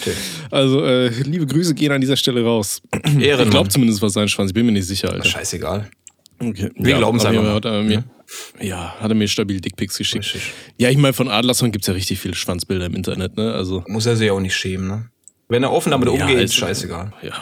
Also, 0.51 0.85
äh, 0.85 1.09
liebe 1.09 1.46
Grüße 1.46 1.75
gehen 1.75 1.92
an 1.92 2.01
dieser 2.01 2.16
Stelle 2.16 2.44
raus. 2.44 2.83
Ehrenmann. 3.18 3.46
Ich 3.46 3.51
glaube 3.51 3.68
zumindest, 3.68 4.03
was 4.03 4.12
sein 4.12 4.29
Schwanz. 4.29 4.51
Ich 4.51 4.55
bin 4.55 4.66
mir 4.66 4.72
nicht 4.72 4.87
sicher, 4.87 5.12
Alter. 5.12 5.25
Scheißegal. 5.25 5.88
Okay. 6.38 6.70
Wir 6.75 6.90
ja, 6.90 6.98
glauben 6.98 7.18
es 7.18 7.25
einfach. 7.25 7.55
Hat 7.55 7.64
er 7.64 7.83
mir, 7.83 8.05
ja, 8.61 8.96
hat 8.98 9.11
er 9.11 9.14
mir 9.14 9.29
stabil 9.29 9.61
Dickpics 9.61 9.96
geschickt. 9.96 10.25
Richtig. 10.25 10.53
Ja, 10.77 10.90
ich 10.90 10.96
meine, 10.96 11.12
von 11.12 11.29
Adlerson 11.29 11.70
gibt 11.70 11.85
es 11.85 11.88
ja 11.88 11.94
richtig 11.94 12.18
viele 12.18 12.35
Schwanzbilder 12.35 12.87
im 12.87 12.94
Internet, 12.94 13.37
ne? 13.37 13.55
Also, 13.55 13.85
Muss 13.87 14.07
er 14.07 14.16
sich 14.16 14.31
auch 14.31 14.40
nicht 14.40 14.55
schämen, 14.55 14.88
ne? 14.88 15.09
Wenn 15.52 15.64
er 15.64 15.70
offen 15.70 15.90
damit 15.90 16.08
ja, 16.08 16.14
umgeht, 16.14 16.38
ist 16.38 16.54
scheißegal. 16.54 17.12
Ja, 17.22 17.34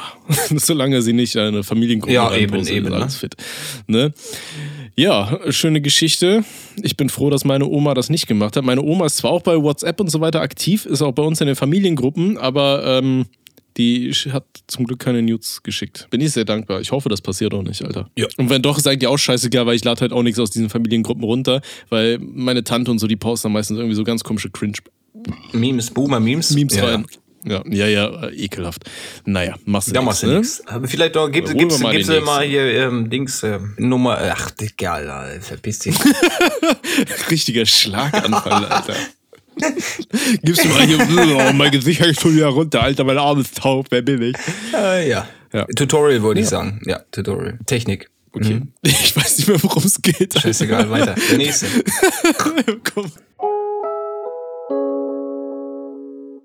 solange 0.56 1.00
sie 1.00 1.12
nicht 1.12 1.36
eine 1.36 1.62
Familiengruppe 1.62 2.12
ja, 2.12 2.34
eben, 2.34 2.66
eben, 2.66 2.92
alles 2.92 3.14
ne? 3.14 3.18
fit. 3.20 3.36
Ne? 3.86 4.12
Ja, 4.96 5.38
schöne 5.50 5.80
Geschichte. 5.80 6.42
Ich 6.82 6.96
bin 6.96 7.08
froh, 7.08 7.30
dass 7.30 7.44
meine 7.44 7.66
Oma 7.66 7.94
das 7.94 8.10
nicht 8.10 8.26
gemacht 8.26 8.56
hat. 8.56 8.64
Meine 8.64 8.82
Oma 8.82 9.06
ist 9.06 9.18
zwar 9.18 9.30
auch 9.30 9.42
bei 9.42 9.54
WhatsApp 9.62 10.00
und 10.00 10.10
so 10.10 10.20
weiter 10.20 10.40
aktiv, 10.40 10.86
ist 10.86 11.02
auch 11.02 11.12
bei 11.12 11.22
uns 11.22 11.40
in 11.40 11.46
den 11.46 11.54
Familiengruppen, 11.54 12.36
aber 12.36 12.82
ähm, 12.84 13.26
die 13.76 14.12
hat 14.32 14.44
zum 14.66 14.86
Glück 14.86 14.98
keine 14.98 15.22
News 15.22 15.62
geschickt. 15.62 16.08
Bin 16.10 16.20
ich 16.20 16.32
sehr 16.32 16.44
dankbar. 16.44 16.80
Ich 16.80 16.90
hoffe, 16.90 17.08
das 17.08 17.20
passiert 17.20 17.54
auch 17.54 17.62
nicht, 17.62 17.84
Alter. 17.84 18.10
Ja. 18.18 18.26
Und 18.38 18.50
wenn 18.50 18.60
doch, 18.60 18.76
ist 18.76 18.88
eigentlich 18.88 19.06
auch 19.06 19.18
scheißegal, 19.18 19.66
weil 19.66 19.76
ich 19.76 19.84
lade 19.84 20.00
halt 20.00 20.12
auch 20.12 20.24
nichts 20.24 20.40
aus 20.40 20.50
diesen 20.50 20.68
Familiengruppen 20.68 21.22
runter, 21.22 21.60
weil 21.90 22.18
meine 22.18 22.64
Tante 22.64 22.90
und 22.90 22.98
so, 22.98 23.06
die 23.06 23.14
posten 23.14 23.52
meistens 23.52 23.78
irgendwie 23.78 23.94
so 23.94 24.02
ganz 24.02 24.24
komische 24.24 24.50
Cringe. 24.50 24.78
Memes, 25.52 25.92
Boomer-Memes. 25.92 26.54
Memes 26.54 26.74
ja. 26.74 26.86
rein. 26.86 27.06
Ja, 27.44 27.62
ja, 27.66 27.86
ja, 27.86 28.28
äh, 28.28 28.34
ekelhaft. 28.34 28.84
Naja, 29.24 29.54
machst 29.64 29.88
du 29.88 29.92
Da 29.92 30.02
machst 30.02 30.22
du 30.22 30.26
ne? 30.26 30.38
nichts. 30.38 30.62
Vielleicht 30.84 31.16
doch, 31.16 31.30
gibst, 31.30 31.56
gibst, 31.56 31.78
gibst, 31.78 31.92
gibst 31.92 32.10
du 32.10 32.20
mal 32.20 32.44
hier 32.44 32.62
ähm, 32.62 33.08
Dings, 33.08 33.42
äh, 33.42 33.58
Nummer, 33.78 34.18
ach, 34.18 34.50
egal, 34.60 35.40
verpiss 35.40 35.78
dich. 35.80 35.96
Richtiger 37.30 37.64
Schlaganfall, 37.64 38.66
Alter. 38.66 38.94
Gibst 40.42 40.64
du 40.64 40.68
mal 40.68 40.86
hier, 40.86 40.98
oh, 40.98 41.52
mein 41.52 41.70
Gesicht 41.70 42.00
hängt 42.00 42.20
schon 42.20 42.36
wieder 42.36 42.48
runter, 42.48 42.82
Alter, 42.82 43.04
mein 43.04 43.18
Arm 43.18 43.40
ist 43.40 43.56
taub, 43.56 43.86
wer 43.90 44.02
bin 44.02 44.20
ich? 44.20 44.36
Äh, 44.74 45.08
ja. 45.08 45.26
ja. 45.52 45.64
Tutorial 45.76 46.22
würde 46.22 46.40
ja. 46.40 46.44
ich 46.44 46.50
sagen. 46.50 46.80
Ja, 46.84 47.00
Tutorial. 47.10 47.58
Technik. 47.66 48.10
Okay. 48.32 48.54
Mhm. 48.54 48.72
Ich 48.82 49.16
weiß 49.16 49.38
nicht 49.38 49.48
mehr, 49.48 49.62
worum 49.62 49.82
es 49.84 50.00
geht. 50.00 50.38
Scheißegal, 50.38 50.90
weiter. 50.90 51.14
Der 51.30 51.38
nächste. 51.38 51.66
Komm. 52.94 53.10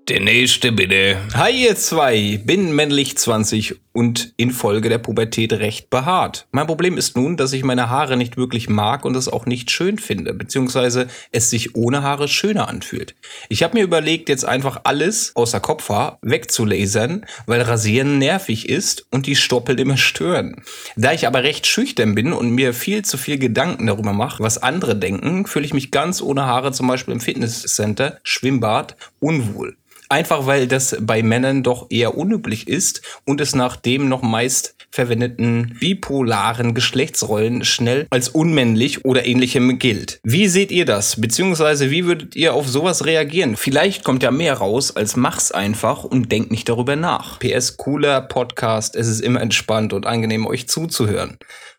Der 0.08 0.20
nächste 0.20 0.70
bitte. 0.70 1.16
Hi 1.34 1.64
ihr 1.64 1.74
zwei, 1.74 2.40
bin 2.44 2.70
männlich 2.70 3.18
20 3.18 3.74
und 3.92 4.34
infolge 4.36 4.88
der 4.88 4.98
Pubertät 4.98 5.52
recht 5.54 5.90
behaart. 5.90 6.46
Mein 6.52 6.68
Problem 6.68 6.96
ist 6.96 7.16
nun, 7.16 7.36
dass 7.36 7.52
ich 7.52 7.64
meine 7.64 7.90
Haare 7.90 8.16
nicht 8.16 8.36
wirklich 8.36 8.68
mag 8.68 9.04
und 9.04 9.16
es 9.16 9.26
auch 9.26 9.46
nicht 9.46 9.72
schön 9.72 9.98
finde, 9.98 10.32
beziehungsweise 10.32 11.08
es 11.32 11.50
sich 11.50 11.74
ohne 11.74 12.04
Haare 12.04 12.28
schöner 12.28 12.68
anfühlt. 12.68 13.16
Ich 13.48 13.64
habe 13.64 13.74
mir 13.74 13.82
überlegt, 13.82 14.28
jetzt 14.28 14.44
einfach 14.44 14.82
alles 14.84 15.32
außer 15.34 15.58
Kopfhaar 15.58 16.20
wegzulasern, 16.22 17.26
weil 17.46 17.62
Rasieren 17.62 18.18
nervig 18.18 18.68
ist 18.68 19.06
und 19.10 19.26
die 19.26 19.34
Stoppel 19.34 19.80
immer 19.80 19.96
stören. 19.96 20.62
Da 20.94 21.14
ich 21.14 21.26
aber 21.26 21.42
recht 21.42 21.66
schüchtern 21.66 22.14
bin 22.14 22.32
und 22.32 22.50
mir 22.50 22.74
viel 22.74 23.04
zu 23.04 23.18
viel 23.18 23.38
Gedanken 23.40 23.88
darüber 23.88 24.12
mache, 24.12 24.40
was 24.40 24.62
andere 24.62 24.94
denken, 24.94 25.46
fühle 25.46 25.66
ich 25.66 25.74
mich 25.74 25.90
ganz 25.90 26.22
ohne 26.22 26.46
Haare 26.46 26.70
zum 26.70 26.86
Beispiel 26.86 27.14
im 27.14 27.20
Fitnesscenter, 27.20 28.20
Schwimmbad 28.22 28.94
unwohl. 29.18 29.76
Einfach 30.08 30.46
weil 30.46 30.68
das 30.68 30.96
bei 31.00 31.22
Männern 31.22 31.62
doch 31.62 31.86
eher 31.90 32.16
unüblich 32.16 32.68
ist 32.68 33.02
und 33.24 33.40
es 33.40 33.54
nach 33.54 33.76
dem 33.76 34.08
noch 34.08 34.22
meist 34.22 34.76
verwendeten 34.90 35.76
bipolaren 35.80 36.72
Geschlechtsrollen 36.72 37.64
schnell 37.64 38.06
als 38.10 38.28
unmännlich 38.28 39.04
oder 39.04 39.26
ähnlichem 39.26 39.78
gilt. 39.78 40.20
Wie 40.22 40.48
seht 40.48 40.70
ihr 40.70 40.84
das? 40.84 41.20
Beziehungsweise 41.20 41.90
wie 41.90 42.06
würdet 42.06 42.36
ihr 42.36 42.54
auf 42.54 42.68
sowas 42.68 43.04
reagieren? 43.04 43.56
Vielleicht 43.56 44.04
kommt 44.04 44.22
ja 44.22 44.30
mehr 44.30 44.54
raus 44.54 44.94
als 44.94 45.16
mach's 45.16 45.50
einfach 45.52 46.04
und 46.04 46.30
denkt 46.30 46.50
nicht 46.50 46.68
darüber 46.68 46.96
nach. 46.96 47.38
PS 47.40 47.76
cooler 47.76 48.20
Podcast, 48.20 48.96
es 48.96 49.08
ist 49.08 49.20
immer 49.20 49.40
entspannt 49.40 49.92
und 49.92 50.06
angenehm 50.06 50.46
euch 50.46 50.68
zuzuhören. 50.68 51.36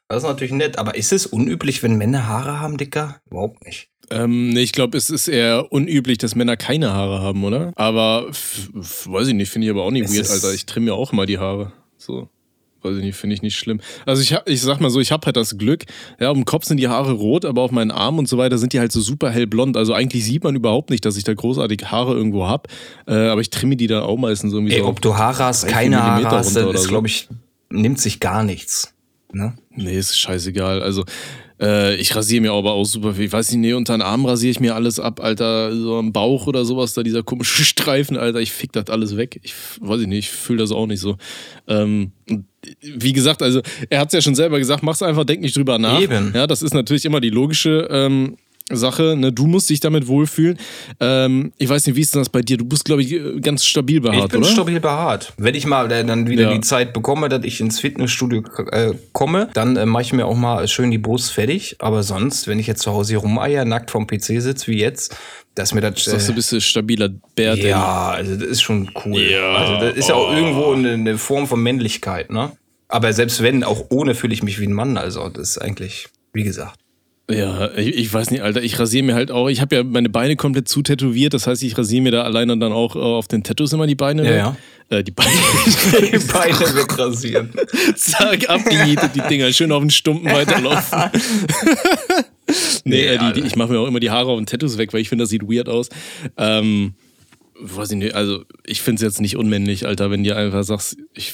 Das 0.10 0.24
ist 0.24 0.30
natürlich 0.30 0.54
nett, 0.54 0.78
aber 0.78 0.96
ist 0.96 1.12
es 1.12 1.26
unüblich, 1.26 1.84
wenn 1.84 1.98
Männer 1.98 2.28
Haare 2.28 2.60
haben, 2.60 2.78
Dicker? 2.78 3.20
Überhaupt 3.30 3.66
nicht. 3.66 3.90
Ähm, 4.10 4.50
nee, 4.50 4.62
ich 4.62 4.72
glaube, 4.72 4.98
es 4.98 5.10
ist 5.10 5.28
eher 5.28 5.72
unüblich, 5.72 6.18
dass 6.18 6.36
Männer 6.36 6.56
keine 6.56 6.94
Haare 6.94 7.22
haben, 7.22 7.44
oder? 7.44 7.72
Aber 7.76 8.28
weiß 8.28 9.28
ich 9.28 9.34
nicht, 9.34 9.50
finde 9.50 9.68
ich 9.68 9.72
aber 9.72 9.84
auch 9.84 9.92
nicht 9.92 10.06
es 10.06 10.16
weird, 10.16 10.30
Alter. 10.30 10.54
Ich 10.54 10.66
trimme 10.66 10.88
mir 10.88 10.96
auch 10.96 11.12
immer 11.12 11.26
die 11.26 11.40
Haare. 11.40 11.74
So. 11.98 12.30
Weiß 12.84 12.98
ich 12.98 13.04
nicht, 13.04 13.16
finde 13.16 13.34
ich 13.34 13.42
nicht 13.42 13.58
schlimm. 13.58 13.82
Also 14.06 14.22
ich, 14.22 14.38
ich 14.46 14.62
sag 14.62 14.80
mal 14.80 14.90
so, 14.90 15.00
ich 15.00 15.12
habe 15.12 15.26
halt 15.26 15.36
das 15.36 15.58
Glück, 15.58 15.86
ja, 16.20 16.30
um 16.30 16.46
Kopf 16.46 16.66
sind 16.66 16.78
die 16.78 16.88
Haare 16.88 17.14
rot, 17.14 17.44
aber 17.44 17.64
auf 17.64 17.72
meinen 17.72 17.92
Armen 17.92 18.20
und 18.20 18.30
so 18.30 18.38
weiter 18.38 18.58
sind 18.58 18.72
die 18.72 18.80
halt 18.80 18.92
so 18.92 19.02
super 19.02 19.32
hellblond. 19.32 19.76
Also 19.76 19.94
eigentlich 19.94 20.24
sieht 20.24 20.44
man 20.44 20.56
überhaupt 20.56 20.90
nicht, 20.92 21.04
dass 21.04 21.18
ich 21.18 21.24
da 21.24 21.34
großartig 21.34 21.92
Haare 21.92 22.14
irgendwo 22.14 22.46
habe. 22.48 22.70
Äh, 23.08 23.14
aber 23.14 23.42
ich 23.42 23.50
trimme 23.50 23.76
die 23.76 23.88
dann 23.88 24.04
auch 24.04 24.18
meistens 24.18 24.54
irgendwie 24.54 24.74
Ey, 24.74 24.82
so. 24.82 24.88
ob 24.88 25.02
du 25.02 25.18
Haare 25.18 25.46
hast, 25.46 25.68
keine 25.68 26.02
Haare 26.02 26.30
hast, 26.30 26.56
das 26.56 26.76
ist, 26.76 26.84
so. 26.84 26.90
glaube 26.90 27.08
ich, 27.08 27.28
nimmt 27.70 28.00
sich 28.00 28.20
gar 28.20 28.44
nichts. 28.44 28.94
Ne? 29.34 29.58
Nee, 29.72 29.98
ist 29.98 30.18
scheißegal. 30.18 30.82
Also 30.82 31.04
äh, 31.60 31.96
ich 31.96 32.16
rasiere 32.16 32.42
mir 32.42 32.52
aber 32.52 32.74
auch 32.74 32.86
super 32.86 33.14
viel. 33.14 33.26
Ich 33.26 33.32
weiß 33.32 33.52
nicht, 33.52 33.62
nee, 33.62 33.74
unter 33.74 33.96
den 33.96 34.02
Arm 34.02 34.26
rasiere 34.26 34.52
ich 34.52 34.60
mir 34.60 34.76
alles 34.76 35.00
ab, 35.00 35.20
Alter. 35.22 35.76
So 35.76 35.96
am 35.96 36.14
Bauch 36.14 36.48
oder 36.48 36.66
sowas, 36.66 36.94
da 36.94 37.04
dieser 37.04 37.24
komische 37.24 37.64
Streifen, 37.66 38.18
Alter. 38.18 38.40
Ich 38.40 38.52
fick 38.52 38.72
das 38.72 38.90
alles 38.90 39.18
weg. 39.18 39.40
Ich 39.44 39.54
weiß 39.82 40.02
ich 40.02 40.08
nicht, 40.08 40.20
ich 40.20 40.30
fühle 40.30 40.60
das 40.60 40.72
auch 40.72 40.88
nicht 40.88 41.00
so. 41.00 41.18
Ähm, 41.68 42.12
wie 42.82 43.14
gesagt, 43.14 43.42
also 43.42 43.62
er 43.90 44.00
hat 44.00 44.08
es 44.08 44.14
ja 44.14 44.22
schon 44.22 44.36
selber 44.36 44.60
gesagt, 44.60 44.84
mach's 44.84 45.02
einfach, 45.02 45.24
denk 45.24 45.42
nicht 45.42 45.56
drüber 45.56 45.80
nach. 45.80 46.02
Eben. 46.02 46.32
Ja, 46.36 46.48
das 46.48 46.62
ist 46.62 46.74
natürlich 46.74 47.06
immer 47.06 47.22
die 47.22 47.30
logische 47.30 47.88
ähm, 47.90 48.38
Sache. 48.70 49.16
Ne? 49.18 49.32
Du 49.32 49.48
musst 49.48 49.70
dich 49.70 49.80
damit 49.80 50.08
wohlfühlen. 50.08 50.58
Ähm, 51.00 51.54
ich 51.58 51.70
weiß 51.70 51.88
nicht, 51.88 51.96
wie 51.96 52.02
ist 52.02 52.14
denn 52.14 52.22
das 52.22 52.30
bei 52.30 52.42
dir? 52.42 52.58
Du 52.58 52.66
bist, 52.66 52.84
glaube 52.84 53.02
ich, 53.02 53.42
ganz 53.42 53.64
stabil 53.64 54.02
behaart, 54.02 54.26
Ich 54.26 54.32
bin 54.32 54.42
oder? 54.42 54.50
stabil 54.50 54.80
behaart. 54.80 55.34
Wenn 55.38 55.56
ich 55.56 55.66
mal 55.66 55.88
dann 55.88 56.30
wieder 56.30 56.44
ja. 56.44 56.54
die 56.54 56.62
Zeit 56.62 56.94
bekomme, 56.94 57.30
dass 57.30 57.46
ich 57.46 57.62
ins 57.62 57.80
Fitnessstudio 57.80 58.44
äh, 58.72 58.94
komme, 59.14 59.50
dann 59.54 59.78
äh, 59.78 59.86
mache 59.86 60.04
ich 60.04 60.14
mir 60.14 60.26
auch 60.26 60.36
mal 60.36 60.68
schön 60.68 60.92
die 60.92 60.98
Brust 60.98 61.32
fertig. 61.32 61.78
Aber 61.80 62.04
sonst, 62.04 62.48
wenn 62.48 62.60
ich 62.60 62.68
jetzt 62.68 62.82
zu 62.82 62.92
Hause 62.92 63.14
hier 63.14 63.20
rumeier, 63.20 63.64
nackt 63.64 63.90
vom 63.90 64.06
PC 64.06 64.42
sitze, 64.42 64.68
wie 64.68 64.80
jetzt, 64.80 65.16
dass 65.56 65.74
mir 65.74 65.82
das. 65.82 66.06
Äh, 66.06 66.12
Sagst 66.12 66.30
du, 66.30 66.34
bist 66.34 66.52
du 66.52 66.60
stabiler 66.60 67.10
Bär? 67.36 67.56
Ja, 67.56 68.10
also 68.10 68.36
das 68.36 68.48
ist 68.50 68.62
schon 68.62 68.92
cool. 69.06 69.22
Ja. 69.22 69.54
Also 69.54 69.86
das 69.86 69.96
ist 69.96 70.10
ja 70.10 70.16
auch 70.16 70.30
oh. 70.30 70.36
irgendwo 70.36 70.72
eine, 70.74 70.92
eine 70.92 71.18
Form 71.18 71.48
von 71.48 71.62
Männlichkeit, 71.62 72.32
ne? 72.32 72.52
Aber 72.90 73.12
selbst 73.12 73.42
wenn, 73.44 73.64
auch 73.64 73.86
ohne 73.90 74.16
fühle 74.16 74.34
ich 74.34 74.44
mich 74.44 74.60
wie 74.60 74.68
ein 74.68 74.74
Mann. 74.74 74.98
Also 74.98 75.28
das 75.30 75.52
ist 75.52 75.58
eigentlich, 75.58 76.08
wie 76.32 76.44
gesagt. 76.44 76.80
Ja, 77.30 77.76
ich, 77.76 77.96
ich, 77.96 78.14
weiß 78.14 78.32
nicht, 78.32 78.42
Alter. 78.42 78.62
Ich 78.62 78.80
rasiere 78.80 79.04
mir 79.04 79.14
halt 79.14 79.32
auch. 79.32 79.50
Ich 79.50 79.60
habe 79.60 79.76
ja 79.76 79.84
meine 79.84 80.10
Beine 80.10 80.38
komplett 80.38 80.70
zu 80.70 80.82
tätowiert. 80.82 81.34
Das 81.34 81.46
heißt, 81.46 81.62
ich 81.62 81.78
rasiere 81.78 82.02
mir 82.02 82.12
da 82.12 82.24
alleine 82.24 82.58
dann 82.58 82.72
auch 82.72 82.96
äh, 82.96 83.00
auf 83.00 83.28
den 83.28 83.44
Tattoos 83.44 83.74
immer 83.74 83.86
die 83.86 83.96
Beine. 83.96 84.26
Ja, 84.26 84.36
ja. 84.36 84.58
Äh, 84.90 85.04
die 85.04 85.12
Beine. 85.12 85.30
die 85.66 86.20
Beine 86.20 86.76
wegrasieren. 86.76 87.50
Zack, 87.98 88.50
abgenietet 88.50 89.12
die 89.14 89.22
Dinger. 89.22 89.52
Schön 89.52 89.74
auf 89.74 89.82
den 89.82 89.90
Stumpen 89.90 90.32
weiterlaufen. 90.32 91.12
nee, 92.86 93.06
äh, 93.06 93.18
die, 93.18 93.42
die, 93.42 93.48
ich 93.48 93.58
mache 93.58 93.74
mir 93.74 93.80
auch 93.80 93.88
immer 93.88 94.00
die 94.00 94.10
Haare 94.10 94.32
auf 94.32 94.40
den 94.40 94.46
Tattoos 94.46 94.78
weg, 94.78 94.94
weil 94.94 95.02
ich 95.02 95.10
finde, 95.10 95.24
das 95.24 95.30
sieht 95.30 95.44
weird 95.44 95.68
aus. 95.68 95.90
Ähm, 96.38 96.94
weiß 97.60 97.92
ich 97.92 97.98
nicht, 97.98 98.16
also 98.16 98.46
ich 98.66 98.82
finde 98.82 98.98
es 98.98 99.02
jetzt 99.02 99.20
nicht 99.20 99.36
unmännlich, 99.36 99.86
Alter, 99.86 100.12
wenn 100.12 100.24
dir 100.24 100.38
einfach 100.38 100.64
sagst, 100.64 100.96
ich 101.14 101.34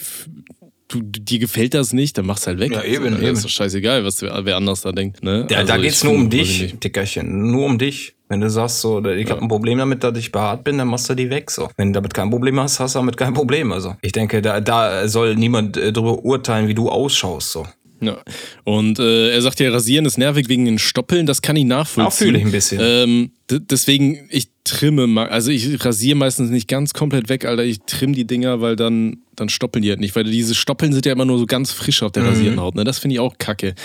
du, 0.94 1.22
dir 1.22 1.40
gefällt 1.40 1.74
das 1.74 1.94
nicht, 1.94 2.18
dann 2.18 2.26
mach's 2.26 2.48
halt 2.48 2.60
weg. 2.60 2.72
Ja, 2.72 2.84
eben, 2.84 3.06
also, 3.06 3.18
eben. 3.18 3.34
Ist 3.34 3.46
doch 3.46 3.50
scheißegal, 3.50 4.04
was 4.04 4.22
wer, 4.22 4.56
anders 4.56 4.82
da 4.82 4.92
denkt. 4.92 5.24
Ne? 5.24 5.48
Ja, 5.50 5.58
also 5.58 5.74
da 5.74 5.78
geht's 5.78 6.04
nur 6.04 6.14
um 6.14 6.30
dich, 6.30 6.76
Dickerchen. 6.80 7.52
Nur 7.52 7.66
um 7.66 7.78
dich. 7.78 8.16
Wenn 8.30 8.42
du 8.42 8.50
sagst, 8.50 8.82
so, 8.82 9.04
ich 9.06 9.30
habe 9.30 9.42
ein 9.42 9.48
Problem 9.48 9.78
damit, 9.78 10.04
dass 10.04 10.18
ich 10.18 10.32
behaart 10.32 10.64
bin, 10.64 10.78
dann 10.78 10.88
machst 10.88 11.08
du 11.10 11.14
die 11.14 11.30
weg. 11.30 11.52
So. 11.52 11.70
Wenn 11.78 11.90
du 11.90 11.98
damit 11.98 12.14
kein 12.14 12.30
Problem 12.32 12.60
hast, 12.60 12.80
hast 12.80 12.96
du 12.96 13.00
damit 13.00 13.16
kein 13.16 13.34
Problem. 13.34 13.72
Also 13.72 13.96
ich 14.02 14.12
denke, 14.12 14.42
da, 14.42 14.60
da 14.60 15.08
soll 15.08 15.36
niemand 15.36 15.78
äh, 15.78 15.94
darüber 15.94 16.24
urteilen, 16.24 16.68
wie 16.68 16.74
du 16.74 16.90
ausschaust. 16.90 17.52
So. 17.52 17.68
Ja. 18.04 18.18
Und 18.64 19.00
äh, 19.00 19.32
er 19.32 19.42
sagt 19.42 19.60
ja, 19.60 19.72
rasieren 19.72 20.06
ist 20.06 20.18
nervig 20.18 20.50
wegen 20.50 20.66
den 20.66 20.80
Stoppeln, 20.80 21.26
das 21.26 21.42
kann 21.42 21.56
ich 21.56 21.66
nachvollziehen. 21.66 22.08
Auch 22.08 22.14
fühle 22.14 22.38
ich 22.40 22.46
ein 22.46 22.52
bisschen. 22.52 22.80
Ähm, 22.82 23.32
deswegen, 23.50 24.28
ich 24.30 24.48
trimme 24.64 25.30
also 25.30 25.52
ich 25.52 25.84
rasiere 25.84 26.16
meistens 26.18 26.50
nicht 26.50 26.70
ganz 26.70 26.94
komplett 26.94 27.28
weg, 27.28 27.46
Alter. 27.46 27.64
Ich 27.64 27.82
trimme 27.82 28.14
die 28.14 28.26
Dinger, 28.26 28.62
weil 28.62 28.78
dann, 28.78 29.18
dann 29.36 29.50
stoppeln 29.50 29.84
die 29.84 29.90
halt 29.90 30.00
nicht. 30.00 30.16
Weil 30.16 30.24
diese 30.24 30.56
Stoppeln 30.56 30.94
sind 30.94 31.06
ja 31.06 31.12
immer 31.12 31.26
nur 31.26 31.38
so 31.38 31.46
ganz 31.46 31.72
frisch 31.72 32.02
auf 32.02 32.14
der 32.14 32.24
mhm. 32.24 32.30
rasierten 32.30 32.60
Haut. 32.62 32.76
Ne? 32.76 32.86
Das 32.86 33.00
finde 33.00 33.16
ich 33.16 33.20
auch 33.20 33.38
kacke. 33.38 33.76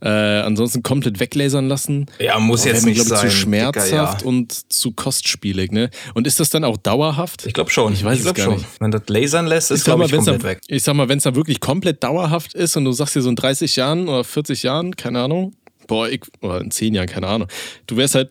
Äh, 0.00 0.08
ansonsten 0.08 0.84
komplett 0.84 1.18
weglasern 1.18 1.68
lassen. 1.68 2.06
Ja, 2.20 2.38
muss 2.38 2.64
jetzt 2.64 2.84
mir, 2.84 2.90
nicht 2.90 3.04
glaub, 3.04 3.18
sein. 3.18 3.30
zu 3.30 3.36
schmerzhaft 3.36 3.86
Dicker, 3.86 3.96
ja. 3.96 4.18
und 4.22 4.72
zu 4.72 4.92
kostspielig. 4.92 5.72
Ne? 5.72 5.90
Und 6.14 6.28
ist 6.28 6.38
das 6.38 6.50
dann 6.50 6.62
auch 6.62 6.76
dauerhaft? 6.76 7.44
Ich 7.46 7.54
glaube 7.54 7.70
schon. 7.70 7.92
Ich 7.92 8.04
weiß 8.04 8.20
ich 8.20 8.26
es 8.26 8.34
gar 8.34 8.44
schon. 8.44 8.54
nicht. 8.54 8.66
Wenn 8.78 8.92
das 8.92 9.02
lasern 9.08 9.48
lässt, 9.48 9.72
ist 9.72 9.84
glaube 9.84 10.04
ich 10.04 10.12
komplett 10.12 10.40
da, 10.40 10.44
weg. 10.44 10.60
Ich 10.68 10.84
sag 10.84 10.94
mal, 10.94 11.08
wenn 11.08 11.18
es 11.18 11.24
da 11.24 11.34
wirklich 11.34 11.58
komplett 11.58 12.04
dauerhaft 12.04 12.54
ist 12.54 12.76
und 12.76 12.84
du 12.84 12.92
sagst 12.92 13.16
dir 13.16 13.22
so 13.22 13.30
in 13.30 13.36
30 13.36 13.74
Jahren 13.74 14.08
oder 14.08 14.22
40 14.22 14.62
Jahren, 14.62 14.94
keine 14.94 15.20
Ahnung, 15.20 15.54
boah, 15.88 16.08
ich, 16.08 16.20
oder 16.40 16.60
in 16.60 16.70
10 16.70 16.94
Jahren, 16.94 17.08
keine 17.08 17.26
Ahnung, 17.26 17.48
du 17.86 17.96
wärst 17.96 18.14
halt 18.14 18.30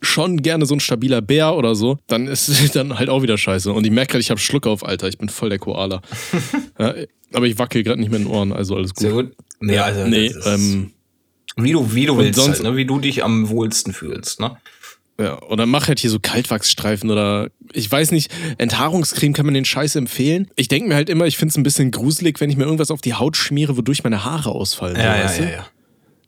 schon 0.00 0.42
gerne 0.42 0.66
so 0.66 0.74
ein 0.74 0.80
stabiler 0.80 1.20
Bär 1.20 1.54
oder 1.54 1.74
so, 1.74 1.98
dann 2.06 2.26
ist 2.26 2.48
es 2.48 2.70
dann 2.72 2.98
halt 2.98 3.08
auch 3.08 3.22
wieder 3.22 3.38
scheiße. 3.38 3.72
Und 3.72 3.84
ich 3.84 3.90
merke 3.90 4.12
gerade, 4.12 4.20
ich 4.20 4.30
habe 4.30 4.40
Schluck 4.40 4.66
auf, 4.66 4.84
Alter. 4.84 5.08
Ich 5.08 5.18
bin 5.18 5.28
voll 5.28 5.50
der 5.50 5.58
Koala. 5.58 6.02
ja, 6.78 6.94
aber 7.32 7.46
ich 7.46 7.58
wackel 7.58 7.82
gerade 7.82 8.00
nicht 8.00 8.10
mit 8.10 8.20
den 8.20 8.26
Ohren, 8.26 8.52
also 8.52 8.76
alles 8.76 8.94
gut. 8.94 9.02
Sehr 9.02 9.12
gut. 9.12 9.32
Nee, 9.60 9.78
also, 9.78 10.06
nee, 10.06 10.32
ähm, 10.46 10.92
wie 11.56 11.72
du, 11.72 11.94
wie 11.94 12.06
du 12.06 12.16
willst, 12.16 12.40
sonst, 12.40 12.60
halt, 12.60 12.70
ne? 12.70 12.76
wie 12.76 12.86
du 12.86 12.98
dich 12.98 13.22
am 13.22 13.48
wohlsten 13.50 13.92
fühlst, 13.92 14.40
ne? 14.40 14.56
Ja, 15.20 15.42
oder 15.42 15.66
mach 15.66 15.86
halt 15.86 16.00
hier 16.00 16.08
so 16.08 16.18
Kaltwachsstreifen 16.18 17.10
oder 17.10 17.50
ich 17.74 17.92
weiß 17.92 18.12
nicht, 18.12 18.32
Enthaarungscreme 18.56 19.34
kann 19.34 19.44
man 19.44 19.54
den 19.54 19.66
Scheiß 19.66 19.96
empfehlen. 19.96 20.48
Ich 20.56 20.68
denke 20.68 20.88
mir 20.88 20.94
halt 20.94 21.10
immer, 21.10 21.26
ich 21.26 21.36
finde 21.36 21.52
es 21.52 21.58
ein 21.58 21.62
bisschen 21.62 21.90
gruselig, 21.90 22.40
wenn 22.40 22.48
ich 22.48 22.56
mir 22.56 22.64
irgendwas 22.64 22.90
auf 22.90 23.02
die 23.02 23.12
Haut 23.12 23.36
schmiere, 23.36 23.76
wodurch 23.76 24.02
meine 24.02 24.24
Haare 24.24 24.50
ausfallen. 24.50 24.96
Ja, 24.96 25.18
ja, 25.18 25.30
ja, 25.30 25.50
ja. 25.50 25.66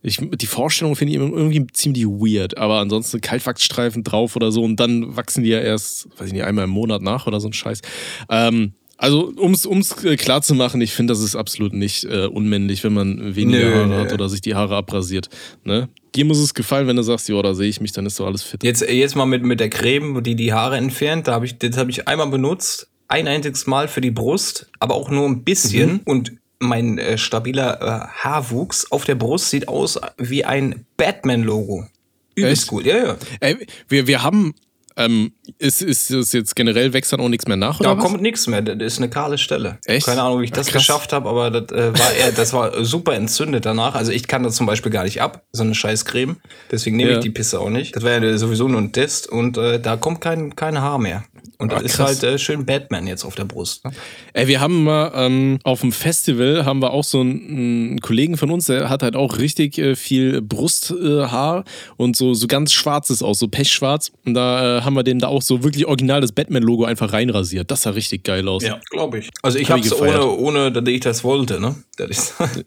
Ich, 0.03 0.19
die 0.21 0.47
Vorstellung 0.47 0.97
finde 0.97 1.13
ich 1.13 1.19
irgendwie 1.19 1.67
ziemlich 1.73 2.05
weird, 2.07 2.59
aber 2.59 2.81
ansonsten 2.81 3.21
Kaltwachsstreifen 3.21 4.03
drauf 4.03 4.35
oder 4.35 4.51
so 4.51 4.65
und 4.65 4.81
dann 4.81 5.17
wachsen 5.17 5.45
die 5.45 5.51
ja 5.51 5.61
erst, 5.61 6.09
weiß 6.19 6.29
ich 6.29 6.33
nicht, 6.33 6.45
einmal 6.45 6.65
im 6.65 6.71
Monat 6.71 7.03
nach 7.03 7.27
oder 7.27 7.39
so 7.39 7.49
ein 7.49 7.53
Scheiß. 7.53 7.81
Ähm, 8.29 8.73
also, 9.03 9.33
um 9.37 9.53
es 9.53 10.05
äh, 10.05 10.17
klar 10.17 10.43
zu 10.43 10.55
machen, 10.55 10.81
ich 10.81 10.93
finde, 10.93 11.13
das 11.13 11.23
ist 11.23 11.35
absolut 11.35 11.73
nicht 11.73 12.05
äh, 12.05 12.27
unmännlich, 12.27 12.85
wenn 12.85 12.93
man 12.93 13.35
weniger 13.35 13.69
nö, 13.69 13.75
Haare 13.75 14.01
hat 14.01 14.13
oder 14.13 14.29
sich 14.29 14.41
die 14.41 14.55
Haare 14.55 14.77
abrasiert. 14.77 15.29
Ne? 15.65 15.89
Dir 16.15 16.25
muss 16.25 16.39
es 16.39 16.55
gefallen, 16.55 16.87
wenn 16.87 16.95
du 16.95 17.03
sagst, 17.03 17.29
ja, 17.29 17.43
da 17.43 17.53
sehe 17.55 17.69
ich 17.69 17.81
mich, 17.81 17.91
dann 17.91 18.07
ist 18.07 18.21
doch 18.21 18.27
alles 18.27 18.45
fit. 18.45 18.63
Jetzt, 18.63 18.83
jetzt 18.83 19.17
mal 19.17 19.27
mit, 19.27 19.43
mit 19.43 19.59
der 19.59 19.71
Creme, 19.71 20.23
die 20.23 20.37
die 20.37 20.53
Haare 20.53 20.77
entfernt, 20.77 21.27
da 21.27 21.35
hab 21.35 21.43
ich, 21.43 21.59
das 21.59 21.77
habe 21.77 21.91
ich 21.91 22.07
einmal 22.07 22.29
benutzt, 22.29 22.89
ein 23.09 23.27
einziges 23.27 23.67
Mal 23.67 23.89
für 23.89 24.01
die 24.01 24.13
Brust, 24.13 24.71
aber 24.79 24.95
auch 24.95 25.11
nur 25.11 25.27
ein 25.27 25.43
bisschen. 25.43 25.95
Mhm. 25.95 26.01
Und 26.05 26.33
mein 26.63 26.99
äh, 26.99 27.19
stabiler 27.19 27.81
äh, 27.81 28.25
Haarwuchs 28.25 28.91
auf 28.91 29.05
der 29.05 29.17
Brust 29.17 29.51
sieht 29.51 29.69
aus 29.69 30.01
wie 30.17 30.45
ein 30.45 30.87
Batman-Logo. 30.97 31.87
Übelst 32.35 32.67
gut, 32.67 32.87
ja, 32.87 32.97
ja. 32.97 33.17
Ey, 33.41 33.67
wir, 33.89 34.07
wir 34.07 34.23
haben 34.23 34.55
ähm, 34.97 35.33
ist, 35.59 35.83
ist 35.83 36.11
es 36.11 36.33
jetzt 36.33 36.55
generell 36.55 36.93
wächst 36.93 37.13
dann 37.13 37.21
auch 37.21 37.29
nichts 37.29 37.47
mehr 37.47 37.57
nach? 37.57 37.81
Da 37.81 37.95
kommt 37.95 38.21
nichts 38.21 38.47
mehr. 38.47 38.63
Das 38.63 38.77
ist 38.77 38.99
eine 38.99 39.09
kahle 39.09 39.39
Stelle. 39.39 39.79
Echt? 39.87 40.07
Keine 40.07 40.23
Ahnung, 40.23 40.41
wie 40.41 40.45
ich 40.45 40.53
das 40.53 40.67
Krass. 40.67 40.83
geschafft 40.83 41.13
habe, 41.13 41.29
aber 41.29 41.51
das, 41.51 41.77
äh, 41.77 41.99
war 41.99 42.13
eher, 42.13 42.33
das 42.33 42.53
war 42.53 42.85
super 42.85 43.15
entzündet 43.15 43.65
danach. 43.65 43.95
Also 43.95 44.13
ich 44.13 44.29
kann 44.29 44.43
das 44.43 44.55
zum 44.55 44.67
Beispiel 44.67 44.93
gar 44.93 45.05
nicht 45.05 45.23
ab, 45.23 45.45
so 45.53 45.63
eine 45.63 45.75
scheiß 45.75 46.05
Creme. 46.05 46.37
Deswegen 46.71 46.97
nehme 46.97 47.13
ja. 47.13 47.17
ich 47.19 47.23
die 47.23 47.31
Pisse 47.31 47.61
auch 47.61 47.71
nicht. 47.71 47.97
Das 47.97 48.03
wäre 48.03 48.25
ja 48.25 48.39
sowieso 48.39 48.69
nur 48.69 48.81
ein 48.81 48.93
Test 48.93 49.29
und 49.29 49.57
äh, 49.57 49.81
da 49.81 49.97
kommt 49.97 50.21
kein, 50.21 50.55
kein 50.57 50.81
Haar 50.81 50.99
mehr. 50.99 51.25
Und 51.59 51.73
Ach, 51.73 51.79
da 51.79 51.85
ist 51.85 51.99
halt 51.99 52.23
äh, 52.23 52.39
schön 52.39 52.67
Batman 52.67 53.07
jetzt 53.07 53.25
auf 53.25 53.35
der 53.35 53.45
Brust. 53.45 53.85
Ne? 53.85 53.93
Ey, 54.33 54.49
wir 54.49 54.61
haben 54.61 54.85
mal 54.85 55.13
ähm, 55.15 55.59
auf 55.65 55.81
dem 55.81 55.93
Festival 55.93 56.65
haben 56.65 56.81
wir 56.81 56.93
auch 56.93 57.05
so 57.05 57.21
einen, 57.21 57.49
einen, 57.49 58.01
Kollegen 58.01 58.37
von 58.37 58.51
uns, 58.51 58.67
der 58.67 58.89
hat 58.89 59.03
halt 59.03 59.17
auch 59.17 59.39
richtig 59.39 59.79
äh, 59.79 59.95
viel 59.95 60.43
Brusthaar 60.43 61.61
äh, 61.61 61.63
und 61.97 62.17
so, 62.17 62.35
so 62.35 62.47
ganz 62.47 62.73
schwarzes 62.73 63.23
aus, 63.23 63.39
so 63.39 63.49
pechschwarz. 63.49 64.11
Und 64.25 64.35
da 64.35 64.79
äh, 64.79 64.81
haben 64.83 64.95
wir 64.95 65.03
dem 65.03 65.19
da 65.19 65.29
auch 65.29 65.43
so 65.43 65.63
wirklich 65.63 65.87
original 65.87 66.21
das 66.21 66.33
Batman-Logo 66.33 66.85
einfach 66.85 67.13
reinrasiert. 67.13 67.71
Das 67.71 67.83
sah 67.83 67.91
richtig 67.91 68.25
geil 68.25 68.49
aus. 68.49 68.63
Ja, 68.63 68.81
glaube 68.91 69.21
ich. 69.21 69.31
Also 69.43 69.59
ich 69.59 69.71
Hab 69.71 69.79
hab's 69.79 69.93
ohne, 69.93 70.27
ohne, 70.27 70.73
dass 70.73 70.89
ich 70.89 71.01
das 71.01 71.23
wollte, 71.25 71.61
ne? 71.61 71.75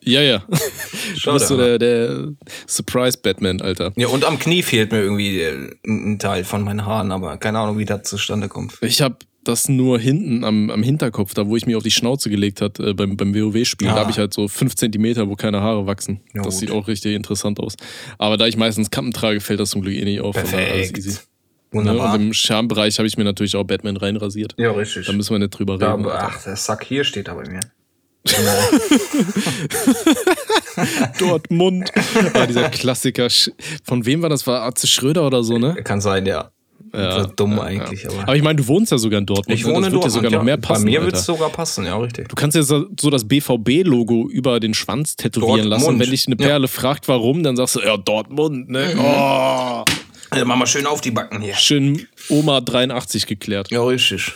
ja, 0.04 0.22
ja. 0.22 0.44
du 1.24 1.34
bist 1.34 1.48
so 1.48 1.58
der, 1.58 1.80
der 1.80 2.34
Surprise-Batman, 2.68 3.62
Alter. 3.62 3.94
Ja, 3.96 4.08
und 4.08 4.26
am 4.26 4.40
Knie 4.40 4.64
fehlt 4.64 4.92
mir 4.92 5.02
irgendwie 5.02 5.42
äh, 5.42 5.72
ein 5.86 6.20
Teil 6.20 6.44
von 6.44 6.64
meinen 6.64 6.86
Haaren, 6.86 7.12
aber 7.12 7.38
keine 7.38 7.60
Ahnung, 7.60 7.78
wie 7.78 7.86
das 7.86 8.04
zustande 8.04 8.48
kommt. 8.48 8.78
Ich 8.82 9.02
habe 9.02 9.18
das 9.44 9.70
nur 9.70 10.00
hinten 10.00 10.44
am, 10.44 10.70
am 10.70 10.84
Hinterkopf, 10.84 11.34
da 11.34 11.48
wo 11.48 11.56
ich 11.56 11.66
mir 11.66 11.78
auf 11.78 11.84
die 11.84 11.92
Schnauze 11.92 12.30
gelegt 12.30 12.62
hat 12.62 12.80
äh, 12.80 12.94
beim, 12.94 13.16
beim 13.16 13.34
WoW-Spiel. 13.34 13.88
Ja. 13.88 13.94
Da 13.94 14.00
habe 14.02 14.12
ich 14.12 14.18
halt 14.18 14.34
so 14.34 14.48
fünf 14.48 14.76
Zentimeter, 14.76 15.30
wo 15.30 15.36
keine 15.36 15.62
Haare 15.62 15.86
wachsen. 15.86 16.22
Ja, 16.34 16.42
das 16.42 16.56
gut. 16.56 16.60
sieht 16.62 16.72
auch 16.72 16.88
richtig 16.88 17.16
interessant 17.16 17.60
aus. 17.60 17.76
Aber 18.18 18.38
da 18.38 18.48
ich 18.48 18.58
meistens 18.58 18.92
Kappen 18.92 19.14
trage, 19.14 19.40
fällt 19.40 19.60
das 19.60 19.70
zum 19.70 19.82
Glück 19.82 19.96
eh 19.96 20.04
nicht 20.04 20.22
auf. 20.22 20.36
Perfekt. 20.36 21.28
Wunderbar. 21.72 22.10
Ne? 22.10 22.14
Und 22.16 22.28
im 22.28 22.34
Schambereich 22.34 22.98
habe 22.98 23.08
ich 23.08 23.18
mir 23.18 23.24
natürlich 23.24 23.56
auch 23.56 23.64
Batman 23.64 23.98
reinrasiert. 23.98 24.56
Ja, 24.58 24.72
richtig. 24.72 25.06
Da 25.06 25.14
müssen 25.14 25.34
wir 25.34 25.40
nicht 25.40 25.52
drüber 25.52 25.74
reden. 25.74 26.04
Da, 26.04 26.10
ach, 26.12 26.44
der 26.44 26.56
Sack 26.56 26.86
hier 26.86 27.04
steht 27.04 27.28
da 27.28 27.34
bei 27.34 27.48
mir. 27.50 27.60
Dortmund. 31.20 31.92
War 32.34 32.48
dieser 32.48 32.70
Klassiker. 32.70 33.28
Von 33.84 34.06
wem 34.06 34.22
war 34.22 34.30
das? 34.30 34.48
War 34.48 34.62
Arze 34.62 34.88
Schröder 34.88 35.28
oder 35.28 35.44
so, 35.44 35.58
ne? 35.58 35.76
Kann 35.84 36.02
sein, 36.02 36.26
ja. 36.26 36.52
Ja, 36.94 37.26
dumm 37.26 37.58
ja, 37.58 37.64
eigentlich. 37.64 38.04
Ja. 38.04 38.10
Aber. 38.10 38.24
aber. 38.24 38.36
ich 38.36 38.44
meine, 38.44 38.56
du 38.56 38.68
wohnst 38.68 38.92
ja 38.92 38.98
sogar 38.98 39.20
in 39.20 39.26
Dortmund. 39.26 39.60
Ich 39.60 39.66
ne? 39.66 39.74
wohne 39.74 39.88
in 39.88 39.94
Dortmund. 39.94 40.14
Sogar 40.14 40.32
noch 40.32 40.44
mehr 40.44 40.58
passen. 40.58 40.86
Bei 40.86 40.92
mir 40.92 41.04
wird 41.04 41.16
es 41.16 41.26
sogar 41.26 41.50
passen, 41.50 41.86
ja, 41.86 41.98
richtig. 41.98 42.30
Du 42.30 42.36
kannst 42.36 42.56
ja 42.56 42.64
so 42.64 43.10
das 43.10 43.28
BVB-Logo 43.28 44.30
über 44.30 44.60
den 44.60 44.74
Schwanz 44.74 45.16
tätowieren 45.16 45.70
Dortmund. 45.70 45.70
lassen. 45.70 46.00
Wenn 46.00 46.10
dich 46.10 46.28
eine 46.28 46.36
Perle 46.36 46.68
fragt, 46.68 47.08
warum, 47.08 47.44
dann 47.44 47.58
sagst 47.58 47.76
du, 47.76 47.82
ja, 47.82 47.98
Dortmund, 47.98 48.70
ne? 48.70 48.92
Mhm. 48.94 49.00
Oh. 49.00 49.84
Also 50.30 50.46
machen 50.46 50.60
wir 50.60 50.68
schön 50.68 50.86
auf 50.86 51.02
die 51.02 51.12
Backen 51.12 51.42
hier. 51.42 51.56
Schön 51.56 52.08
Oma 52.30 52.62
83 52.62 53.28
geklärt. 53.28 53.72
Ja, 53.72 53.84
richtig. 53.84 54.34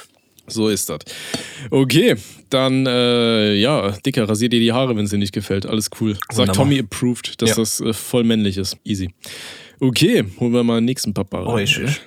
So 0.49 0.69
ist 0.69 0.89
das. 0.89 0.99
Okay, 1.69 2.15
dann, 2.49 2.85
äh, 2.85 3.55
ja, 3.55 3.91
Dicker, 4.05 4.27
rasier 4.27 4.49
dir 4.49 4.59
die 4.59 4.71
Haare, 4.71 4.95
wenn 4.95 5.05
es 5.05 5.11
dir 5.11 5.17
nicht 5.17 5.33
gefällt. 5.33 5.65
Alles 5.65 5.89
cool. 5.99 6.17
Sagt. 6.31 6.55
Tommy 6.55 6.79
approved, 6.79 7.41
dass 7.41 7.55
das 7.55 7.81
äh, 7.81 7.93
voll 7.93 8.23
männlich 8.23 8.57
ist. 8.57 8.77
Easy. 8.83 9.09
Okay, 9.79 10.25
holen 10.39 10.53
wir 10.53 10.63
mal 10.63 10.79
den 10.79 10.85
nächsten 10.85 11.13
Papa. 11.13 11.43
Oh, 11.43 11.55
richtig. 11.55 12.01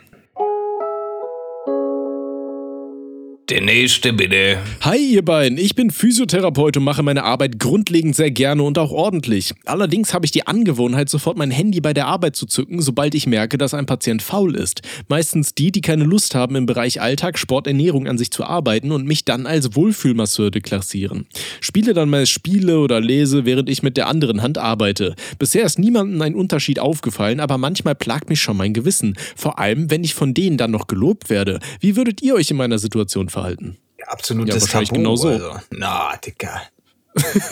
Der 3.53 3.61
nächste 3.61 4.15
bitte. 4.15 4.57
Hi 4.81 4.97
ihr 4.97 5.23
beiden, 5.23 5.59
ich 5.59 5.75
bin 5.75 5.91
Physiotherapeut 5.91 6.79
und 6.79 6.85
mache 6.85 7.03
meine 7.03 7.23
Arbeit 7.23 7.59
grundlegend 7.59 8.17
sehr 8.17 8.31
gerne 8.31 8.63
und 8.63 8.79
auch 8.79 8.93
ordentlich. 8.93 9.53
Allerdings 9.67 10.15
habe 10.15 10.25
ich 10.25 10.31
die 10.31 10.47
Angewohnheit, 10.47 11.11
sofort 11.11 11.37
mein 11.37 11.51
Handy 11.51 11.83
bei 11.83 11.93
der 11.93 12.07
Arbeit 12.07 12.35
zu 12.35 12.47
zücken, 12.47 12.81
sobald 12.81 13.15
ich 13.15 13.27
merke, 13.27 13.59
dass 13.59 13.75
ein 13.75 13.85
Patient 13.85 14.23
faul 14.23 14.57
ist. 14.57 14.81
Meistens 15.09 15.55
die, 15.55 15.71
die 15.71 15.83
keine 15.83 16.05
Lust 16.05 16.35
haben, 16.35 16.57
im 16.57 16.65
Bereich 16.65 17.03
Alltag, 17.03 17.39
Sport, 17.39 17.67
Ernährung 17.67 18.09
an 18.09 18.17
sich 18.17 18.31
zu 18.31 18.43
arbeiten 18.43 18.91
und 18.91 19.07
mich 19.07 19.27
dann 19.27 19.47
als 19.47 19.77
Wohlfühlmasseur 19.77 20.51
deklassieren. 20.51 21.27
Spiele 21.61 21.93
dann 21.93 22.09
mal 22.09 22.25
Spiele 22.25 22.81
oder 22.81 23.03
lese, 23.03 23.45
während 23.45 23.69
ich 23.69 23.83
mit 23.83 23.99
der 23.99 24.09
anderen 24.09 24.41
Hand 24.41 24.57
arbeite. 24.57 25.15
Bisher 25.39 25.67
ist 25.67 25.79
niemandem 25.79 26.23
ein 26.23 26.35
Unterschied 26.35 26.79
aufgefallen, 26.79 27.39
aber 27.39 27.59
manchmal 27.59 27.97
plagt 27.97 28.31
mich 28.31 28.41
schon 28.41 28.57
mein 28.57 28.73
Gewissen. 28.73 29.15
Vor 29.37 29.59
allem, 29.59 29.91
wenn 29.91 30.05
ich 30.05 30.15
von 30.15 30.33
denen 30.33 30.57
dann 30.57 30.71
noch 30.71 30.87
gelobt 30.87 31.29
werde. 31.29 31.61
Wie 31.81 31.97
würdet 31.97 32.23
ihr 32.23 32.35
euch 32.35 32.51
in 32.51 32.57
meiner 32.57 32.79
Situation 32.79 33.29
verhalten? 33.29 33.42
Verhalten. 33.43 33.77
Ja, 33.99 34.07
absolutes 34.09 34.73
ja, 34.73 34.81
Tabu. 34.81 34.95
Genau 34.95 35.17
so. 35.17 35.29
Also. 35.29 35.53
Na, 35.71 36.17
Dicker. 36.17 36.63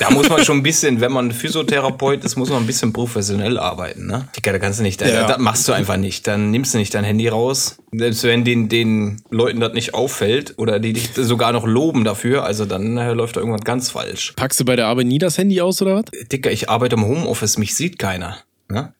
da 0.00 0.10
muss 0.10 0.28
man 0.30 0.42
schon 0.42 0.58
ein 0.58 0.62
bisschen, 0.62 1.02
wenn 1.02 1.12
man 1.12 1.32
Physiotherapeut 1.32 2.24
ist, 2.24 2.36
muss 2.36 2.48
man 2.48 2.62
ein 2.62 2.66
bisschen 2.66 2.94
professionell 2.94 3.58
arbeiten, 3.58 4.06
ne? 4.06 4.26
Dicker, 4.34 4.52
da 4.52 4.58
kannst 4.58 4.78
du 4.78 4.82
nicht, 4.82 5.02
ja. 5.02 5.26
das 5.26 5.38
machst 5.38 5.68
du 5.68 5.72
einfach 5.72 5.98
nicht. 5.98 6.26
Dann 6.26 6.50
nimmst 6.50 6.72
du 6.72 6.78
nicht 6.78 6.94
dein 6.94 7.04
Handy 7.04 7.28
raus. 7.28 7.76
Selbst 7.92 8.22
wenn 8.22 8.44
den, 8.44 8.70
den 8.70 9.20
Leuten 9.28 9.60
das 9.60 9.74
nicht 9.74 9.92
auffällt 9.92 10.54
oder 10.56 10.78
die 10.78 10.94
dich 10.94 11.10
sogar 11.14 11.52
noch 11.52 11.66
loben 11.66 12.04
dafür, 12.04 12.44
also 12.44 12.64
dann 12.64 12.96
äh, 12.96 13.12
läuft 13.12 13.36
da 13.36 13.40
irgendwas 13.40 13.64
ganz 13.64 13.90
falsch. 13.90 14.32
Packst 14.34 14.60
du 14.60 14.64
bei 14.64 14.76
der 14.76 14.86
Arbeit 14.86 15.06
nie 15.06 15.18
das 15.18 15.36
Handy 15.36 15.60
aus 15.60 15.82
oder 15.82 15.96
was? 15.96 16.04
Dicker, 16.32 16.50
ich 16.50 16.70
arbeite 16.70 16.96
im 16.96 17.04
Homeoffice, 17.04 17.58
mich 17.58 17.74
sieht 17.74 17.98
keiner. 17.98 18.38
Ne? 18.70 18.94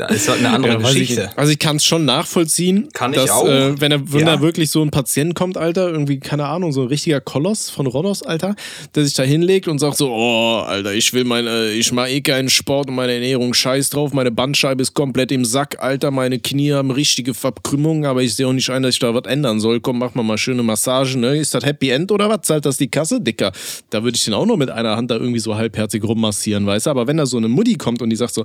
Da 0.00 0.06
ist 0.06 0.28
halt 0.30 0.38
eine 0.38 0.50
andere 0.50 0.72
Ja, 0.72 0.78
Geschichte. 0.78 1.28
Ich, 1.30 1.38
also 1.38 1.52
ich 1.52 1.58
kann 1.58 1.76
es 1.76 1.84
schon 1.84 2.06
nachvollziehen. 2.06 2.88
Kann 2.94 3.12
ich 3.12 3.18
dass, 3.18 3.30
auch. 3.30 3.46
Äh, 3.46 3.78
wenn 3.80 3.92
er, 3.92 4.10
wenn 4.12 4.20
Ja. 4.20 4.36
da 4.36 4.40
wirklich 4.40 4.70
so 4.70 4.80
ein 4.82 4.90
Patient 4.90 5.34
kommt, 5.34 5.58
Alter, 5.58 5.90
irgendwie, 5.90 6.18
keine 6.20 6.46
Ahnung, 6.46 6.72
so 6.72 6.82
ein 6.82 6.88
richtiger 6.88 7.20
Koloss 7.20 7.68
von 7.68 7.86
Rhodos, 7.86 8.22
Alter, 8.22 8.54
der 8.94 9.04
sich 9.04 9.12
da 9.12 9.22
hinlegt 9.24 9.68
und 9.68 9.78
sagt 9.78 9.98
so, 9.98 10.10
oh, 10.10 10.60
Alter, 10.60 10.94
ich 10.94 11.12
will 11.12 11.24
meine, 11.24 11.70
ich 11.72 11.92
mach 11.92 12.08
eh 12.08 12.22
keinen 12.22 12.48
Sport 12.48 12.88
und 12.88 12.94
meine 12.94 13.12
Ernährung, 13.12 13.52
scheiß 13.52 13.90
drauf, 13.90 14.14
meine 14.14 14.30
Bandscheibe 14.30 14.80
ist 14.80 14.94
komplett 14.94 15.32
im 15.32 15.44
Sack, 15.44 15.76
Alter, 15.82 16.10
meine 16.10 16.38
Knie 16.38 16.72
haben 16.72 16.90
richtige 16.90 17.34
Verkrümmungen, 17.34 18.06
aber 18.06 18.22
ich 18.22 18.34
sehe 18.34 18.46
auch 18.46 18.52
nicht 18.54 18.70
ein, 18.70 18.82
dass 18.82 18.94
ich 18.94 19.00
da 19.00 19.14
was 19.14 19.24
ändern 19.26 19.60
soll. 19.60 19.80
Komm, 19.80 19.98
mach 19.98 20.14
mal 20.14 20.22
mal 20.22 20.38
schöne 20.38 20.62
Massagen, 20.62 21.20
ne? 21.20 21.36
Ist 21.36 21.52
das 21.54 21.64
Happy 21.64 21.90
End 21.90 22.10
oder 22.10 22.28
was? 22.30 22.40
Zahlt 22.42 22.64
das 22.64 22.78
die 22.78 22.88
Kasse? 22.88 23.20
Dicker. 23.20 23.52
Da 23.90 24.02
würde 24.02 24.16
ich 24.16 24.24
den 24.24 24.32
auch 24.34 24.46
noch 24.46 24.56
mit 24.56 24.70
einer 24.70 24.96
Hand 24.96 25.10
da 25.10 25.16
irgendwie 25.16 25.40
so 25.40 25.56
halbherzig 25.56 26.02
rummassieren, 26.04 26.64
weißt 26.66 26.86
du? 26.86 26.90
Aber 26.90 27.06
wenn 27.06 27.16
da 27.18 27.26
so 27.26 27.36
eine 27.36 27.48
Mutti 27.48 27.74
kommt 27.74 28.00
und 28.00 28.10
die 28.10 28.16
sagt 28.16 28.32
so, 28.34 28.44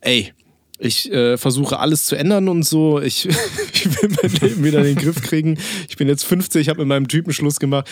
ey, 0.00 0.32
ich 0.78 1.10
äh, 1.10 1.36
versuche 1.38 1.78
alles 1.78 2.04
zu 2.04 2.16
ändern 2.16 2.48
und 2.48 2.62
so. 2.64 3.00
Ich, 3.00 3.26
ich 3.72 4.02
will 4.02 4.10
mein 4.22 4.32
Leben 4.40 4.64
wieder 4.64 4.78
in 4.80 4.94
den 4.94 4.96
Griff 4.96 5.22
kriegen. 5.22 5.58
Ich 5.88 5.96
bin 5.96 6.08
jetzt 6.08 6.24
50, 6.24 6.60
ich 6.60 6.68
habe 6.68 6.80
mit 6.80 6.88
meinem 6.88 7.08
Typen 7.08 7.32
Schluss 7.32 7.58
gemacht. 7.58 7.88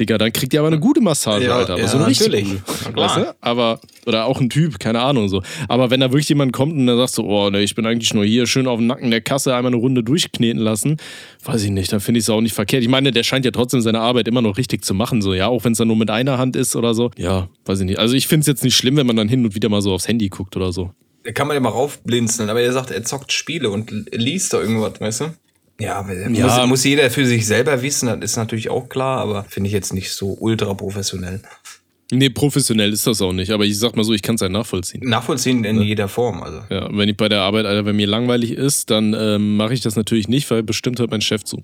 Digga, 0.00 0.18
dann 0.18 0.32
kriegt 0.32 0.52
ihr 0.52 0.60
aber 0.60 0.68
eine 0.68 0.80
gute 0.80 1.00
Massage, 1.00 1.46
Ja, 1.46 1.56
Alter. 1.58 1.74
Aber 1.74 1.82
ja, 1.82 1.88
so 1.88 1.98
eine 1.98 2.06
richtig 2.08 2.26
natürlich. 2.28 2.48
gute. 2.66 2.96
Weißt 2.96 3.16
du? 3.16 3.36
Aber, 3.40 3.80
oder 4.06 4.24
auch 4.24 4.40
ein 4.40 4.50
Typ, 4.50 4.78
keine 4.78 5.00
Ahnung 5.00 5.28
so. 5.28 5.42
Aber 5.68 5.90
wenn 5.90 6.00
da 6.00 6.10
wirklich 6.10 6.28
jemand 6.28 6.52
kommt 6.52 6.72
und 6.74 6.86
der 6.86 6.96
sagt 6.96 7.12
so, 7.14 7.24
oh, 7.24 7.50
ne, 7.50 7.62
ich 7.62 7.74
bin 7.74 7.86
eigentlich 7.86 8.12
nur 8.14 8.24
hier, 8.24 8.46
schön 8.46 8.66
auf 8.66 8.78
dem 8.78 8.86
Nacken 8.86 9.10
der 9.10 9.20
Kasse 9.20 9.54
einmal 9.54 9.72
eine 9.72 9.80
Runde 9.80 10.02
durchkneten 10.02 10.60
lassen, 10.60 10.96
weiß 11.44 11.62
ich 11.62 11.70
nicht, 11.70 11.92
dann 11.92 12.00
finde 12.00 12.18
ich 12.18 12.24
es 12.24 12.30
auch 12.30 12.40
nicht 12.40 12.54
verkehrt. 12.54 12.82
Ich 12.82 12.88
meine, 12.88 13.12
der 13.12 13.22
scheint 13.22 13.44
ja 13.44 13.50
trotzdem 13.50 13.80
seine 13.80 14.00
Arbeit 14.00 14.26
immer 14.28 14.42
noch 14.42 14.56
richtig 14.58 14.84
zu 14.84 14.94
machen, 14.94 15.22
so, 15.22 15.34
ja, 15.34 15.46
auch 15.48 15.64
wenn 15.64 15.72
es 15.72 15.78
dann 15.78 15.88
nur 15.88 15.96
mit 15.96 16.10
einer 16.10 16.38
Hand 16.38 16.56
ist 16.56 16.74
oder 16.74 16.94
so. 16.94 17.10
Ja, 17.16 17.48
weiß 17.64 17.80
ich 17.80 17.86
nicht. 17.86 17.98
Also 17.98 18.14
ich 18.14 18.26
finde 18.26 18.40
es 18.40 18.46
jetzt 18.48 18.64
nicht 18.64 18.76
schlimm, 18.76 18.96
wenn 18.96 19.06
man 19.06 19.16
dann 19.16 19.28
hin 19.28 19.44
und 19.44 19.54
wieder 19.54 19.68
mal 19.68 19.82
so 19.82 19.92
aufs 19.92 20.08
Handy 20.08 20.28
guckt 20.28 20.56
oder 20.56 20.72
so. 20.72 20.90
Da 21.24 21.32
kann 21.32 21.48
man 21.48 21.54
ja 21.54 21.60
mal 21.60 21.70
raufblinzeln, 21.70 22.50
aber 22.50 22.60
er 22.60 22.72
sagt, 22.72 22.90
er 22.90 23.02
zockt 23.02 23.32
Spiele 23.32 23.70
und 23.70 23.90
liest 24.12 24.52
da 24.52 24.60
irgendwas, 24.60 25.00
weißt 25.00 25.20
du? 25.22 25.24
Ja, 25.80 26.06
Ja. 26.08 26.58
Muss, 26.58 26.66
muss 26.68 26.84
jeder 26.84 27.10
für 27.10 27.26
sich 27.26 27.46
selber 27.46 27.82
wissen, 27.82 28.06
das 28.06 28.30
ist 28.32 28.36
natürlich 28.36 28.70
auch 28.70 28.88
klar, 28.88 29.20
aber 29.20 29.44
finde 29.44 29.68
ich 29.68 29.72
jetzt 29.74 29.92
nicht 29.92 30.12
so 30.12 30.36
ultra 30.38 30.74
professionell. 30.74 31.40
Nee, 32.12 32.28
professionell 32.28 32.92
ist 32.92 33.06
das 33.06 33.22
auch 33.22 33.32
nicht, 33.32 33.50
aber 33.50 33.64
ich 33.64 33.78
sag 33.78 33.96
mal 33.96 34.04
so, 34.04 34.12
ich 34.12 34.20
kann 34.22 34.34
es 34.34 34.42
ja 34.42 34.48
nachvollziehen. 34.48 35.00
Nachvollziehen 35.08 35.64
in 35.64 35.80
jeder 35.80 36.06
Form, 36.06 36.42
also. 36.42 36.60
Ja, 36.68 36.88
wenn 36.92 37.08
ich 37.08 37.16
bei 37.16 37.28
der 37.28 37.40
Arbeit, 37.40 37.64
Alter, 37.64 37.86
wenn 37.86 37.96
mir 37.96 38.06
langweilig 38.06 38.52
ist, 38.52 38.90
dann 38.90 39.14
ähm, 39.18 39.56
mache 39.56 39.72
ich 39.72 39.80
das 39.80 39.96
natürlich 39.96 40.28
nicht, 40.28 40.48
weil 40.50 40.62
bestimmt 40.62 41.00
hört 41.00 41.10
mein 41.10 41.22
Chef 41.22 41.44
zu. 41.44 41.62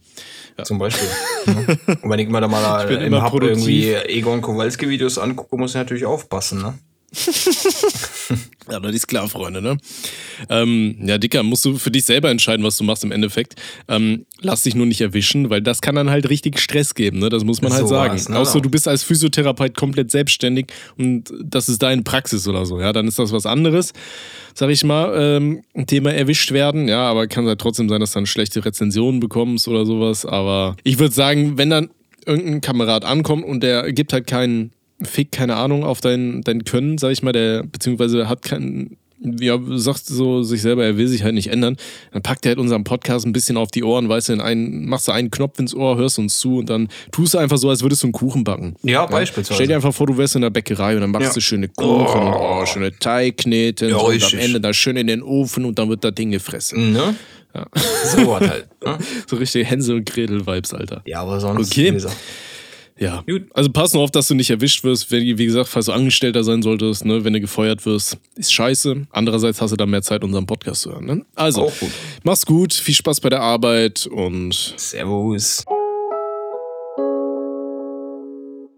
Zum 0.65 0.79
Beispiel. 0.79 1.07
ne? 1.47 1.79
Und 2.03 2.11
wenn 2.11 2.19
ich 2.19 2.29
mir 2.29 2.41
da 2.41 2.49
mal 2.49 2.91
im 2.91 3.23
Hub 3.23 3.43
irgendwie 3.43 3.93
Egon 3.93 4.41
Kowalski-Videos 4.41 5.19
angucke, 5.19 5.57
muss 5.57 5.73
ich 5.73 5.77
natürlich 5.77 6.07
aufpassen, 6.07 6.63
ne? 6.63 6.75
Ja, 8.71 8.79
das 8.79 8.95
ist 8.95 9.09
klar, 9.09 9.29
Freunde, 9.29 9.61
ne? 9.61 9.79
Ähm, 10.49 10.95
ja, 11.03 11.19
Dicker, 11.19 11.43
musst 11.43 11.65
du 11.65 11.77
für 11.77 11.91
dich 11.91 12.05
selber 12.05 12.31
entscheiden, 12.31 12.65
was 12.65 12.77
du 12.77 12.85
machst 12.85 13.03
im 13.03 13.11
Endeffekt. 13.11 13.57
Ähm, 13.89 14.27
lass 14.41 14.63
dich 14.63 14.77
nur 14.77 14.87
nicht 14.87 15.01
erwischen, 15.01 15.51
weil 15.51 15.61
das 15.61 15.81
kann 15.81 15.97
dann 15.97 16.09
halt 16.09 16.29
richtig 16.31 16.61
Stress 16.61 16.95
geben, 16.95 17.19
ne? 17.19 17.31
Das 17.31 17.43
muss 17.43 17.63
man 17.63 17.73
halt 17.73 17.83
So 17.83 17.89
sagen. 17.89 18.13
war's, 18.13 18.29
ne? 18.29 18.39
Außer 18.39 18.61
du 18.61 18.71
bist 18.71 18.87
als 18.87 19.03
Physiotherapeut 19.03 19.77
komplett 19.77 20.13
selbstständig 20.13 20.67
und 20.97 21.33
das 21.43 21.69
ist 21.69 21.83
deine 21.83 22.03
Praxis 22.03 22.47
oder 22.47 22.65
so, 22.65 22.79
ja? 22.81 22.93
Dann 22.93 23.09
ist 23.09 23.19
das 23.19 23.33
was 23.33 23.45
anderes, 23.45 23.93
sag 24.55 24.71
ich 24.71 24.85
mal. 24.85 25.15
Ähm, 25.21 25.63
ein 25.75 25.87
Thema 25.87 26.13
erwischt 26.13 26.53
werden, 26.53 26.87
ja, 26.87 27.03
aber 27.11 27.27
kann 27.27 27.47
halt 27.47 27.61
trotzdem 27.61 27.89
sein, 27.89 28.01
dass 28.01 28.13
du 28.13 28.19
dann 28.21 28.27
schlechte 28.27 28.65
Rezensionen 28.65 29.19
bekommst 29.19 29.67
oder 29.67 29.85
sowas. 29.85 30.25
Aber 30.25 30.77
ich 30.85 31.01
würde 31.01 31.15
sagen, 31.15 31.59
wenn 31.59 31.71
dann 31.71 31.91
irgendein 32.25 32.61
Kamerad 32.61 33.05
ankommt 33.05 33.45
und 33.45 33.63
der 33.65 33.91
gibt 33.93 34.13
halt 34.13 34.29
keinen 34.29 34.71
Fick, 35.03 35.33
keine 35.33 35.57
Ahnung, 35.57 35.85
auf 35.85 36.01
dein, 36.01 36.43
dein 36.43 36.65
Können, 36.65 36.99
sag 36.99 37.11
ich 37.13 37.23
mal, 37.23 37.33
der 37.33 37.63
beziehungsweise 37.65 38.29
hat 38.29 38.43
keinen, 38.43 38.97
ja, 39.23 39.59
sagt 39.75 40.07
so 40.07 40.43
sich 40.43 40.63
selber, 40.63 40.85
er 40.85 40.97
will 40.97 41.07
sich 41.09 41.23
halt 41.25 41.35
nicht 41.35 41.49
ändern, 41.49 41.77
dann 42.13 42.23
packt 42.23 42.47
er 42.47 42.51
halt 42.51 42.59
unseren 42.59 42.85
Podcast 42.85 43.27
ein 43.27 43.33
bisschen 43.33 43.57
auf 43.59 43.71
die 43.71 43.85
Ohren, 43.85 44.09
weißt 44.09 44.31
du, 44.31 44.33
in 44.35 44.41
einen, 44.41 44.87
machst 44.87 45.09
du 45.09 45.13
einen 45.13 45.31
Knopf 45.31 45.59
ins 45.59 45.75
Ohr, 45.75 45.97
hörst 45.99 46.19
uns 46.19 46.39
zu 46.39 46.57
und 46.59 46.71
dann 46.71 46.89
tust 47.13 47.35
du 47.35 47.39
einfach 47.39 47.59
so, 47.59 47.69
als 47.69 47.83
würdest 47.83 48.03
du 48.03 48.07
einen 48.07 48.13
Kuchen 48.13 48.45
backen. 48.45 48.77
Ja, 48.83 49.05
beispielsweise. 49.07 49.55
Stell 49.55 49.67
dir 49.67 49.75
einfach 49.77 49.93
vor, 49.95 50.07
du 50.07 50.17
wärst 50.17 50.37
in 50.37 50.43
der 50.43 50.51
Bäckerei 50.51 50.95
und 50.95 51.03
dann 51.03 51.11
machst 51.11 51.27
Ja. 51.29 51.33
du 51.35 51.41
schöne 51.41 51.69
Kuchen 51.69 52.21
und 52.23 52.35
oh, 52.35 52.65
schöne 52.67 52.99
Teigkneten 52.99 53.91
Ja, 53.91 53.97
und 53.97 54.05
am 54.07 54.11
richtig. 54.13 54.41
Ende 54.41 54.61
da 54.61 54.73
schön 54.73 54.97
in 54.97 55.07
den 55.07 55.23
Ofen 55.23 55.65
und 55.67 55.79
dann 55.79 55.89
wird 55.91 56.03
das 56.05 56.15
Ding 56.15 56.31
gefressen. 56.31 56.93
Ne? 56.93 57.15
So 58.05 58.27
was 58.29 58.49
halt. 58.49 58.69
Ne? 58.85 58.97
So 59.29 59.37
richtige 59.37 59.65
Hänsel 59.65 59.97
und 59.97 60.07
Gretel-Vibes, 60.09 60.73
Alter. 60.73 61.03
Ja, 61.05 61.21
aber 61.23 61.41
sonst. 61.41 61.73
Okay. 61.73 61.89
wie 61.91 61.95
gesagt, 61.95 62.17
Ja. 63.01 63.25
Gut. 63.27 63.47
Also 63.55 63.73
pass 63.73 63.95
nur 63.95 64.03
auf, 64.03 64.11
dass 64.11 64.29
du 64.29 64.35
nicht 64.35 64.51
erwischt 64.51 64.85
wirst, 64.85 65.11
wenn, 65.11 65.23
wie 65.23 65.47
gesagt, 65.47 65.69
falls 65.71 65.87
du 65.87 65.93
Angestellter 65.93 66.45
sein 66.45 66.63
solltest, 66.63 67.07
ne, 67.07 67.25
wenn 67.25 67.33
du 67.33 67.41
gefeuert 67.41 67.87
wirst, 67.87 68.19
ist 68.37 68.53
scheiße. 68.53 69.07
Andererseits 69.11 69.61
hast 69.63 69.71
du 69.71 69.77
dann 69.77 69.89
mehr 69.89 70.03
Zeit, 70.03 70.23
unseren 70.23 70.45
Podcast 70.45 70.83
zu 70.83 70.93
hören. 70.93 71.07
Ne? 71.07 71.25
Also, 71.35 71.63
Auch 71.63 71.79
gut. 71.81 71.91
mach's 72.25 72.45
gut, 72.45 72.75
viel 72.75 72.95
Spaß 72.95 73.21
bei 73.21 73.31
der 73.31 73.41
Arbeit 73.41 74.07
und 74.07 74.75
Servus. 74.77 75.65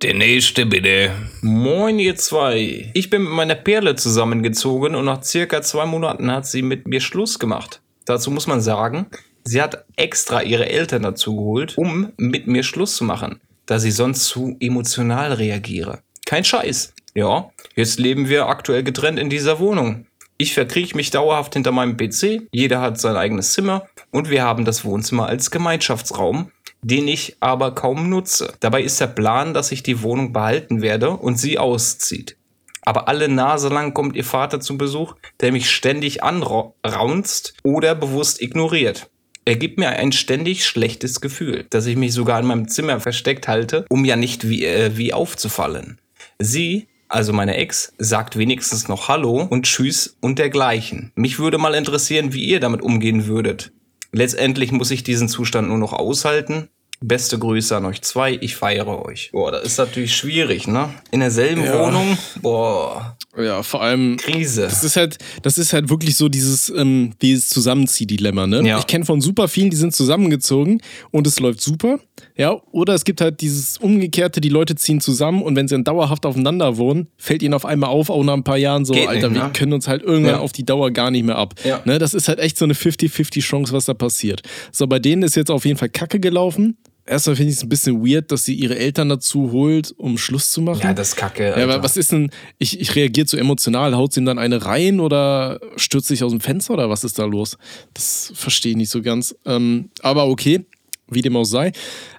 Der 0.03 0.15
nächste 0.15 0.67
bitte. 0.67 1.11
Moin 1.43 1.99
ihr 1.99 2.15
zwei. 2.17 2.91
Ich 2.95 3.11
bin 3.11 3.23
mit 3.23 3.33
meiner 3.33 3.55
Perle 3.57 3.97
zusammengezogen 3.97 4.95
und 4.95 5.05
nach 5.05 5.23
circa 5.23 5.63
zwei 5.63 5.87
Monaten 5.87 6.31
hat 6.31 6.47
sie 6.47 6.63
mit 6.63 6.87
mir 6.87 7.01
Schluss 7.01 7.39
gemacht. 7.41 7.81
Dazu 8.05 8.31
muss 8.31 8.47
man 8.49 8.61
sagen, 8.61 9.07
sie 9.45 9.63
hat 9.63 9.85
extra 9.97 10.43
ihre 10.43 10.69
Eltern 10.69 11.03
dazu 11.03 11.35
geholt, 11.37 11.77
um 11.77 12.13
mit 12.17 12.49
mir 12.49 12.65
Schluss 12.65 12.97
zu 12.97 13.05
machen, 13.05 13.41
da 13.67 13.79
sie 13.79 13.91
sonst 13.91 14.27
zu 14.27 14.57
emotional 14.61 15.33
reagiere. 15.33 16.01
Kein 16.27 16.45
Scheiß. 16.45 16.95
Ja, 17.15 17.51
jetzt 17.77 17.99
leben 17.99 18.29
wir 18.29 18.47
aktuell 18.47 18.83
getrennt 18.83 19.19
in 19.19 19.29
dieser 19.29 19.59
Wohnung. 19.59 20.07
Ich 20.39 20.55
verkriech 20.55 20.95
mich 20.95 21.11
dauerhaft 21.11 21.55
hinter 21.55 21.73
meinem 21.73 21.97
PC, 21.97 22.49
jeder 22.51 22.81
hat 22.81 22.99
sein 22.99 23.17
eigenes 23.17 23.53
Zimmer 23.53 23.87
und 24.11 24.31
wir 24.31 24.43
haben 24.43 24.65
das 24.65 24.85
Wohnzimmer 24.85 25.27
als 25.27 25.51
Gemeinschaftsraum, 25.51 26.51
den 26.83 27.07
ich 27.07 27.37
aber 27.41 27.75
kaum 27.75 28.09
nutze. 28.09 28.55
Dabei 28.61 28.83
ist 28.83 29.01
der 29.01 29.07
Plan, 29.07 29.55
dass 29.55 29.71
ich 29.71 29.83
die 29.83 30.03
Wohnung 30.03 30.33
behalten 30.33 30.83
werde 30.83 31.11
und 31.11 31.37
sie 31.37 31.59
auszieht. 31.59 32.37
Aber 32.85 33.07
alle 33.07 33.29
Nase 33.29 33.69
lang 33.69 33.95
kommt 33.95 34.17
ihr 34.17 34.25
Vater 34.25 34.59
zu 34.59 34.77
Besuch, 34.77 35.15
der 35.41 35.53
mich 35.53 35.71
ständig 35.71 36.25
anraunzt 36.25 37.55
oder 37.63 37.95
bewusst 37.95 38.43
ignoriert. 38.43 39.09
Er 39.45 39.57
gibt 39.57 39.79
mir 39.79 39.89
ein 39.89 40.13
ständig 40.13 40.65
schlechtes 40.65 41.21
Gefühl, 41.21 41.67
dass 41.71 41.87
ich 41.87 41.97
mich 41.97 42.13
sogar 42.13 42.39
in 42.41 42.47
meinem 42.47 42.69
Zimmer 42.69 43.01
versteckt 43.01 43.49
halte, 43.49 43.85
um 43.89 44.05
ja 44.05 44.15
nicht 44.15 44.49
wie, 44.49 44.65
äh, 44.65 44.97
wie 44.97 45.13
aufzufallen. 45.13 45.99
Sie, 46.39 46.87
also 47.09 47.33
meine 47.33 47.57
Ex, 47.57 47.93
sagt 47.99 48.39
wenigstens 48.39 48.87
noch 48.89 49.09
Hallo 49.09 49.43
und 49.43 49.67
Tschüss 49.67 50.17
und 50.21 50.39
dergleichen. 50.39 51.11
Mich 51.17 51.41
würde 51.41 51.59
mal 51.59 51.75
interessieren, 51.75 52.33
wie 52.33 52.45
ihr 52.45 52.61
damit 52.61 52.83
umgehen 52.83 53.27
würdet. 53.27 53.73
Letztendlich 54.13 54.71
muss 54.71 54.91
ich 54.93 55.03
diesen 55.03 55.29
Zustand 55.29 55.69
nur 55.69 55.79
noch 55.79 55.93
aushalten. 55.93 56.69
Beste 57.01 57.37
Grüße 57.37 57.77
an 57.77 57.85
euch 57.87 58.01
zwei, 58.03 58.39
ich 58.41 58.55
feiere 58.55 59.05
euch. 59.05 59.31
Boah, 59.33 59.51
das 59.51 59.65
ist 59.65 59.79
natürlich 59.79 60.15
schwierig, 60.15 60.69
ne? 60.69 60.89
In 61.11 61.19
derselben 61.19 61.65
Ja. 61.65 61.81
Wohnung, 61.85 62.17
boah, 62.41 63.17
ja, 63.39 63.63
vor 63.63 63.83
allem 63.83 64.19
Krise. 64.19 64.63
Das 64.63 64.85
ist 64.85 64.97
halt, 64.97 65.19
das 65.43 65.57
ist 65.57 65.73
halt 65.73 65.89
wirklich 65.89 66.17
so 66.17 66.29
dieses, 66.29 66.69
ähm, 66.71 67.13
dieses 67.23 67.49
Zusammenziehdilemma, 67.49 68.47
ne? 68.47 68.63
Ja. 68.67 68.79
Ich 68.79 68.87
kenne 68.87 69.05
von 69.05 69.21
super 69.21 69.49
vielen, 69.49 69.71
die 69.71 69.77
sind 69.77 69.95
zusammengezogen 69.95 70.81
und 71.11 71.27
es 71.27 71.41
läuft 71.41 71.61
super. 71.63 71.99
Ja, 72.37 72.61
oder 72.73 72.95
es 72.95 73.05
gibt 73.05 73.21
halt 73.21 73.41
dieses 73.41 73.79
Umgekehrte, 73.79 74.41
die 74.41 74.49
Leute 74.51 74.75
ziehen 74.75 75.01
zusammen 75.01 75.43
und 75.43 75.57
wenn 75.57 75.67
sie 75.67 75.75
dann 75.75 75.85
dauerhaft 75.85 76.27
aufeinander 76.27 76.77
wohnen, 76.77 77.09
fällt 77.17 77.43
ihnen 77.43 77.55
auf 77.55 77.65
einmal 77.65 77.91
auf, 77.91 78.11
auch 78.11 78.23
nach 78.23 78.35
ein 78.35 78.45
paar 78.45 78.59
Jahren 78.59 78.85
so, 78.85 78.93
Geht 78.93 79.09
Alter, 79.09 79.29
nicht, 79.31 79.41
wir 79.41 79.47
ne? 79.47 79.53
können 79.53 79.73
uns 79.73 79.89
halt 79.89 80.03
irgendwann 80.03 80.35
Ja. 80.35 80.41
auf 80.41 80.53
die 80.53 80.65
Dauer 80.65 80.91
gar 80.91 81.11
nicht 81.11 81.25
mehr 81.25 81.37
ab. 81.37 81.55
Ja. 81.65 81.81
Ne? 81.85 81.99
Das 81.99 82.15
ist 82.15 82.29
halt 82.29 82.39
echt 82.39 82.59
so 82.59 82.65
eine 82.67 82.75
50-50 82.75 83.41
Chance, 83.41 83.73
was 83.73 83.87
da 83.87 83.95
passiert. 83.95 84.43
So, 84.73 84.87
bei 84.87 84.99
denen 84.99 85.23
ist 85.23 85.37
jetzt 85.37 85.51
auf 85.51 85.65
jeden 85.65 85.79
Fall 85.79 85.89
Kacke 85.89 86.21
gelaufen. 86.21 86.77
Erstmal 87.05 87.35
finde 87.35 87.51
ich 87.51 87.57
es 87.57 87.63
ein 87.65 87.69
bisschen 87.69 88.07
weird, 88.07 88.31
dass 88.31 88.45
sie 88.45 88.55
ihre 88.55 88.79
Eltern 88.79 89.09
dazu 89.09 89.51
holt, 89.51 89.93
um 89.97 90.19
Schluss 90.19 90.51
zu 90.53 90.61
machen. 90.61 90.83
Ja, 90.83 90.95
das 90.95 91.11
ist 91.11 91.17
Kacke. 91.17 91.49
Ja, 91.49 91.55
Alter. 91.55 91.75
aber 91.75 91.83
was 91.83 91.97
ist 91.97 92.13
denn, 92.13 92.31
ich, 92.59 92.81
ich 92.81 92.95
reagiere 92.95 93.27
so 93.27 93.37
emotional, 93.37 93.97
haut 93.97 94.13
sie 94.13 94.21
ihm 94.21 94.27
dann 94.27 94.39
eine 94.39 94.65
rein 94.65 95.01
oder 95.01 95.59
stürzt 95.77 96.09
sich 96.09 96.23
aus 96.23 96.31
dem 96.31 96.41
Fenster 96.41 96.75
oder 96.75 96.91
was 96.91 97.03
ist 97.03 97.19
da 97.19 97.25
los? 97.25 97.59
Das 97.95 98.33
verstehe 98.35 98.73
ich 98.73 98.77
nicht 98.77 98.91
so 98.91 99.03
ganz. 99.03 99.35
Ähm, 99.45 99.91
aber 100.01 100.29
okay, 100.29 100.65
wie 101.09 101.23
dem 101.23 101.37
auch 101.37 101.45
sei. 101.45 101.73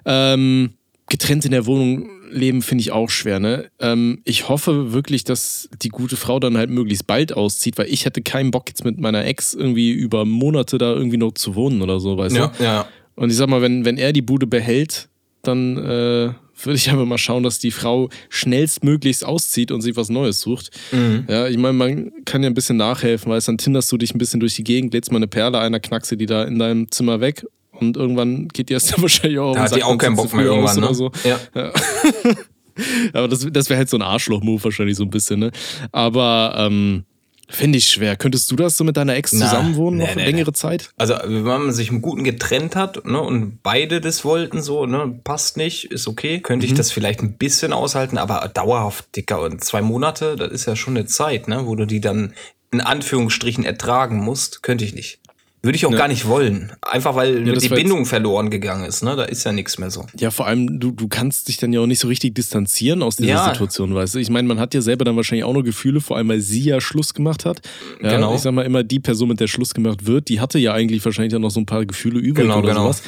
Ähm, 0.04 0.74
getrennt 1.08 1.44
in 1.44 1.52
der 1.52 1.66
Wohnung 1.66 2.10
leben 2.30 2.62
finde 2.62 2.82
ich 2.82 2.92
auch 2.92 3.10
schwer, 3.10 3.38
ne? 3.38 3.70
Ähm, 3.78 4.20
ich 4.24 4.48
hoffe 4.48 4.92
wirklich, 4.92 5.24
dass 5.24 5.68
die 5.82 5.88
gute 5.88 6.16
Frau 6.16 6.40
dann 6.40 6.56
halt 6.56 6.70
möglichst 6.70 7.06
bald 7.06 7.32
auszieht, 7.32 7.78
weil 7.78 7.86
ich 7.86 8.04
hätte 8.04 8.22
keinen 8.22 8.50
Bock 8.50 8.68
jetzt 8.68 8.84
mit 8.84 8.98
meiner 8.98 9.24
Ex 9.24 9.54
irgendwie 9.54 9.92
über 9.92 10.24
Monate 10.24 10.78
da 10.78 10.92
irgendwie 10.92 11.16
noch 11.16 11.32
zu 11.32 11.54
wohnen 11.54 11.80
oder 11.80 12.00
so, 12.00 12.18
weißt 12.18 12.36
ja, 12.36 12.46
du? 12.48 12.64
ja. 12.64 12.86
Und 13.16 13.30
ich 13.30 13.36
sag 13.36 13.48
mal, 13.48 13.62
wenn, 13.62 13.84
wenn 13.84 13.98
er 13.98 14.12
die 14.12 14.22
Bude 14.22 14.46
behält, 14.46 15.08
dann 15.42 15.76
äh, 15.76 16.32
würde 16.62 16.76
ich 16.76 16.90
einfach 16.90 17.04
mal 17.04 17.18
schauen, 17.18 17.42
dass 17.42 17.58
die 17.58 17.70
Frau 17.70 18.08
schnellstmöglichst 18.28 19.24
auszieht 19.24 19.70
und 19.70 19.82
sich 19.82 19.96
was 19.96 20.08
Neues 20.08 20.40
sucht. 20.40 20.70
Mhm. 20.92 21.24
Ja, 21.28 21.48
ich 21.48 21.58
meine, 21.58 21.74
man 21.74 22.12
kann 22.24 22.42
ja 22.42 22.48
ein 22.48 22.54
bisschen 22.54 22.76
nachhelfen, 22.76 23.30
weil 23.30 23.40
dann 23.40 23.58
tinderst 23.58 23.90
du 23.90 23.96
dich 23.96 24.14
ein 24.14 24.18
bisschen 24.18 24.40
durch 24.40 24.54
die 24.54 24.64
Gegend, 24.64 24.94
lädst 24.94 25.12
mal 25.12 25.18
eine 25.18 25.28
Perle 25.28 25.58
einer, 25.58 25.80
knackst 25.80 26.12
die 26.12 26.26
da 26.26 26.44
in 26.44 26.58
deinem 26.58 26.90
Zimmer 26.90 27.20
weg 27.20 27.44
und 27.72 27.96
irgendwann 27.96 28.48
geht 28.48 28.68
die 28.68 28.74
erst 28.74 28.92
dann 28.94 29.02
wahrscheinlich 29.02 29.38
auch. 29.38 29.54
Da 29.54 29.62
hat 29.62 29.76
die 29.76 29.82
auch 29.82 29.98
keinen 29.98 30.16
Bock 30.16 30.32
mehr 30.34 30.46
irgendwann, 30.46 30.80
ne? 30.80 30.94
so. 30.94 31.10
Ja. 31.24 31.40
Aber 33.12 33.28
das, 33.28 33.46
das 33.52 33.68
wäre 33.68 33.78
halt 33.78 33.88
so 33.88 33.96
ein 33.96 34.02
Arschloch-Move 34.02 34.64
wahrscheinlich 34.64 34.96
so 34.96 35.04
ein 35.04 35.10
bisschen, 35.10 35.38
ne? 35.38 35.52
Aber 35.92 36.54
ähm, 36.58 37.04
Finde 37.48 37.78
ich 37.78 37.86
schwer. 37.90 38.16
Könntest 38.16 38.50
du 38.50 38.56
das 38.56 38.76
so 38.76 38.84
mit 38.84 38.96
deiner 38.96 39.14
Ex 39.14 39.32
Na, 39.32 39.46
zusammenwohnen 39.46 39.98
nee, 39.98 40.06
noch 40.06 40.14
nee, 40.14 40.24
längere 40.24 40.46
nee. 40.50 40.54
Zeit? 40.54 40.90
Also, 40.96 41.14
wenn 41.24 41.42
man 41.42 41.72
sich 41.72 41.90
im 41.90 42.00
Guten 42.02 42.24
getrennt 42.24 42.74
hat 42.76 43.04
ne, 43.06 43.20
und 43.20 43.62
beide 43.62 44.00
das 44.00 44.24
wollten, 44.24 44.62
so, 44.62 44.86
ne, 44.86 45.20
passt 45.24 45.56
nicht, 45.56 45.90
ist 45.92 46.08
okay, 46.08 46.40
könnte 46.40 46.66
Mhm. 46.66 46.72
ich 46.72 46.76
das 46.78 46.90
vielleicht 46.90 47.20
ein 47.20 47.34
bisschen 47.36 47.72
aushalten, 47.72 48.18
aber 48.18 48.50
dauerhaft, 48.52 49.14
dicker, 49.16 49.40
und 49.42 49.62
zwei 49.62 49.82
Monate, 49.82 50.36
das 50.36 50.50
ist 50.52 50.66
ja 50.66 50.74
schon 50.76 50.96
eine 50.96 51.06
Zeit, 51.06 51.48
ne, 51.48 51.66
wo 51.66 51.74
du 51.76 51.86
die 51.86 52.00
dann 52.00 52.34
in 52.72 52.80
Anführungsstrichen 52.80 53.64
ertragen 53.64 54.18
musst, 54.18 54.62
könnte 54.62 54.84
ich 54.84 54.94
nicht. 54.94 55.18
Würde 55.64 55.76
ich 55.76 55.86
auch 55.86 55.90
Ja. 55.92 55.98
gar 55.98 56.08
nicht 56.08 56.28
wollen. 56.28 56.70
Einfach 56.82 57.16
weil 57.16 57.42
das 57.44 57.62
die 57.64 57.68
Bindung 57.70 58.04
verloren 58.06 58.50
gegangen 58.50 58.84
ist, 58.84 59.02
ne? 59.02 59.16
Da 59.16 59.24
ist 59.24 59.44
ja 59.44 59.52
nichts 59.52 59.78
mehr 59.78 59.90
so. 59.90 60.06
Ja, 60.18 60.30
vor 60.30 60.46
allem, 60.46 60.78
du, 60.78 60.90
du 60.92 61.08
kannst 61.08 61.48
dich 61.48 61.56
dann 61.56 61.72
ja 61.72 61.80
auch 61.80 61.86
nicht 61.86 61.98
so 62.00 62.08
richtig 62.08 62.34
distanzieren 62.34 63.02
aus 63.02 63.16
dieser 63.16 63.30
Ja. 63.30 63.48
Situation, 63.48 63.94
weißt 63.94 64.14
du? 64.14 64.18
Ich 64.18 64.28
meine, 64.30 64.46
man 64.46 64.60
hat 64.60 64.74
ja 64.74 64.80
selber 64.82 65.04
dann 65.04 65.16
wahrscheinlich 65.16 65.44
auch 65.44 65.54
noch 65.54 65.62
Gefühle, 65.62 66.00
vor 66.00 66.16
allem, 66.18 66.28
weil 66.28 66.40
sie 66.40 66.60
ja 66.62 66.80
Schluss 66.80 67.14
gemacht 67.14 67.44
hat. 67.44 67.62
Ja, 68.02 68.10
Genau. 68.16 68.34
Ich 68.34 68.42
sag 68.42 68.52
mal 68.52 68.62
immer, 68.62 68.84
die 68.84 69.00
Person, 69.00 69.28
mit 69.28 69.40
der 69.40 69.48
Schluss 69.48 69.72
gemacht 69.74 70.06
wird, 70.06 70.28
die 70.28 70.40
hatte 70.40 70.58
ja 70.58 70.74
eigentlich 70.74 71.04
wahrscheinlich 71.04 71.32
dann 71.32 71.42
noch 71.42 71.50
so 71.50 71.60
ein 71.60 71.66
paar 71.66 71.84
Gefühle 71.86 72.20
übrig 72.20 72.44
Genau, 72.44 72.58
oder 72.58 72.68
genau. 72.68 72.82
sowas. 72.84 73.02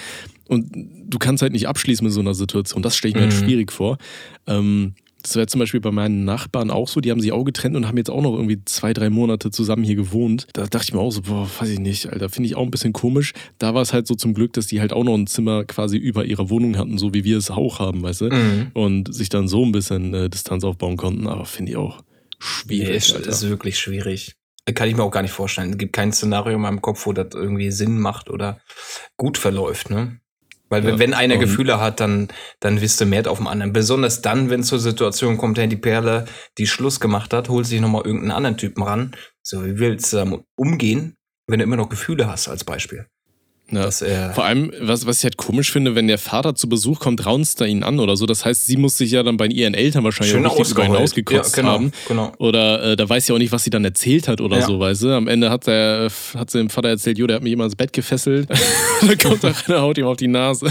Und 0.49 0.71
du 1.09 1.19
kannst 1.19 1.43
halt 1.43 1.53
nicht 1.53 1.69
abschließen 1.69 2.05
mit 2.05 2.13
so 2.15 2.21
einer 2.21 2.33
Situation. 2.35 2.81
Das 2.83 2.97
stelle 2.97 3.11
ich 3.11 3.15
mir 3.17 3.27
Mhm. 3.27 3.31
halt 3.33 3.45
schwierig 3.45 3.73
vor. 3.73 3.99
Ähm, 4.47 4.95
das 5.27 5.35
wäre 5.37 5.47
zum 5.49 5.59
Beispiel 5.59 5.81
bei 5.81 5.91
meinen 5.91 6.25
Nachbarn 6.25 6.71
auch 6.71 6.87
so, 6.87 7.01
die 7.01 7.11
haben 7.11 7.21
sich 7.21 7.33
auch 7.33 7.43
getrennt 7.43 7.75
und 7.75 7.87
haben 7.89 7.97
jetzt 7.97 8.11
auch 8.11 8.23
noch 8.23 8.33
irgendwie 8.35 8.65
zwei, 8.65 8.93
drei 8.93 9.11
Monate 9.11 9.51
zusammen 9.51 9.83
hier 9.83 9.97
gewohnt. 9.97 10.47
Da 10.53 10.67
dachte 10.67 10.85
ich 10.85 10.93
mir 10.95 11.01
auch 11.01 11.11
so, 11.11 11.23
boah, 11.23 11.49
weiß 11.59 11.69
ich 11.71 11.81
nicht, 11.81 12.07
Alter, 12.13 12.29
finde 12.29 12.47
ich 12.49 12.55
auch 12.55 12.63
ein 12.63 12.71
bisschen 12.71 12.93
komisch. 12.93 13.33
Da 13.59 13.75
war 13.75 13.83
es 13.83 13.93
halt 13.93 14.07
so 14.07 14.15
zum 14.15 14.35
Glück, 14.35 14.53
dass 14.53 14.69
die 14.69 14.81
halt 14.81 14.93
auch 14.93 15.03
noch 15.03 15.15
ein 15.15 15.27
Zimmer 15.27 15.65
quasi 15.65 15.97
über 15.97 16.25
ihrer 16.25 16.49
Wohnung 16.49 16.79
hatten, 16.79 16.97
so 16.97 17.13
wie 17.13 17.25
wir 17.25 17.39
es 17.39 17.51
auch 17.51 17.81
haben, 17.81 18.03
weißt 18.03 18.21
du? 18.21 18.25
Mhm. 18.31 18.71
Und 18.75 19.13
sich 19.13 19.29
dann 19.29 19.49
so 19.49 19.65
ein 19.65 19.73
bisschen 19.73 20.15
äh, 20.15 20.31
Distanz 20.31 20.63
aufbauen 20.63 20.97
konnten, 20.97 21.27
aber 21.27 21.45
finde 21.45 21.73
ich 21.73 21.77
auch 21.77 21.99
Nee, 21.99 22.07
schwierig. 22.39 22.97
ist, 22.97 23.15
Alter. 23.17 23.31
ist 23.31 23.49
wirklich 23.49 23.79
schwierig. 23.79 24.35
Kann 24.75 24.89
ich 24.89 24.97
mir 24.97 25.03
auch 25.03 25.11
gar 25.11 25.23
nicht 25.23 25.33
vorstellen. 25.33 25.71
Es 25.71 25.79
gibt 25.79 25.93
kein 25.93 26.13
Szenario 26.13 26.55
in 26.57 26.61
meinem 26.61 26.83
Kopf, 26.83 27.07
wo 27.07 27.13
das 27.13 27.29
irgendwie 27.35 27.71
Sinn 27.71 27.99
macht 27.99 28.31
oder 28.31 28.61
gut 29.17 29.39
verläuft, 29.39 29.91
ne? 29.91 30.21
Weil 30.69 30.83
wenn- 30.85 30.95
Ja, 30.95 30.99
wenn 30.99 31.15
einer 31.15 31.35
und- 31.35 31.41
Gefühle 31.41 31.81
hat, 31.81 32.01
dann, 32.01 32.29
dann 32.61 32.81
wisst 32.81 33.01
du 33.01 33.07
mehr 33.07 33.31
auf 33.31 33.39
dem 33.39 33.47
anderen. 33.47 33.73
Besonders 33.73 34.21
dann, 34.23 34.51
wenn 34.51 34.61
es 34.61 34.67
zur 34.67 34.81
Situation 34.81 35.39
kommt, 35.39 35.59
hey, 35.59 35.69
die 35.69 35.77
Perle, 35.77 36.25
die 36.59 36.67
Schluss 36.67 36.99
gemacht 37.01 37.33
hat, 37.33 37.49
holt 37.49 37.67
sich 37.67 37.81
nochmal 37.81 38.03
irgendeinen 38.05 38.33
anderen 38.33 38.57
Typen 38.57 38.83
ran. 38.83 39.15
So, 39.43 39.65
wie 39.65 39.79
willst 39.79 40.13
du 40.13 40.17
damit 40.19 40.41
umgehen, 40.57 41.17
wenn 41.47 41.61
du 41.61 41.65
immer 41.65 41.77
noch 41.77 41.89
Gefühle 41.89 42.27
hast, 42.27 42.49
als 42.49 42.65
Beispiel? 42.65 43.07
Ja. 43.71 43.83
Das, 43.83 44.01
äh, 44.01 44.33
Vor 44.33 44.45
allem, 44.45 44.73
was, 44.81 45.07
was 45.07 45.19
ich 45.19 45.25
halt 45.25 45.37
komisch 45.37 45.73
finde, 45.73 45.97
wenn 45.97 46.07
der 46.07 46.19
Vater 46.19 46.55
zu 46.55 46.69
Besuch 46.69 47.01
kommt, 47.01 47.27
raunzt 47.27 47.61
er 47.61 47.67
ihn 47.67 47.83
an 47.83 47.99
oder 47.99 48.17
so. 48.17 48.25
Das 48.25 48.45
heißt, 48.45 48.67
sie 48.67 48.77
muss 48.77 48.97
sich 48.97 49.11
ja 49.11 49.25
dann 49.25 49.37
bei 49.37 49.47
ihren 49.47 49.75
Eltern 49.75 50.05
wahrscheinlich 50.05 50.33
schön 50.35 50.47
auch 50.47 50.57
richtig 50.57 50.77
über 50.77 50.87
ihn 50.87 50.95
ausgekotzt 50.95 51.57
ja, 51.57 51.63
genau, 51.63 51.73
haben. 51.75 51.93
genau. 52.07 52.33
Oder 52.39 52.93
äh, 52.93 52.97
da 52.97 53.09
weiß 53.09 53.27
sie 53.27 53.33
auch 53.33 53.39
nicht, 53.39 53.51
was 53.51 53.65
sie 53.65 53.71
dann 53.71 53.85
erzählt 53.85 54.29
hat 54.29 54.41
oder 54.41 54.59
Ja. 54.59 54.67
so, 54.67 54.79
weißt 54.79 55.03
du. 55.03 55.17
Am 55.17 55.27
Ende 55.27 55.51
hat, 55.51 55.67
der, 55.67 56.09
hat 56.35 56.51
sie 56.51 56.59
dem 56.59 56.71
Vater 56.71 56.91
erzählt, 56.91 57.19
jo, 57.19 57.27
der 57.27 57.37
hat 57.37 57.43
mich 57.43 57.53
immer 57.53 57.65
ins 57.65 57.75
Bett 57.75 57.93
gefesselt. 57.93 58.49
dann 59.01 59.19
kommt 59.19 59.43
er 59.43 59.51
rein 59.69 59.81
haut 59.81 59.99
ihm 59.99 60.07
auf 60.07 60.17
die 60.17 60.29
Nase. 60.29 60.71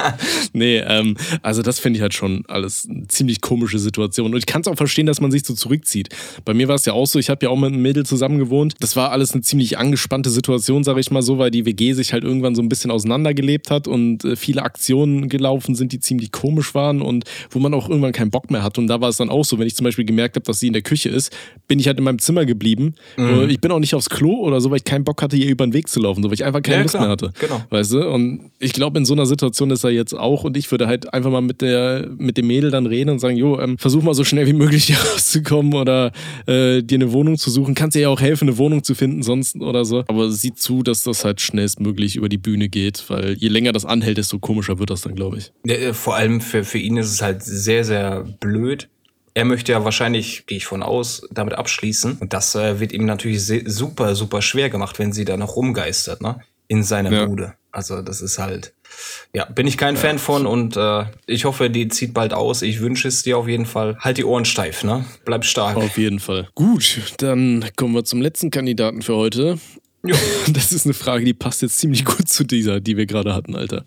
nee, 0.52 0.78
ähm, 0.78 1.16
also 1.42 1.62
das 1.62 1.78
finde 1.78 1.98
ich 1.98 2.02
halt 2.02 2.14
schon 2.14 2.44
alles 2.48 2.88
eine 2.90 3.06
ziemlich 3.06 3.40
komische 3.40 3.78
Situation. 3.78 4.32
Und 4.32 4.38
ich 4.38 4.46
kann 4.46 4.62
es 4.62 4.66
auch 4.68 4.76
verstehen, 4.76 5.06
dass 5.06 5.20
man 5.20 5.30
sich 5.30 5.44
so 5.46 5.54
zurückzieht. 5.54 6.08
Bei 6.44 6.54
mir 6.54 6.66
war 6.66 6.74
es 6.74 6.84
ja 6.86 6.92
auch 6.92 7.06
so, 7.06 7.20
ich 7.20 7.30
habe 7.30 7.46
ja 7.46 7.50
auch 7.50 7.56
mit 7.56 7.72
einem 7.72 7.82
Mädel 7.82 8.04
zusammen 8.04 8.38
gewohnt. 8.38 8.74
Das 8.80 8.96
war 8.96 9.12
alles 9.12 9.32
eine 9.32 9.42
ziemlich 9.42 9.78
angespannte 9.78 10.30
Situation, 10.30 10.82
sage 10.82 10.98
ich 10.98 11.12
mal 11.12 11.22
so, 11.22 11.38
weil 11.38 11.52
die 11.52 11.64
WG 11.66 11.92
sich 11.92 12.12
halt 12.12 12.24
irgendwann 12.32 12.54
so 12.54 12.62
ein 12.62 12.68
bisschen 12.68 12.90
auseinandergelebt 12.90 13.70
hat 13.70 13.86
und 13.86 14.24
äh, 14.24 14.36
viele 14.36 14.62
Aktionen 14.62 15.28
gelaufen 15.28 15.74
sind, 15.74 15.92
die 15.92 16.00
ziemlich 16.00 16.32
komisch 16.32 16.74
waren 16.74 17.02
und 17.02 17.24
wo 17.50 17.58
man 17.58 17.74
auch 17.74 17.88
irgendwann 17.88 18.12
keinen 18.12 18.30
Bock 18.30 18.50
mehr 18.50 18.62
hat. 18.62 18.78
Und 18.78 18.86
da 18.86 19.00
war 19.00 19.10
es 19.10 19.18
dann 19.18 19.28
auch 19.28 19.44
so, 19.44 19.58
wenn 19.58 19.66
ich 19.66 19.74
zum 19.76 19.84
Beispiel 19.84 20.04
gemerkt 20.04 20.36
habe, 20.36 20.44
dass 20.44 20.60
sie 20.60 20.66
in 20.68 20.72
der 20.72 20.82
Küche 20.82 21.08
ist, 21.10 21.32
bin 21.68 21.78
ich 21.78 21.86
halt 21.86 21.98
in 21.98 22.04
meinem 22.04 22.18
Zimmer 22.18 22.44
geblieben. 22.46 22.94
Mhm. 23.16 23.24
Äh, 23.24 23.46
Ich 23.52 23.60
bin 23.60 23.70
auch 23.70 23.78
nicht 23.78 23.94
aufs 23.94 24.08
Klo 24.10 24.34
oder 24.40 24.60
so, 24.60 24.70
weil 24.70 24.78
ich 24.78 24.84
keinen 24.84 25.04
Bock 25.04 25.20
hatte, 25.22 25.36
ihr 25.36 25.48
über 25.50 25.66
den 25.66 25.72
Weg 25.74 25.88
zu 25.88 26.00
laufen, 26.00 26.22
so, 26.22 26.28
weil 26.30 26.34
ich 26.34 26.44
einfach 26.44 26.62
keine 26.62 26.76
Ja, 26.78 26.82
Lust 26.82 26.94
klar. 26.94 27.04
mehr 27.04 27.10
hatte. 27.12 27.32
Genau. 27.38 27.62
Weißt 27.70 27.92
du? 27.92 28.08
Und 28.08 28.50
ich 28.58 28.72
glaube, 28.72 28.98
in 28.98 29.04
so 29.04 29.12
einer 29.12 29.26
Situation 29.26 29.70
ist 29.70 29.84
er 29.84 29.90
jetzt 29.90 30.14
auch 30.14 30.44
und 30.44 30.56
ich 30.56 30.70
würde 30.70 30.86
halt 30.86 31.12
einfach 31.12 31.30
mal 31.30 31.40
mit, 31.42 31.60
der, 31.60 32.08
mit 32.16 32.36
dem 32.36 32.46
Mädel 32.46 32.70
dann 32.70 32.86
reden 32.86 33.10
und 33.10 33.18
sagen, 33.18 33.36
jo, 33.36 33.60
ähm, 33.60 33.76
versuch 33.78 34.02
mal 34.02 34.14
so 34.14 34.24
schnell 34.24 34.46
wie 34.46 34.52
möglich 34.52 34.84
hier 34.86 34.96
rauszukommen 34.96 35.74
oder 35.74 36.12
äh, 36.46 36.82
dir 36.82 36.96
eine 36.96 37.12
Wohnung 37.12 37.36
zu 37.38 37.50
suchen. 37.50 37.74
Kannst 37.74 37.94
dir 37.96 38.00
ja 38.02 38.08
auch 38.08 38.20
helfen, 38.20 38.48
eine 38.48 38.58
Wohnung 38.58 38.82
zu 38.84 38.94
finden 38.94 39.22
sonst 39.22 39.56
oder 39.56 39.84
so. 39.84 40.04
Aber 40.08 40.30
sieh 40.30 40.54
zu, 40.54 40.82
dass 40.82 41.02
das 41.02 41.24
halt 41.24 41.40
schnellstmöglich 41.40 42.16
über 42.22 42.28
die 42.28 42.38
Bühne 42.38 42.68
geht, 42.68 43.10
weil 43.10 43.32
je 43.32 43.48
länger 43.48 43.72
das 43.72 43.84
anhält, 43.84 44.16
desto 44.16 44.38
komischer 44.38 44.78
wird 44.78 44.90
das 44.90 45.00
dann, 45.00 45.16
glaube 45.16 45.38
ich. 45.38 45.52
Ja, 45.66 45.74
äh, 45.74 45.92
vor 45.92 46.14
allem 46.14 46.40
für, 46.40 46.62
für 46.62 46.78
ihn 46.78 46.96
ist 46.96 47.10
es 47.10 47.20
halt 47.20 47.42
sehr, 47.42 47.84
sehr 47.84 48.24
blöd. 48.38 48.88
Er 49.34 49.44
möchte 49.44 49.72
ja 49.72 49.84
wahrscheinlich, 49.84 50.46
gehe 50.46 50.58
ich 50.58 50.66
von 50.66 50.84
aus, 50.84 51.26
damit 51.32 51.54
abschließen. 51.54 52.18
Und 52.20 52.32
das 52.32 52.54
äh, 52.54 52.78
wird 52.78 52.92
ihm 52.92 53.06
natürlich 53.06 53.44
super, 53.66 54.14
super 54.14 54.40
schwer 54.40 54.70
gemacht, 54.70 55.00
wenn 55.00 55.12
sie 55.12 55.24
da 55.24 55.36
noch 55.36 55.56
rumgeistert, 55.56 56.20
ne? 56.20 56.40
In 56.68 56.84
seiner 56.84 57.10
Ja. 57.10 57.26
Bude. 57.26 57.54
Also 57.72 58.02
das 58.02 58.20
ist 58.20 58.38
halt, 58.38 58.72
ja, 59.34 59.46
bin 59.46 59.66
ich 59.66 59.76
kein 59.76 59.96
Fan 59.96 60.18
von 60.18 60.46
und 60.46 60.76
äh, 60.76 61.06
ich 61.26 61.44
hoffe, 61.44 61.70
die 61.70 61.88
zieht 61.88 62.14
bald 62.14 62.34
aus. 62.34 62.62
Ich 62.62 62.80
wünsche 62.80 63.08
es 63.08 63.22
dir 63.24 63.36
auf 63.36 63.48
jeden 63.48 63.66
Fall. 63.66 63.96
Halt 63.98 64.18
die 64.18 64.24
Ohren 64.24 64.44
steif, 64.44 64.84
ne? 64.84 65.06
Bleib 65.24 65.44
stark. 65.44 65.76
Auf 65.76 65.98
jeden 65.98 66.20
Fall. 66.20 66.48
Gut, 66.54 67.14
dann 67.16 67.64
kommen 67.74 67.94
wir 67.94 68.04
zum 68.04 68.20
letzten 68.20 68.50
Kandidaten 68.50 69.02
für 69.02 69.16
heute. 69.16 69.58
Jo. 70.04 70.16
Das 70.52 70.72
ist 70.72 70.86
eine 70.86 70.94
Frage, 70.94 71.24
die 71.24 71.34
passt 71.34 71.62
jetzt 71.62 71.78
ziemlich 71.78 72.04
gut 72.04 72.28
zu 72.28 72.44
dieser, 72.44 72.80
die 72.80 72.96
wir 72.96 73.06
gerade 73.06 73.34
hatten, 73.34 73.54
Alter. 73.54 73.86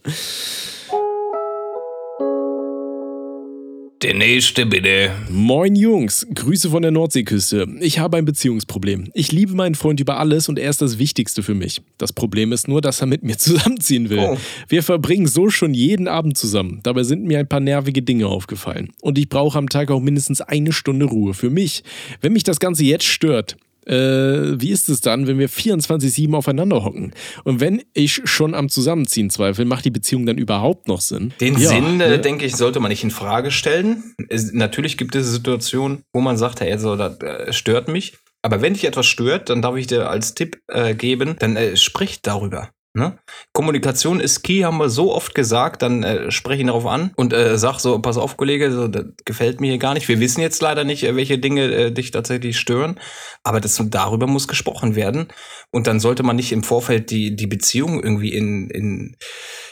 Der 4.02 4.14
nächste 4.14 4.66
bitte. 4.66 5.12
Moin 5.30 5.76
Jungs, 5.76 6.28
Grüße 6.34 6.70
von 6.70 6.82
der 6.82 6.92
Nordseeküste. 6.92 7.68
Ich 7.80 7.98
habe 7.98 8.18
ein 8.18 8.26
Beziehungsproblem. 8.26 9.10
Ich 9.14 9.32
liebe 9.32 9.56
meinen 9.56 9.74
Freund 9.74 10.00
über 10.00 10.20
alles 10.20 10.48
und 10.48 10.60
er 10.60 10.70
ist 10.70 10.82
das 10.82 11.00
Wichtigste 11.00 11.42
für 11.44 11.56
mich. 11.56 11.82
Das 11.98 12.14
Problem 12.14 12.52
ist 12.52 12.68
nur, 12.68 12.82
dass 12.82 13.02
er 13.02 13.08
mit 13.08 13.24
mir 13.24 13.38
zusammenziehen 13.40 14.10
will. 14.10 14.20
Oh. 14.20 14.38
Wir 14.68 14.84
verbringen 14.84 15.28
so 15.28 15.50
schon 15.50 15.74
jeden 15.74 16.08
Abend 16.08 16.38
zusammen. 16.38 16.82
Dabei 16.84 17.04
sind 17.04 17.24
mir 17.24 17.40
ein 17.40 17.48
paar 17.50 17.62
nervige 17.62 18.02
Dinge 18.02 18.28
aufgefallen. 18.28 18.90
Und 19.02 19.18
ich 19.18 19.28
brauche 19.28 19.58
am 19.58 19.70
Tag 19.70 19.90
auch 19.92 20.02
mindestens 20.02 20.42
eine 20.42 20.72
Stunde 20.72 21.06
Ruhe 21.06 21.34
für 21.34 21.50
mich. 21.50 21.84
Wenn 22.22 22.34
mich 22.34 22.44
das 22.44 22.60
Ganze 22.60 22.84
jetzt 22.84 23.06
stört, 23.06 23.58
äh, 23.86 24.60
wie 24.60 24.72
ist 24.72 24.90
es 24.90 25.02
dann, 25.02 25.28
wenn 25.28 25.40
wir 25.40 25.50
24-7 25.50 26.34
aufeinander 26.36 26.84
hocken? 26.84 27.14
Und 27.44 27.60
wenn 27.60 27.82
ich 27.94 28.22
schon 28.26 28.54
am 28.54 28.70
Zusammenziehen 28.70 29.30
zweifle, 29.30 29.66
macht 29.66 29.86
die 29.86 29.92
Beziehung 29.92 30.26
dann 30.26 30.38
überhaupt 30.38 30.88
noch 30.88 31.02
Sinn? 31.02 31.34
Den 31.40 31.58
Ja, 31.58 31.70
Sinn, 31.70 32.02
äh, 32.02 32.10
ne? 32.10 32.20
denke 32.20 32.46
ich, 32.46 32.56
sollte 32.56 32.80
man 32.80 32.90
nicht 32.90 33.04
in 33.04 33.12
Frage 33.12 33.52
stellen. 33.52 34.16
Es, 34.30 34.52
natürlich 34.52 34.98
gibt 34.98 35.16
es 35.16 35.32
Situationen, 35.32 36.04
wo 36.14 36.22
man 36.22 36.38
sagt, 36.38 36.62
hey, 36.62 36.72
also, 36.72 36.96
das 36.96 37.20
äh, 37.22 37.54
stört 37.54 37.88
mich. 37.88 38.18
Aber 38.42 38.62
wenn 38.62 38.74
dich 38.74 38.86
etwas 38.86 39.08
stört, 39.08 39.50
dann 39.50 39.64
darf 39.64 39.76
ich 39.76 39.88
dir 39.88 40.08
als 40.10 40.36
Tipp 40.36 40.60
äh, 40.68 40.94
geben, 40.94 41.36
dann 41.40 41.56
äh, 41.56 41.76
sprich 41.78 42.22
darüber. 42.22 42.70
Ne? 42.96 43.18
Kommunikation 43.52 44.22
ist 44.22 44.42
key, 44.42 44.62
haben 44.62 44.78
wir 44.78 44.90
so 44.90 45.14
oft 45.14 45.36
gesagt, 45.36 45.82
dann 45.82 46.04
äh, 46.04 46.32
spreche 46.32 46.62
ihn 46.62 46.68
darauf 46.68 46.86
an 46.86 47.12
und 47.18 47.34
äh, 47.34 47.58
sag 47.58 47.80
so, 47.80 48.00
pass 48.00 48.18
auf, 48.18 48.38
Kollege, 48.38 48.72
so, 48.72 48.88
das 48.88 49.04
gefällt 49.26 49.60
mir 49.60 49.72
hier 49.72 49.80
gar 49.80 49.94
nicht. 49.94 50.08
Wir 50.08 50.22
wissen 50.22 50.40
jetzt 50.40 50.62
leider 50.62 50.86
nicht, 50.86 51.04
äh, 51.04 51.14
welche 51.18 51.38
Dinge 51.38 51.66
äh, 51.66 51.92
dich 51.92 52.12
tatsächlich 52.12 52.58
stören, 52.58 52.98
aber 53.44 53.60
das, 53.60 53.84
darüber 53.88 54.28
muss 54.28 54.48
gesprochen 54.48 54.96
werden. 54.96 55.28
Und 55.72 55.88
dann 55.88 56.00
sollte 56.00 56.24
man 56.24 56.38
nicht 56.38 56.54
im 56.54 56.64
Vorfeld 56.64 57.12
die, 57.12 57.36
die 57.36 57.48
Beziehung 57.48 58.02
irgendwie 58.02 58.34
in, 58.34 58.70
in 58.70 59.18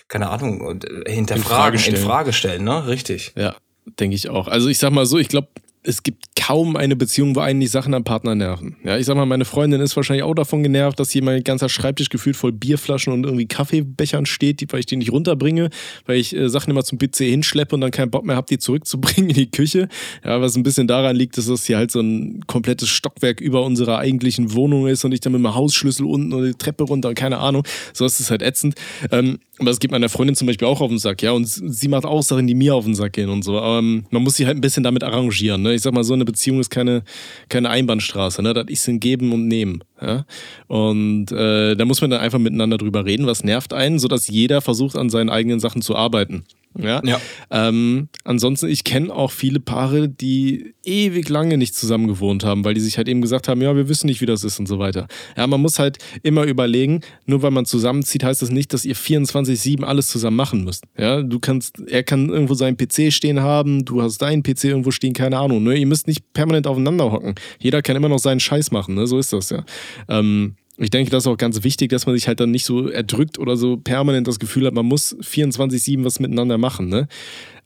keine 0.10 0.30
Ahnung, 0.30 0.82
äh, 0.84 1.10
hinterfragen, 1.10 1.80
stellen. 1.80 1.96
in 1.96 2.04
Frage 2.04 2.34
stellen, 2.34 2.64
ne? 2.66 2.88
Richtig. 2.88 3.32
Ja, 3.38 3.56
denke 4.02 4.18
ich 4.18 4.30
auch. 4.30 4.50
Also 4.50 4.68
ich 4.68 4.80
sag 4.80 4.92
mal 4.92 5.06
so, 5.06 5.18
ich 5.18 5.30
glaube, 5.30 5.48
es 5.84 6.04
gibt 6.04 6.36
kaum 6.36 6.76
eine 6.76 6.96
Beziehung, 6.96 7.36
wo 7.36 7.42
einen 7.42 7.60
die 7.60 7.68
Sachen 7.68 7.94
am 7.94 8.04
Partner 8.04 8.36
nerven. 8.36 8.78
Ja, 8.84 8.98
ich 8.98 9.06
sag 9.06 9.16
mal, 9.16 9.26
meine 9.26 9.46
Freundin 9.46 9.82
ist 9.82 9.96
wahrscheinlich 9.96 10.24
auch 10.24 10.34
davon 10.34 10.64
genervt, 10.64 11.00
dass 11.00 11.12
hier 11.12 11.24
mein 11.24 11.44
ganzer 11.44 11.70
Schreibtisch 11.70 12.10
gefühlt 12.10 12.36
voll 12.36 12.54
Bierflaschen 12.54 13.12
und 13.12 13.26
irgendwie 13.26 13.46
Kaffeebechern 13.46 14.26
steht, 14.26 14.62
weil 14.72 14.80
ich 14.80 14.86
die 14.86 14.96
nicht 14.96 15.12
runterbringe, 15.12 15.70
weil 16.06 16.18
ich 16.18 16.36
äh, 16.36 16.50
Sachen 16.50 16.72
immer 16.72 16.84
zum 16.84 16.98
PC 16.98 17.18
hinschleppe 17.18 17.76
und 17.76 17.82
dann 17.82 17.92
keinen 17.92 18.12
Bock 18.12 18.26
mehr 18.26 18.36
habe, 18.36 18.48
die 18.50 18.58
zurückzubringen 18.58 19.30
in 19.30 19.36
die 19.36 19.52
Küche. 19.52 19.90
Ja, 20.24 20.42
was 20.42 20.56
ein 20.56 20.64
bisschen 20.64 20.88
daran 20.88 21.16
liegt, 21.16 21.38
dass 21.38 21.48
das 21.48 21.66
hier 21.66 21.78
halt 21.78 21.92
so 21.92 22.00
ein 22.00 22.44
komplettes 22.48 22.90
Stockwerk 22.90 23.42
über 23.42 23.64
unserer 23.64 23.98
eigentlichen 23.98 24.54
Wohnung 24.54 24.88
ist 24.88 25.04
und 25.04 25.12
ich 25.12 25.20
dann 25.20 25.34
mit 25.34 25.42
dem 25.42 25.54
Hausschlüssel 25.54 26.06
unten 26.06 26.34
und 26.34 26.46
die 26.46 26.54
Treppe 26.54 26.86
runter 26.86 27.10
und 27.10 27.16
keine 27.16 27.40
Ahnung. 27.40 27.64
So 27.94 28.06
ist 28.06 28.20
es 28.20 28.32
halt 28.32 28.42
ätzend. 28.42 28.76
Ähm, 29.12 29.40
aber 29.60 29.70
es 29.70 29.80
geht 29.80 29.92
meiner 29.92 30.10
Freundin 30.10 30.36
zum 30.36 30.48
Beispiel 30.48 30.68
auch 30.68 30.82
auf 30.82 30.90
den 30.90 30.98
Sack, 30.98 31.22
ja. 31.22 31.32
Und 31.32 31.46
sie 31.46 31.88
macht 31.88 32.06
auch 32.06 32.24
Sachen, 32.24 32.48
die 32.48 32.56
mir 32.56 32.74
auf 32.74 32.86
den 32.86 32.96
Sack 32.96 33.14
gehen 33.14 33.30
und 33.30 33.44
so. 33.44 33.60
Aber 33.60 33.80
ähm, 33.80 34.06
man 34.10 34.24
muss 34.24 34.38
sich 34.38 34.48
halt 34.48 34.58
ein 34.58 34.62
bisschen 34.62 34.84
damit 34.84 35.04
arrangieren. 35.04 35.62
Ne? 35.62 35.76
Ich 35.76 35.82
sag 35.82 35.94
mal, 35.94 36.04
so 36.04 36.16
eine 36.16 36.26
Beziehung 36.26 36.60
ist 36.60 36.72
keine, 36.72 37.04
keine 37.50 37.70
Einbahnstraße. 37.70 38.42
Ne? 38.42 38.54
Das 38.54 38.66
ist 38.68 38.88
ein 38.88 39.00
Geben 39.00 39.32
und 39.32 39.48
Nehmen. 39.48 39.84
Ja? 40.02 40.26
Und 40.68 41.32
äh, 41.32 41.76
da 41.76 41.86
muss 41.86 42.02
man 42.02 42.10
dann 42.10 42.22
einfach 42.22 42.40
miteinander 42.40 42.78
drüber 42.78 43.06
reden, 43.06 43.28
was 43.28 43.44
nervt 43.44 43.74
einen, 43.74 44.00
sodass 44.00 44.28
jeder 44.28 44.62
versucht, 44.62 44.98
an 44.98 45.12
seinen 45.12 45.30
eigenen 45.30 45.60
Sachen 45.60 45.84
zu 45.84 45.96
arbeiten. 45.96 46.46
Ja. 46.78 47.02
Ja. 47.06 47.22
Ähm, 47.52 48.10
ansonsten, 48.24 48.68
ich 48.68 48.84
kenne 48.84 49.14
auch 49.14 49.32
viele 49.32 49.60
Paare, 49.60 50.10
die 50.10 50.74
ewig 50.84 51.30
lange 51.30 51.58
nicht 51.58 51.76
zusammen 51.76 52.08
gewohnt 52.08 52.44
haben, 52.44 52.66
weil 52.66 52.74
die 52.74 52.82
sich 52.82 52.98
halt 52.98 53.08
eben 53.08 53.22
gesagt 53.22 53.48
haben, 53.48 53.62
ja, 53.62 53.76
wir 53.76 53.90
wissen 53.90 54.08
nicht, 54.08 54.22
wie 54.22 54.26
das 54.26 54.44
ist 54.44 54.60
und 54.60 54.68
so 54.68 54.80
weiter. 54.80 55.08
Ja, 55.38 55.48
man 55.48 55.62
muss 55.62 55.80
halt 55.80 55.98
immer 56.24 56.44
überlegen, 56.44 57.02
nur 57.26 57.42
weil 57.42 57.52
man 57.52 57.66
zusammenzieht, 57.66 58.24
heißt 58.24 58.42
das 58.42 58.50
nicht, 58.50 58.74
dass 58.74 58.86
ihr 58.86 58.96
24-7 58.96 59.84
alles 59.84 60.08
zusammen 60.08 60.38
machen 60.38 60.64
müsst. 60.64 60.86
Ja, 60.98 61.22
du 61.22 61.40
kannst, 61.40 61.80
er 61.88 62.04
kann 62.04 62.30
irgendwo 62.30 62.54
seinen 62.54 62.78
PC 62.78 63.14
stehen 63.14 63.42
haben, 63.42 63.86
du 63.86 64.02
hast 64.02 64.18
deinen 64.20 64.44
PC 64.44 64.66
irgendwo 64.66 64.92
stehen, 64.92 65.14
keine 65.14 65.38
Ahnung. 65.38 65.64
Ne? 65.64 65.76
Ihr 65.76 65.88
müsst 65.88 66.08
nicht 66.08 66.34
permanent 66.34 66.68
aufeinander 66.68 67.12
hocken. 67.12 67.36
Jeder 67.60 67.82
kann 67.82 67.96
immer 67.96 68.10
noch 68.10 68.20
seinen 68.20 68.40
Scheiß 68.40 68.72
machen, 68.72 68.96
ne? 68.96 69.08
so 69.08 69.20
ist 69.20 69.34
das 69.34 69.50
ja. 69.50 69.64
Ähm, 70.10 70.56
ich 70.78 70.90
denke, 70.90 71.12
das 71.12 71.24
ist 71.24 71.28
auch 71.28 71.38
ganz 71.38 71.64
wichtig, 71.64 71.90
dass 71.90 72.06
man 72.06 72.16
sich 72.16 72.28
halt 72.28 72.40
dann 72.40 72.52
nicht 72.52 72.66
so 72.66 72.88
erdrückt 72.88 73.38
oder 73.38 73.58
so 73.58 73.78
permanent 73.78 74.28
das 74.28 74.40
Gefühl 74.40 74.66
hat, 74.66 74.74
man 74.74 74.86
muss 74.86 75.16
24-7 75.20 76.04
was 76.04 76.20
miteinander 76.20 76.58
machen. 76.58 76.90
Ne? 76.90 77.08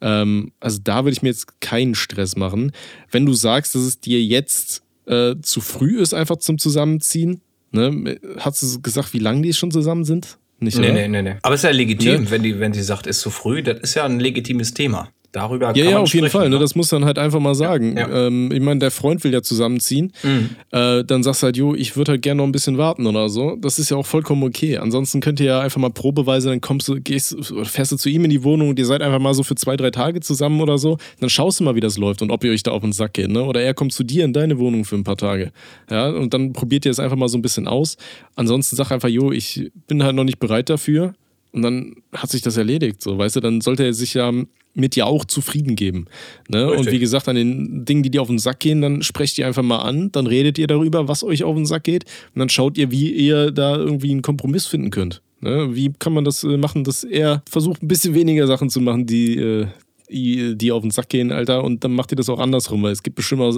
Ähm, 0.01 0.51
also 0.59 0.79
da 0.83 1.05
würde 1.05 1.13
ich 1.13 1.21
mir 1.21 1.29
jetzt 1.29 1.61
keinen 1.61 1.95
Stress 1.95 2.35
machen. 2.35 2.73
Wenn 3.09 3.25
du 3.25 3.33
sagst, 3.33 3.75
dass 3.75 3.83
es 3.83 3.99
dir 4.01 4.21
jetzt 4.21 4.83
äh, 5.05 5.35
zu 5.41 5.61
früh 5.61 5.99
ist, 5.99 6.13
einfach 6.13 6.37
zum 6.37 6.57
Zusammenziehen, 6.57 7.41
ne? 7.71 8.19
hast 8.39 8.61
du 8.61 8.81
gesagt, 8.81 9.13
wie 9.13 9.19
lange 9.19 9.41
die 9.41 9.53
schon 9.53 9.71
zusammen 9.71 10.03
sind? 10.03 10.37
Nicht, 10.59 10.79
nee, 10.79 10.91
nee, 10.91 11.07
nee, 11.07 11.21
nee. 11.21 11.35
Aber 11.43 11.53
es 11.53 11.59
ist 11.59 11.65
ja 11.65 11.69
legitim, 11.69 12.23
ja. 12.23 12.31
wenn, 12.31 12.41
die, 12.41 12.59
wenn 12.59 12.73
sie 12.73 12.81
sagt, 12.81 13.05
ist 13.05 13.21
zu 13.21 13.29
früh, 13.29 13.61
das 13.61 13.79
ist 13.79 13.93
ja 13.93 14.05
ein 14.05 14.19
legitimes 14.19 14.73
Thema. 14.73 15.09
Darüber 15.33 15.75
ja, 15.75 15.85
ja, 15.85 15.99
auf 15.99 16.13
jeden 16.13 16.29
Fall. 16.29 16.49
Ne? 16.49 16.55
ne? 16.55 16.59
Das 16.59 16.73
muss 16.75 16.89
dann 16.89 17.03
halt 17.03 17.19
einfach 17.19 17.39
mal 17.39 17.53
sagen. 17.53 17.97
Ja, 17.97 18.07
ja. 18.07 18.27
Ähm, 18.27 18.49
ich 18.51 18.61
meine, 18.61 18.79
der 18.79 18.91
Freund 18.91 19.23
will 19.23 19.33
ja 19.33 19.41
zusammenziehen. 19.41 20.13
Mhm. 20.23 20.49
Äh, 20.71 21.03
dann 21.03 21.21
sagst 21.21 21.43
du 21.43 21.45
halt, 21.45 21.57
jo, 21.57 21.75
ich 21.75 21.97
würde 21.97 22.13
halt 22.13 22.21
gerne 22.21 22.37
noch 22.37 22.45
ein 22.45 22.53
bisschen 22.53 22.77
warten 22.77 23.05
oder 23.05 23.27
so. 23.27 23.57
Das 23.57 23.77
ist 23.77 23.91
ja 23.91 23.97
auch 23.97 24.05
vollkommen 24.05 24.43
okay. 24.43 24.77
Ansonsten 24.77 25.19
könnt 25.19 25.39
ihr 25.39 25.47
ja 25.47 25.59
einfach 25.59 25.81
mal 25.81 25.91
probeweise, 25.91 26.49
dann 26.49 26.61
kommst 26.61 26.87
du, 26.87 27.01
gehst, 27.01 27.35
fährst 27.63 27.91
du 27.91 27.97
zu 27.97 28.09
ihm 28.09 28.23
in 28.23 28.29
die 28.29 28.43
Wohnung 28.43 28.69
und 28.69 28.79
ihr 28.79 28.85
seid 28.85 29.01
einfach 29.01 29.19
mal 29.19 29.33
so 29.33 29.43
für 29.43 29.55
zwei, 29.55 29.75
drei 29.75 29.91
Tage 29.91 30.21
zusammen 30.21 30.61
oder 30.61 30.77
so. 30.77 30.97
Dann 31.19 31.29
schaust 31.29 31.59
du 31.59 31.65
mal, 31.65 31.75
wie 31.75 31.81
das 31.81 31.97
läuft 31.97 32.21
und 32.21 32.31
ob 32.31 32.43
ihr 32.45 32.51
euch 32.51 32.63
da 32.63 32.71
auf 32.71 32.81
den 32.81 32.93
Sack 32.93 33.13
geht. 33.13 33.29
Ne? 33.29 33.43
Oder 33.43 33.61
er 33.61 33.73
kommt 33.73 33.91
zu 33.91 34.03
dir 34.03 34.23
in 34.23 34.31
deine 34.31 34.57
Wohnung 34.59 34.85
für 34.85 34.95
ein 34.95 35.03
paar 35.03 35.17
Tage. 35.17 35.51
Ja, 35.91 36.09
und 36.09 36.33
dann 36.33 36.53
probiert 36.53 36.85
ihr 36.85 36.91
es 36.91 36.99
einfach 36.99 37.17
mal 37.17 37.27
so 37.27 37.37
ein 37.37 37.41
bisschen 37.41 37.67
aus. 37.67 37.97
Ansonsten 38.35 38.77
sag 38.77 38.91
einfach, 38.91 39.09
jo, 39.09 39.31
ich 39.31 39.71
bin 39.87 40.03
halt 40.03 40.15
noch 40.15 40.23
nicht 40.23 40.39
bereit 40.39 40.69
dafür. 40.69 41.13
Und 41.51 41.61
dann 41.61 41.95
hat 42.13 42.29
sich 42.29 42.41
das 42.41 42.57
erledigt, 42.57 43.01
so, 43.01 43.17
weißt 43.17 43.37
du, 43.37 43.39
dann 43.39 43.61
sollte 43.61 43.83
er 43.83 43.93
sich 43.93 44.13
ja 44.13 44.31
mit 44.77 44.95
dir 44.95 45.07
auch 45.07 45.25
zufrieden 45.25 45.75
geben. 45.75 46.05
Ne? 46.47 46.69
Und 46.71 46.91
wie 46.91 46.99
gesagt, 46.99 47.27
an 47.27 47.35
den 47.35 47.83
Dingen, 47.85 48.03
die 48.03 48.11
dir 48.11 48.21
auf 48.21 48.27
den 48.27 48.39
Sack 48.39 48.59
gehen, 48.59 48.81
dann 48.81 49.01
sprecht 49.01 49.37
ihr 49.37 49.47
einfach 49.47 49.63
mal 49.63 49.79
an, 49.79 50.11
dann 50.11 50.27
redet 50.27 50.57
ihr 50.57 50.67
darüber, 50.67 51.07
was 51.07 51.23
euch 51.23 51.43
auf 51.43 51.55
den 51.55 51.65
Sack 51.65 51.83
geht, 51.83 52.05
und 52.33 52.39
dann 52.39 52.49
schaut 52.49 52.77
ihr, 52.77 52.91
wie 52.91 53.11
ihr 53.11 53.51
da 53.51 53.75
irgendwie 53.75 54.11
einen 54.11 54.21
Kompromiss 54.21 54.67
finden 54.67 54.91
könnt. 54.91 55.21
Ne? 55.41 55.75
Wie 55.75 55.91
kann 55.97 56.13
man 56.13 56.23
das 56.23 56.43
äh, 56.43 56.57
machen, 56.57 56.83
dass 56.83 57.03
er 57.03 57.43
versucht, 57.49 57.83
ein 57.83 57.87
bisschen 57.87 58.13
weniger 58.13 58.47
Sachen 58.47 58.69
zu 58.69 58.81
machen, 58.81 59.05
die, 59.05 59.37
äh, 59.37 59.67
die 60.09 60.71
auf 60.71 60.81
den 60.81 60.91
Sack 60.91 61.09
gehen, 61.09 61.31
Alter, 61.31 61.63
und 61.63 61.83
dann 61.83 61.93
macht 61.93 62.11
ihr 62.11 62.15
das 62.15 62.29
auch 62.29 62.39
andersrum, 62.39 62.83
weil 62.83 62.91
es 62.91 63.03
gibt 63.03 63.15
bestimmt 63.15 63.41
auch 63.41 63.55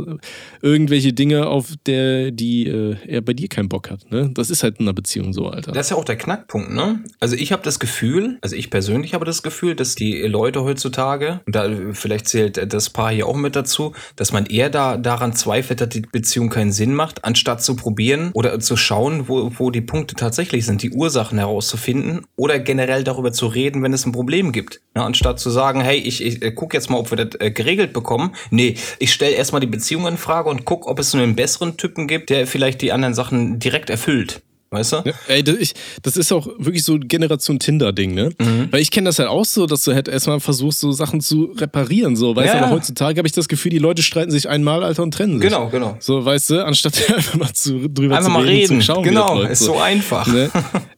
irgendwelche 0.62 1.14
Dinge, 1.14 1.48
auf 1.48 1.74
der 1.86 2.32
die 2.32 2.68
äh, 2.68 2.96
er 3.08 3.22
bei 3.22 3.34
dir 3.34 3.48
keinen 3.48 3.70
Bock 3.70 3.90
hat. 3.90 4.10
Ne? 4.12 4.32
Das 4.34 4.50
ist 4.50 4.64
halt 4.64 4.80
in 4.80 4.86
einer 4.86 4.94
Beziehung 4.94 5.34
so, 5.34 5.48
Alter. 5.48 5.72
Das 5.72 5.88
ist 5.88 5.92
ja 5.92 5.98
auch 5.98 6.06
der 6.06 6.18
Knackpunkt, 6.18 6.72
ne? 6.72 7.04
Also 7.20 7.36
ich 7.36 7.52
habe 7.52 7.62
das 7.64 7.80
Gefühl, 7.80 8.38
also 8.42 8.56
ich 8.56 8.70
persönlich 8.70 9.14
habe 9.14 9.26
das 9.26 9.44
Gefühl, 9.44 9.76
dass 9.76 9.96
die 9.96 10.22
Leute 10.22 10.64
heutzutage, 10.64 11.42
und 11.46 11.56
da 11.56 11.70
vielleicht 11.94 12.28
zählt 12.28 12.74
das 12.74 12.90
Paar 12.90 13.12
hier 13.12 13.28
auch 13.28 13.36
mit 13.36 13.56
dazu, 13.56 13.94
dass 14.16 14.32
man 14.32 14.46
eher 14.46 14.70
da 14.70 14.98
daran 14.98 15.34
zweifelt, 15.34 15.82
dass 15.82 15.90
die 15.90 16.02
Beziehung 16.02 16.50
keinen 16.50 16.72
Sinn 16.72 16.94
macht, 16.94 17.26
anstatt 17.26 17.64
zu 17.64 17.76
probieren 17.76 18.32
oder 18.34 18.60
zu 18.60 18.76
schauen, 18.76 19.28
wo, 19.28 19.52
wo 19.58 19.72
die 19.72 19.82
Punkte 19.82 20.16
tatsächlich 20.16 20.66
sind, 20.66 20.82
die 20.82 20.92
Ursachen 20.92 21.38
herauszufinden 21.38 22.26
oder 22.36 22.60
generell 22.60 23.04
darüber 23.04 23.32
zu 23.32 23.48
reden, 23.48 23.84
wenn 23.84 23.94
es 23.94 24.06
ein 24.06 24.12
Problem 24.12 24.52
gibt. 24.52 24.82
Ja, 24.96 25.06
anstatt 25.06 25.40
zu 25.40 25.50
sagen, 25.50 25.82
hey, 25.82 25.98
ich, 25.98 26.24
ich 26.24 26.39
äh, 26.42 26.52
guck 26.52 26.74
jetzt 26.74 26.90
mal, 26.90 26.98
ob 26.98 27.12
wir 27.12 27.26
das 27.26 27.40
äh, 27.40 27.52
geregelt 27.52 27.94
bekommen. 27.94 28.32
Nee, 28.52 28.76
ich 29.00 29.14
stelle 29.14 29.36
erstmal 29.36 29.62
die 29.62 29.68
Beziehung 29.68 30.08
in 30.08 30.18
Frage 30.18 30.50
und 30.50 30.66
guck, 30.66 30.88
ob 30.88 31.00
es 31.00 31.14
einen 31.16 31.36
besseren 31.36 31.78
Typen 31.78 32.08
gibt, 32.08 32.30
der 32.30 32.48
vielleicht 32.48 32.82
die 32.82 32.92
anderen 32.92 33.14
Sachen 33.14 33.60
direkt 33.60 33.90
erfüllt. 33.90 34.42
Weißt 34.72 34.94
du? 34.94 34.98
Ja, 35.04 35.14
ey, 35.28 35.44
das, 35.44 35.56
ich, 35.56 35.74
das 36.04 36.16
ist 36.16 36.32
auch 36.32 36.46
wirklich 36.60 36.84
so 36.84 36.94
ein 36.94 37.08
Generation 37.08 37.58
Tinder-Ding, 37.58 38.14
ne? 38.14 38.30
Mhm. 38.40 38.68
Weil 38.70 38.82
ich 38.82 38.92
kenne 38.92 39.06
das 39.06 39.18
halt 39.18 39.28
auch 39.28 39.44
so, 39.46 39.66
dass 39.66 39.84
du 39.84 39.96
halt 39.96 40.08
erstmal 40.08 40.40
versuchst, 40.40 40.80
so 40.80 40.92
Sachen 40.92 41.22
zu 41.22 41.46
reparieren, 41.58 42.16
so, 42.16 42.36
weißt 42.36 42.46
Ja, 42.46 42.54
du? 42.54 42.58
Aber 42.60 42.68
ja. 42.68 42.76
heutzutage 42.76 43.18
habe 43.18 43.28
ich 43.28 43.32
das 43.32 43.48
Gefühl, 43.48 43.72
die 43.72 43.80
Leute 43.80 44.04
streiten 44.04 44.30
sich 44.30 44.48
einmal, 44.48 44.84
Alter, 44.84 45.02
und 45.02 45.12
trennen 45.12 45.40
sich. 45.40 45.50
Genau, 45.50 45.70
genau. 45.70 45.98
So, 46.00 46.24
weißt 46.24 46.52
du, 46.52 46.64
anstatt 46.66 47.02
einfach 47.16 47.34
mal 47.36 47.52
zu, 47.52 47.90
drüber 47.90 48.18
Einfach 48.18 48.28
zu 48.28 48.34
mal 48.34 48.44
reden, 48.44 48.58
reden. 48.74 48.82
zu 48.82 48.86
schauen, 48.86 49.04
genau, 49.04 49.40
läuft, 49.40 49.54
ist 49.54 49.60
so 49.62 49.80
einfach. 49.80 50.28
Ne? 50.28 50.52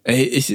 Ey, 0.03 0.23
ich, 0.23 0.53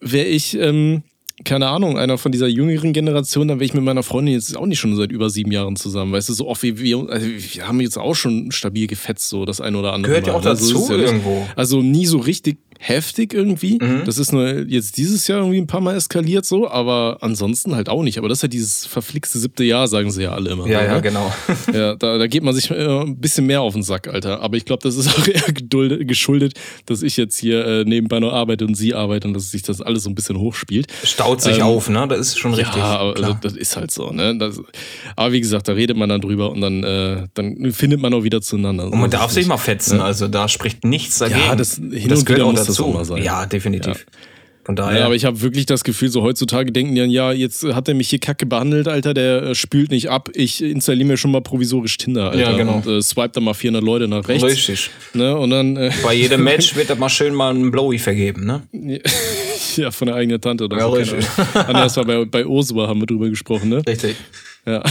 wäre 0.00 0.26
ich, 0.26 0.56
ähm, 0.56 1.02
keine 1.42 1.66
Ahnung, 1.66 1.98
einer 1.98 2.16
von 2.16 2.30
dieser 2.30 2.46
jüngeren 2.46 2.92
Generation, 2.92 3.48
dann 3.48 3.58
wäre 3.58 3.64
ich 3.64 3.74
mit 3.74 3.82
meiner 3.82 4.04
Freundin 4.04 4.34
jetzt 4.34 4.56
auch 4.56 4.66
nicht 4.66 4.78
schon 4.78 4.94
seit 4.94 5.10
über 5.10 5.30
sieben 5.30 5.50
Jahren 5.50 5.74
zusammen. 5.74 6.12
Weißt 6.12 6.28
du, 6.28 6.32
so 6.32 6.46
oft 6.46 6.62
wie 6.62 6.78
wir, 6.78 7.06
also 7.08 7.26
wir 7.26 7.66
haben 7.66 7.80
jetzt 7.80 7.98
auch 7.98 8.14
schon 8.14 8.52
stabil 8.52 8.86
gefetzt, 8.86 9.28
so 9.28 9.44
das 9.44 9.60
eine 9.60 9.76
oder 9.76 9.94
andere. 9.94 10.10
Gehört 10.12 10.26
ja 10.28 10.32
Mal, 10.32 10.38
auch 10.38 10.44
ne? 10.44 10.50
Dazu 10.50 10.82
es 10.82 10.88
ja 10.88 10.96
nicht. 10.96 11.06
irgendwo. 11.06 11.46
Also 11.56 11.82
nie 11.82 12.06
so 12.06 12.18
richtig 12.18 12.58
heftig 12.86 13.32
irgendwie. 13.32 13.78
Mhm. 13.80 14.02
Das 14.04 14.18
ist 14.18 14.32
nur 14.32 14.46
jetzt 14.68 14.98
dieses 14.98 15.26
Jahr 15.26 15.38
irgendwie 15.38 15.58
ein 15.58 15.66
paar 15.66 15.80
Mal 15.80 15.96
eskaliert 15.96 16.44
so, 16.44 16.68
aber 16.68 17.16
ansonsten 17.22 17.74
halt 17.74 17.88
auch 17.88 18.02
nicht. 18.02 18.18
Aber 18.18 18.28
das 18.28 18.38
ist 18.38 18.42
ja 18.42 18.48
dieses 18.48 18.84
verflixte 18.84 19.38
siebte 19.38 19.64
Jahr, 19.64 19.88
sagen 19.88 20.10
sie 20.10 20.22
ja 20.24 20.32
alle 20.32 20.50
immer. 20.50 20.66
Ja, 20.66 20.80
so, 20.80 20.84
ja, 20.86 20.94
ne? 20.94 21.02
genau. 21.02 21.32
Ja, 21.72 21.94
da, 21.96 22.18
da 22.18 22.26
geht 22.26 22.42
man 22.42 22.54
sich 22.54 22.70
äh, 22.70 22.74
ein 23.00 23.16
bisschen 23.18 23.46
mehr 23.46 23.62
auf 23.62 23.72
den 23.72 23.82
Sack, 23.82 24.08
Alter. 24.08 24.40
Aber 24.42 24.56
ich 24.58 24.64
glaube, 24.66 24.82
das 24.82 24.96
ist 24.96 25.08
auch 25.18 25.26
eher 25.26 25.52
geduldet, 25.52 26.06
geschuldet, 26.06 26.54
dass 26.84 27.02
ich 27.02 27.16
jetzt 27.16 27.38
hier 27.38 27.64
äh, 27.64 27.84
nebenbei 27.84 28.20
noch 28.20 28.32
arbeite 28.32 28.66
und 28.66 28.74
sie 28.74 28.94
arbeitet 28.94 29.24
und 29.26 29.34
dass 29.34 29.50
sich 29.50 29.62
das 29.62 29.80
alles 29.80 30.02
so 30.02 30.10
ein 30.10 30.14
bisschen 30.14 30.38
hochspielt. 30.38 30.86
Staut 31.04 31.40
sich 31.40 31.56
Ähm, 31.58 31.62
auf, 31.62 31.88
ne? 31.88 32.06
Das 32.06 32.18
ist 32.20 32.38
schon 32.38 32.52
richtig. 32.52 32.76
Ja, 32.76 32.98
aber 32.98 33.14
klar. 33.14 33.28
also, 33.30 33.38
das 33.42 33.54
ist 33.54 33.76
halt 33.76 33.90
so, 33.90 34.10
ne? 34.10 34.36
Das, 34.36 34.60
aber 35.16 35.32
wie 35.32 35.40
gesagt, 35.40 35.68
da 35.68 35.72
redet 35.72 35.96
man 35.96 36.10
dann 36.10 36.20
drüber 36.20 36.50
und 36.50 36.60
dann, 36.60 36.84
äh, 36.84 37.26
dann 37.32 37.72
findet 37.72 38.00
man 38.00 38.12
auch 38.12 38.24
wieder 38.24 38.42
zueinander. 38.42 38.84
Und 38.92 39.00
man 39.00 39.10
Das 39.10 39.20
darf 39.20 39.30
sich 39.32 39.46
mal 39.46 39.56
fetzen, 39.56 40.00
also 40.00 40.28
da 40.28 40.48
spricht 40.48 40.84
nichts 40.84 41.18
dagegen. 41.18 41.40
Ja, 41.40 41.56
das- 41.56 41.76
hin 41.76 42.08
das 42.08 42.20
und 42.20 42.26
gehört 42.26 42.28
wieder 42.40 42.46
auch 42.46 42.50
muss 42.52 42.64
das 42.66 42.73
dazu. 42.78 42.86
auch 42.90 42.94
mal 42.94 43.04
sein. 43.04 43.22
Ja, 43.22 43.46
definitiv. 43.46 44.06
Von 44.66 44.76
daher. 44.76 45.00
Ja, 45.00 45.04
aber 45.04 45.14
ich 45.14 45.26
habe 45.26 45.42
wirklich 45.42 45.66
das 45.66 45.84
Gefühl, 45.84 46.08
so 46.08 46.22
heutzutage 46.22 46.72
denken 46.72 46.94
die 46.94 47.00
dann, 47.02 47.10
ja, 47.10 47.32
jetzt 47.32 47.64
hat 47.64 47.86
er 47.86 47.92
mich 47.92 48.08
hier 48.08 48.18
kacke 48.18 48.46
behandelt, 48.46 48.88
Alter, 48.88 49.12
der 49.12 49.42
äh, 49.42 49.54
spült 49.54 49.90
nicht 49.90 50.08
ab, 50.08 50.30
ich 50.32 50.62
installiere 50.62 51.06
mir 51.06 51.16
schon 51.18 51.32
mal 51.32 51.42
provisorisch 51.42 51.98
Tinder, 51.98 52.30
Alter. 52.30 52.40
Ja, 52.52 52.56
genau. 52.56 52.76
Und 52.76 52.86
äh, 52.86 53.02
swipe 53.02 53.28
dann 53.34 53.44
mal 53.44 53.52
400 53.52 53.84
Leute 53.84 54.08
nach 54.08 54.26
rechts. 54.26 54.42
richtig. 54.42 54.88
Ne? 55.12 55.36
Und 55.36 55.50
dann, 55.50 55.76
äh, 55.76 55.90
Bei 56.02 56.14
jedem 56.14 56.44
Match 56.44 56.74
wird 56.76 56.88
da 56.88 56.94
mal 56.94 57.10
schön 57.10 57.34
mal 57.34 57.54
ein 57.54 57.70
Blowy 57.70 57.98
vergeben, 57.98 58.46
ne? 58.46 58.62
ja, 59.76 59.90
von 59.90 60.06
der 60.06 60.16
eigenen 60.16 60.40
Tante 60.40 60.64
oder 60.64 60.78
Ja, 60.78 60.84
so. 60.86 60.92
richtig. 60.92 61.26
Das 61.70 61.96
war 61.98 62.04
bei, 62.06 62.24
bei 62.24 62.46
Ursula, 62.46 62.88
haben 62.88 63.00
wir 63.00 63.06
drüber 63.06 63.28
gesprochen, 63.28 63.68
ne? 63.68 63.82
Richtig. 63.86 64.16
Ja. 64.66 64.82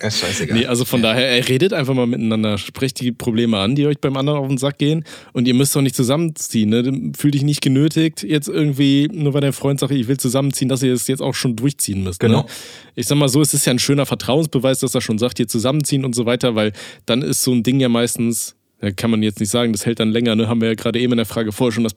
Das 0.00 0.14
ist 0.14 0.20
scheißegal. 0.20 0.58
Nee, 0.58 0.66
also 0.66 0.84
von 0.84 1.00
daher, 1.00 1.30
ey, 1.30 1.40
redet 1.40 1.72
einfach 1.72 1.94
mal 1.94 2.06
miteinander. 2.06 2.58
Sprecht 2.58 3.00
die 3.00 3.12
Probleme 3.12 3.58
an, 3.58 3.74
die 3.74 3.86
euch 3.86 3.98
beim 3.98 4.16
anderen 4.16 4.38
auf 4.38 4.48
den 4.48 4.58
Sack 4.58 4.78
gehen. 4.78 5.04
Und 5.32 5.48
ihr 5.48 5.54
müsst 5.54 5.74
doch 5.74 5.80
nicht 5.80 5.96
zusammenziehen. 5.96 6.68
Ne? 6.68 7.12
Fühl 7.16 7.30
dich 7.30 7.42
nicht 7.42 7.62
genötigt, 7.62 8.22
jetzt 8.22 8.48
irgendwie, 8.48 9.08
nur 9.12 9.32
weil 9.32 9.40
dein 9.40 9.52
Freund 9.52 9.80
sagt, 9.80 9.92
ich 9.92 10.08
will 10.08 10.18
zusammenziehen, 10.18 10.68
dass 10.68 10.82
ihr 10.82 10.92
es 10.92 11.06
jetzt 11.06 11.22
auch 11.22 11.34
schon 11.34 11.56
durchziehen 11.56 12.04
müsst. 12.04 12.20
Genau. 12.20 12.42
Ne? 12.42 12.46
Ich 12.94 13.06
sag 13.06 13.16
mal 13.16 13.28
so, 13.28 13.40
es 13.40 13.54
ist 13.54 13.64
ja 13.66 13.72
ein 13.72 13.78
schöner 13.78 14.06
Vertrauensbeweis, 14.06 14.80
dass 14.80 14.94
er 14.94 15.00
schon 15.00 15.18
sagt, 15.18 15.38
hier 15.38 15.48
zusammenziehen 15.48 16.04
und 16.04 16.14
so 16.14 16.26
weiter, 16.26 16.54
weil 16.54 16.72
dann 17.06 17.22
ist 17.22 17.42
so 17.42 17.52
ein 17.52 17.62
Ding 17.62 17.80
ja 17.80 17.88
meistens. 17.88 18.56
Da 18.80 18.90
kann 18.90 19.10
man 19.10 19.22
jetzt 19.22 19.40
nicht 19.40 19.50
sagen, 19.50 19.72
das 19.72 19.84
hält 19.84 20.00
dann 20.00 20.10
länger, 20.10 20.34
ne? 20.36 20.48
Haben 20.48 20.60
wir 20.60 20.68
ja 20.68 20.74
gerade 20.74 20.98
eben 20.98 21.12
in 21.12 21.18
der 21.18 21.26
Frage 21.26 21.52
vorher 21.52 21.72
schon 21.72 21.84
das 21.84 21.94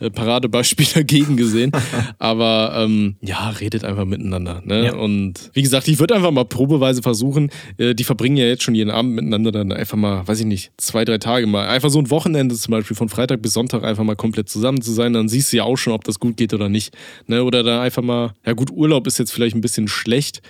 äh, 0.00 0.10
Paradebeispiel 0.10 0.86
dagegen 0.94 1.36
gesehen. 1.36 1.72
Aber 2.18 2.72
ähm, 2.76 3.16
ja, 3.20 3.50
redet 3.50 3.84
einfach 3.84 4.04
miteinander. 4.06 4.62
Ne? 4.64 4.86
Ja. 4.86 4.94
Und 4.94 5.50
wie 5.52 5.62
gesagt, 5.62 5.88
ich 5.88 5.98
würde 5.98 6.14
einfach 6.14 6.30
mal 6.30 6.44
probeweise 6.44 7.02
versuchen, 7.02 7.50
äh, 7.76 7.94
die 7.94 8.04
verbringen 8.04 8.36
ja 8.36 8.46
jetzt 8.46 8.62
schon 8.62 8.74
jeden 8.74 8.90
Abend 8.90 9.14
miteinander, 9.14 9.52
dann 9.52 9.72
einfach 9.72 9.98
mal, 9.98 10.26
weiß 10.26 10.40
ich 10.40 10.46
nicht, 10.46 10.72
zwei, 10.78 11.04
drei 11.04 11.18
Tage 11.18 11.46
mal. 11.46 11.68
Einfach 11.68 11.90
so 11.90 11.98
ein 11.98 12.10
Wochenende 12.10 12.54
zum 12.54 12.72
Beispiel, 12.72 12.96
von 12.96 13.08
Freitag 13.08 13.42
bis 13.42 13.52
Sonntag 13.52 13.84
einfach 13.84 14.04
mal 14.04 14.16
komplett 14.16 14.48
zusammen 14.48 14.80
zu 14.80 14.92
sein. 14.92 15.12
Dann 15.12 15.28
siehst 15.28 15.52
du 15.52 15.58
ja 15.58 15.64
auch 15.64 15.76
schon, 15.76 15.92
ob 15.92 16.04
das 16.04 16.18
gut 16.18 16.36
geht 16.36 16.54
oder 16.54 16.68
nicht. 16.68 16.94
Ne? 17.26 17.44
Oder 17.44 17.62
dann 17.62 17.80
einfach 17.80 18.02
mal, 18.02 18.32
ja 18.46 18.54
gut, 18.54 18.70
Urlaub 18.70 19.06
ist 19.06 19.18
jetzt 19.18 19.32
vielleicht 19.32 19.54
ein 19.54 19.60
bisschen 19.60 19.88
schlecht. 19.88 20.40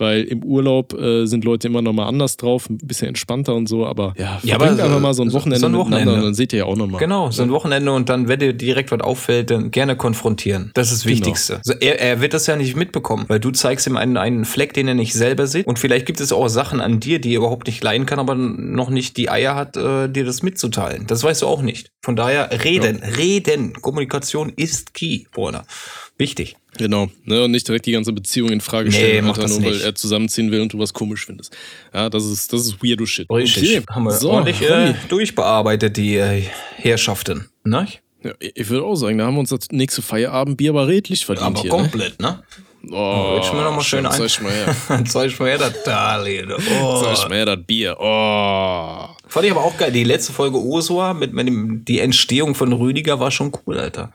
Weil 0.00 0.22
im 0.24 0.42
Urlaub 0.42 0.94
äh, 0.98 1.26
sind 1.26 1.44
Leute 1.44 1.68
immer 1.68 1.82
noch 1.82 1.92
mal 1.92 2.06
anders 2.06 2.38
drauf, 2.38 2.70
ein 2.70 2.78
bisschen 2.78 3.08
entspannter 3.08 3.54
und 3.54 3.68
so, 3.68 3.84
aber 3.86 4.14
ja, 4.16 4.40
Ja, 4.42 4.54
aber 4.54 4.70
einfach 4.70 4.90
so- 4.90 4.98
mal 4.98 5.12
so 5.12 5.22
ein 5.22 5.32
Wochenende, 5.34 5.60
so 5.60 5.66
ein 5.66 5.76
Wochenende. 5.76 6.14
und 6.14 6.22
dann 6.22 6.32
seht 6.34 6.54
ihr 6.54 6.60
ja 6.60 6.64
auch 6.64 6.74
nochmal. 6.76 6.98
Genau, 6.98 7.30
so 7.30 7.42
ein 7.42 7.50
Wochenende 7.52 7.92
und 7.92 8.08
dann, 8.08 8.26
wenn 8.26 8.40
dir 8.40 8.54
direkt 8.54 8.90
was 8.92 9.00
auffällt, 9.02 9.50
dann 9.50 9.70
gerne 9.70 9.96
konfrontieren. 9.96 10.70
Das 10.72 10.90
ist 10.90 11.00
das 11.00 11.04
Genau. 11.04 11.16
Wichtigste. 11.18 11.60
So, 11.62 11.74
er, 11.78 12.00
er 12.00 12.20
wird 12.22 12.32
das 12.32 12.46
ja 12.46 12.56
nicht 12.56 12.76
mitbekommen, 12.76 13.26
weil 13.28 13.40
du 13.40 13.50
zeigst 13.50 13.86
ihm 13.86 13.98
einen, 13.98 14.16
einen 14.16 14.46
Fleck, 14.46 14.72
den 14.72 14.88
er 14.88 14.94
nicht 14.94 15.12
selber 15.12 15.46
sieht. 15.46 15.66
Und 15.66 15.78
vielleicht 15.78 16.06
gibt 16.06 16.20
es 16.20 16.32
auch 16.32 16.48
Sachen 16.48 16.80
an 16.80 16.98
dir, 16.98 17.20
die 17.20 17.34
er 17.34 17.38
überhaupt 17.38 17.66
nicht 17.66 17.84
leiden 17.84 18.06
kann, 18.06 18.18
aber 18.18 18.34
noch 18.34 18.88
nicht 18.88 19.18
die 19.18 19.28
Eier 19.28 19.54
hat, 19.54 19.76
äh, 19.76 20.08
dir 20.08 20.24
das 20.24 20.42
mitzuteilen. 20.42 21.06
Das 21.08 21.22
weißt 21.22 21.42
du 21.42 21.46
auch 21.46 21.60
nicht. 21.60 21.90
Von 22.02 22.16
daher 22.16 22.48
reden, 22.64 23.02
reden. 23.18 23.74
Kommunikation 23.82 24.50
ist 24.56 24.94
key, 24.94 25.24
Bruder. 25.30 25.64
Wichtig. 26.20 26.56
Genau, 26.76 27.08
ne, 27.24 27.44
und 27.44 27.50
nicht 27.50 27.66
direkt 27.66 27.86
die 27.86 27.92
ganze 27.92 28.12
Beziehung 28.12 28.50
in 28.50 28.60
Frage 28.60 28.90
Nee, 28.90 28.94
stellen, 28.94 29.24
mach 29.24 29.38
Alter, 29.38 29.48
nur 29.48 29.64
weil 29.64 29.80
er 29.80 29.94
zusammenziehen 29.94 30.50
will 30.50 30.60
und 30.60 30.72
du 30.72 30.78
was 30.78 30.92
komisch 30.92 31.24
findest. 31.24 31.56
Ja, 31.94 32.10
das 32.10 32.26
ist, 32.26 32.52
das 32.52 32.66
ist 32.66 32.82
weirdo 32.82 33.06
Shit. 33.06 33.28
Richtig. 33.30 33.82
Haben 33.88 34.04
wir 34.04 34.12
so, 34.12 34.30
ordentlich 34.30 34.60
äh, 34.62 34.94
durchbearbeitet, 35.08 35.96
die 35.96 36.16
äh, 36.16 36.42
Herrschaften. 36.76 37.48
Ne? 37.64 37.88
Ja, 38.22 38.32
ich 38.38 38.68
würde 38.68 38.84
auch 38.84 38.96
sagen, 38.96 39.16
da 39.16 39.24
haben 39.24 39.34
wir 39.34 39.40
uns 39.40 39.48
das 39.48 39.68
nächste 39.72 40.02
Feierabendbier 40.02 40.70
aber 40.70 40.88
redlich 40.88 41.24
verdient. 41.24 41.46
Aber 41.46 41.62
hier, 41.62 41.70
komplett, 41.70 42.20
ne? 42.20 42.42
Ne? 42.82 42.94
Oh, 42.94 43.36
Jetzt 43.36 43.52
mir 43.52 43.62
noch 43.62 43.74
mal 43.74 43.82
schön 43.82 44.04
ein. 44.04 44.12
Zeig 44.12 44.42
mal 44.42 44.52
her. 44.52 44.74
Zeig 45.06 45.40
mal 45.40 45.48
her, 45.48 45.58
das 45.58 45.82
Darlehen. 45.84 46.52
Oh. 46.82 47.02
Zeig 47.02 47.28
mal 47.30 47.36
her, 47.36 47.46
das 47.46 47.66
Bier. 47.66 47.96
Oh. 47.98 49.08
Fand 49.26 49.46
ich 49.46 49.50
aber 49.50 49.64
auch 49.64 49.76
geil. 49.76 49.92
Die 49.92 50.04
letzte 50.04 50.32
Folge 50.32 50.58
Ursula 50.58 51.14
mit, 51.14 51.32
mit 51.32 51.46
dem, 51.46 51.84
die 51.84 52.00
Entstehung 52.00 52.54
von 52.54 52.72
Rüdiger 52.72 53.20
war 53.20 53.30
schon 53.30 53.52
cool, 53.66 53.78
Alter. 53.78 54.12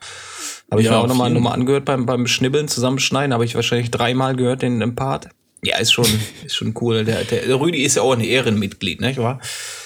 Habe 0.71 0.81
ich 0.81 0.85
Ja, 0.87 0.93
mir 0.93 0.97
auch 0.99 1.07
nochmal 1.07 1.29
noch 1.29 1.51
angehört 1.51 1.85
beim, 1.85 2.05
beim 2.05 2.27
Schnibbeln, 2.27 2.67
Zusammenschneiden. 2.67 3.33
Habe 3.33 3.45
ich 3.45 3.55
wahrscheinlich 3.55 3.91
dreimal 3.91 4.35
gehört, 4.35 4.61
den 4.63 4.81
im 4.81 4.95
Part. 4.95 5.29
Ja, 5.63 5.77
ist 5.77 5.91
schon, 5.93 6.05
ist 6.45 6.55
schon 6.55 6.73
cool. 6.81 7.03
Der, 7.05 7.23
der, 7.23 7.59
Rüdi 7.59 7.79
ist 7.83 7.95
ja 7.95 8.01
auch 8.03 8.13
ein 8.13 8.21
Ehrenmitglied, 8.21 9.01
nicht 9.01 9.17
wahr? 9.17 9.39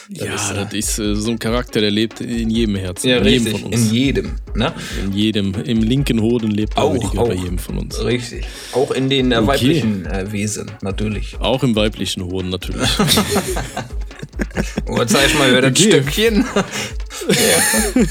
Das 0.10 0.26
Ja, 0.28 0.34
ist, 0.36 0.50
das 0.56 0.74
ist 0.74 1.00
äh, 1.00 1.16
so 1.16 1.30
ein 1.32 1.38
Charakter, 1.40 1.82
der 1.82 1.92
lebt 1.92 2.20
in 2.22 2.50
jedem 2.50 2.76
Herzen. 2.76 3.10
ja, 3.10 3.18
in 3.18 3.26
jedem 3.26 3.44
richtig. 3.46 3.62
von 3.62 3.72
uns. 3.74 3.88
In 3.90 3.94
jedem, 3.94 4.32
ne? 4.56 4.74
In 5.04 5.14
jedem, 5.14 5.54
im 5.66 5.84
linken 5.84 6.20
Hoden 6.22 6.50
lebt 6.52 6.76
Auch, 6.78 6.94
Rüdiger 6.96 7.22
auch. 7.22 7.28
bei 7.28 7.36
jedem 7.36 7.60
von 7.60 7.78
uns. 7.78 8.04
Richtig. 8.04 8.46
Auch 8.74 8.92
in 8.92 9.10
den 9.10 9.32
äh, 9.32 9.38
Okay. 9.38 9.48
weiblichen 9.48 10.06
äh, 10.08 10.32
Wesen, 10.32 10.72
natürlich. 10.82 11.38
Auch 11.40 11.62
im 11.64 11.76
weiblichen 11.76 12.24
Hoden 12.24 12.50
natürlich. 12.50 12.82
Oh, 14.88 15.04
zeig 15.06 15.38
mal 15.38 15.50
wieder 15.50 15.62
das 15.62 15.72
Okay. 15.72 15.92
Stückchen. 15.92 16.46
ja. 17.30 18.06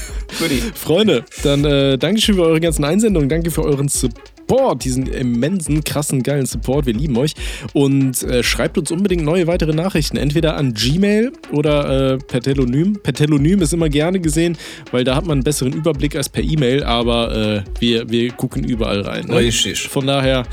Freunde, 0.73 1.25
dann 1.43 1.65
äh, 1.65 1.97
danke 1.97 2.21
schön 2.21 2.35
für 2.35 2.43
eure 2.43 2.59
ganzen 2.59 2.85
Einsendungen. 2.85 3.29
Danke 3.29 3.51
für 3.51 3.63
euren 3.63 3.87
Support, 3.89 4.83
diesen 4.85 5.07
immensen, 5.07 5.83
krassen, 5.83 6.23
geilen 6.23 6.45
Support. 6.45 6.85
Wir 6.85 6.93
lieben 6.93 7.17
euch. 7.17 7.33
Und 7.73 8.23
äh, 8.23 8.43
schreibt 8.43 8.77
uns 8.77 8.91
unbedingt 8.91 9.23
neue 9.23 9.47
weitere 9.47 9.73
Nachrichten. 9.73 10.17
Entweder 10.17 10.55
an 10.55 10.73
Gmail 10.73 11.33
oder 11.51 12.13
äh, 12.13 12.17
per 12.17 12.41
Telonym. 12.41 12.99
Per 13.01 13.13
Telonym 13.13 13.61
ist 13.61 13.73
immer 13.73 13.89
gerne 13.89 14.19
gesehen, 14.19 14.57
weil 14.91 15.03
da 15.03 15.15
hat 15.15 15.25
man 15.25 15.33
einen 15.33 15.43
besseren 15.43 15.73
Überblick 15.73 16.15
als 16.15 16.29
per 16.29 16.43
E-Mail. 16.43 16.83
Aber 16.83 17.35
äh, 17.35 17.63
wir, 17.79 18.09
wir 18.09 18.31
gucken 18.31 18.63
überall 18.63 19.01
rein. 19.01 19.25
Ne? 19.25 19.35
Richtig. 19.37 19.87
Von 19.87 20.07
daher, 20.07 20.45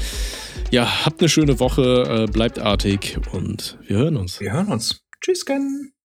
ja, 0.70 1.04
habt 1.04 1.20
eine 1.20 1.28
schöne 1.28 1.61
Woche, 1.61 2.26
äh, 2.26 2.30
bleibt 2.30 2.59
artig 2.59 3.18
und 3.32 3.78
wir 3.86 3.98
hören 3.98 4.16
uns. 4.16 4.40
Wir 4.40 4.52
hören 4.52 4.68
uns. 4.68 5.05
Tschüss, 5.21 5.45
Ken. 5.45 5.95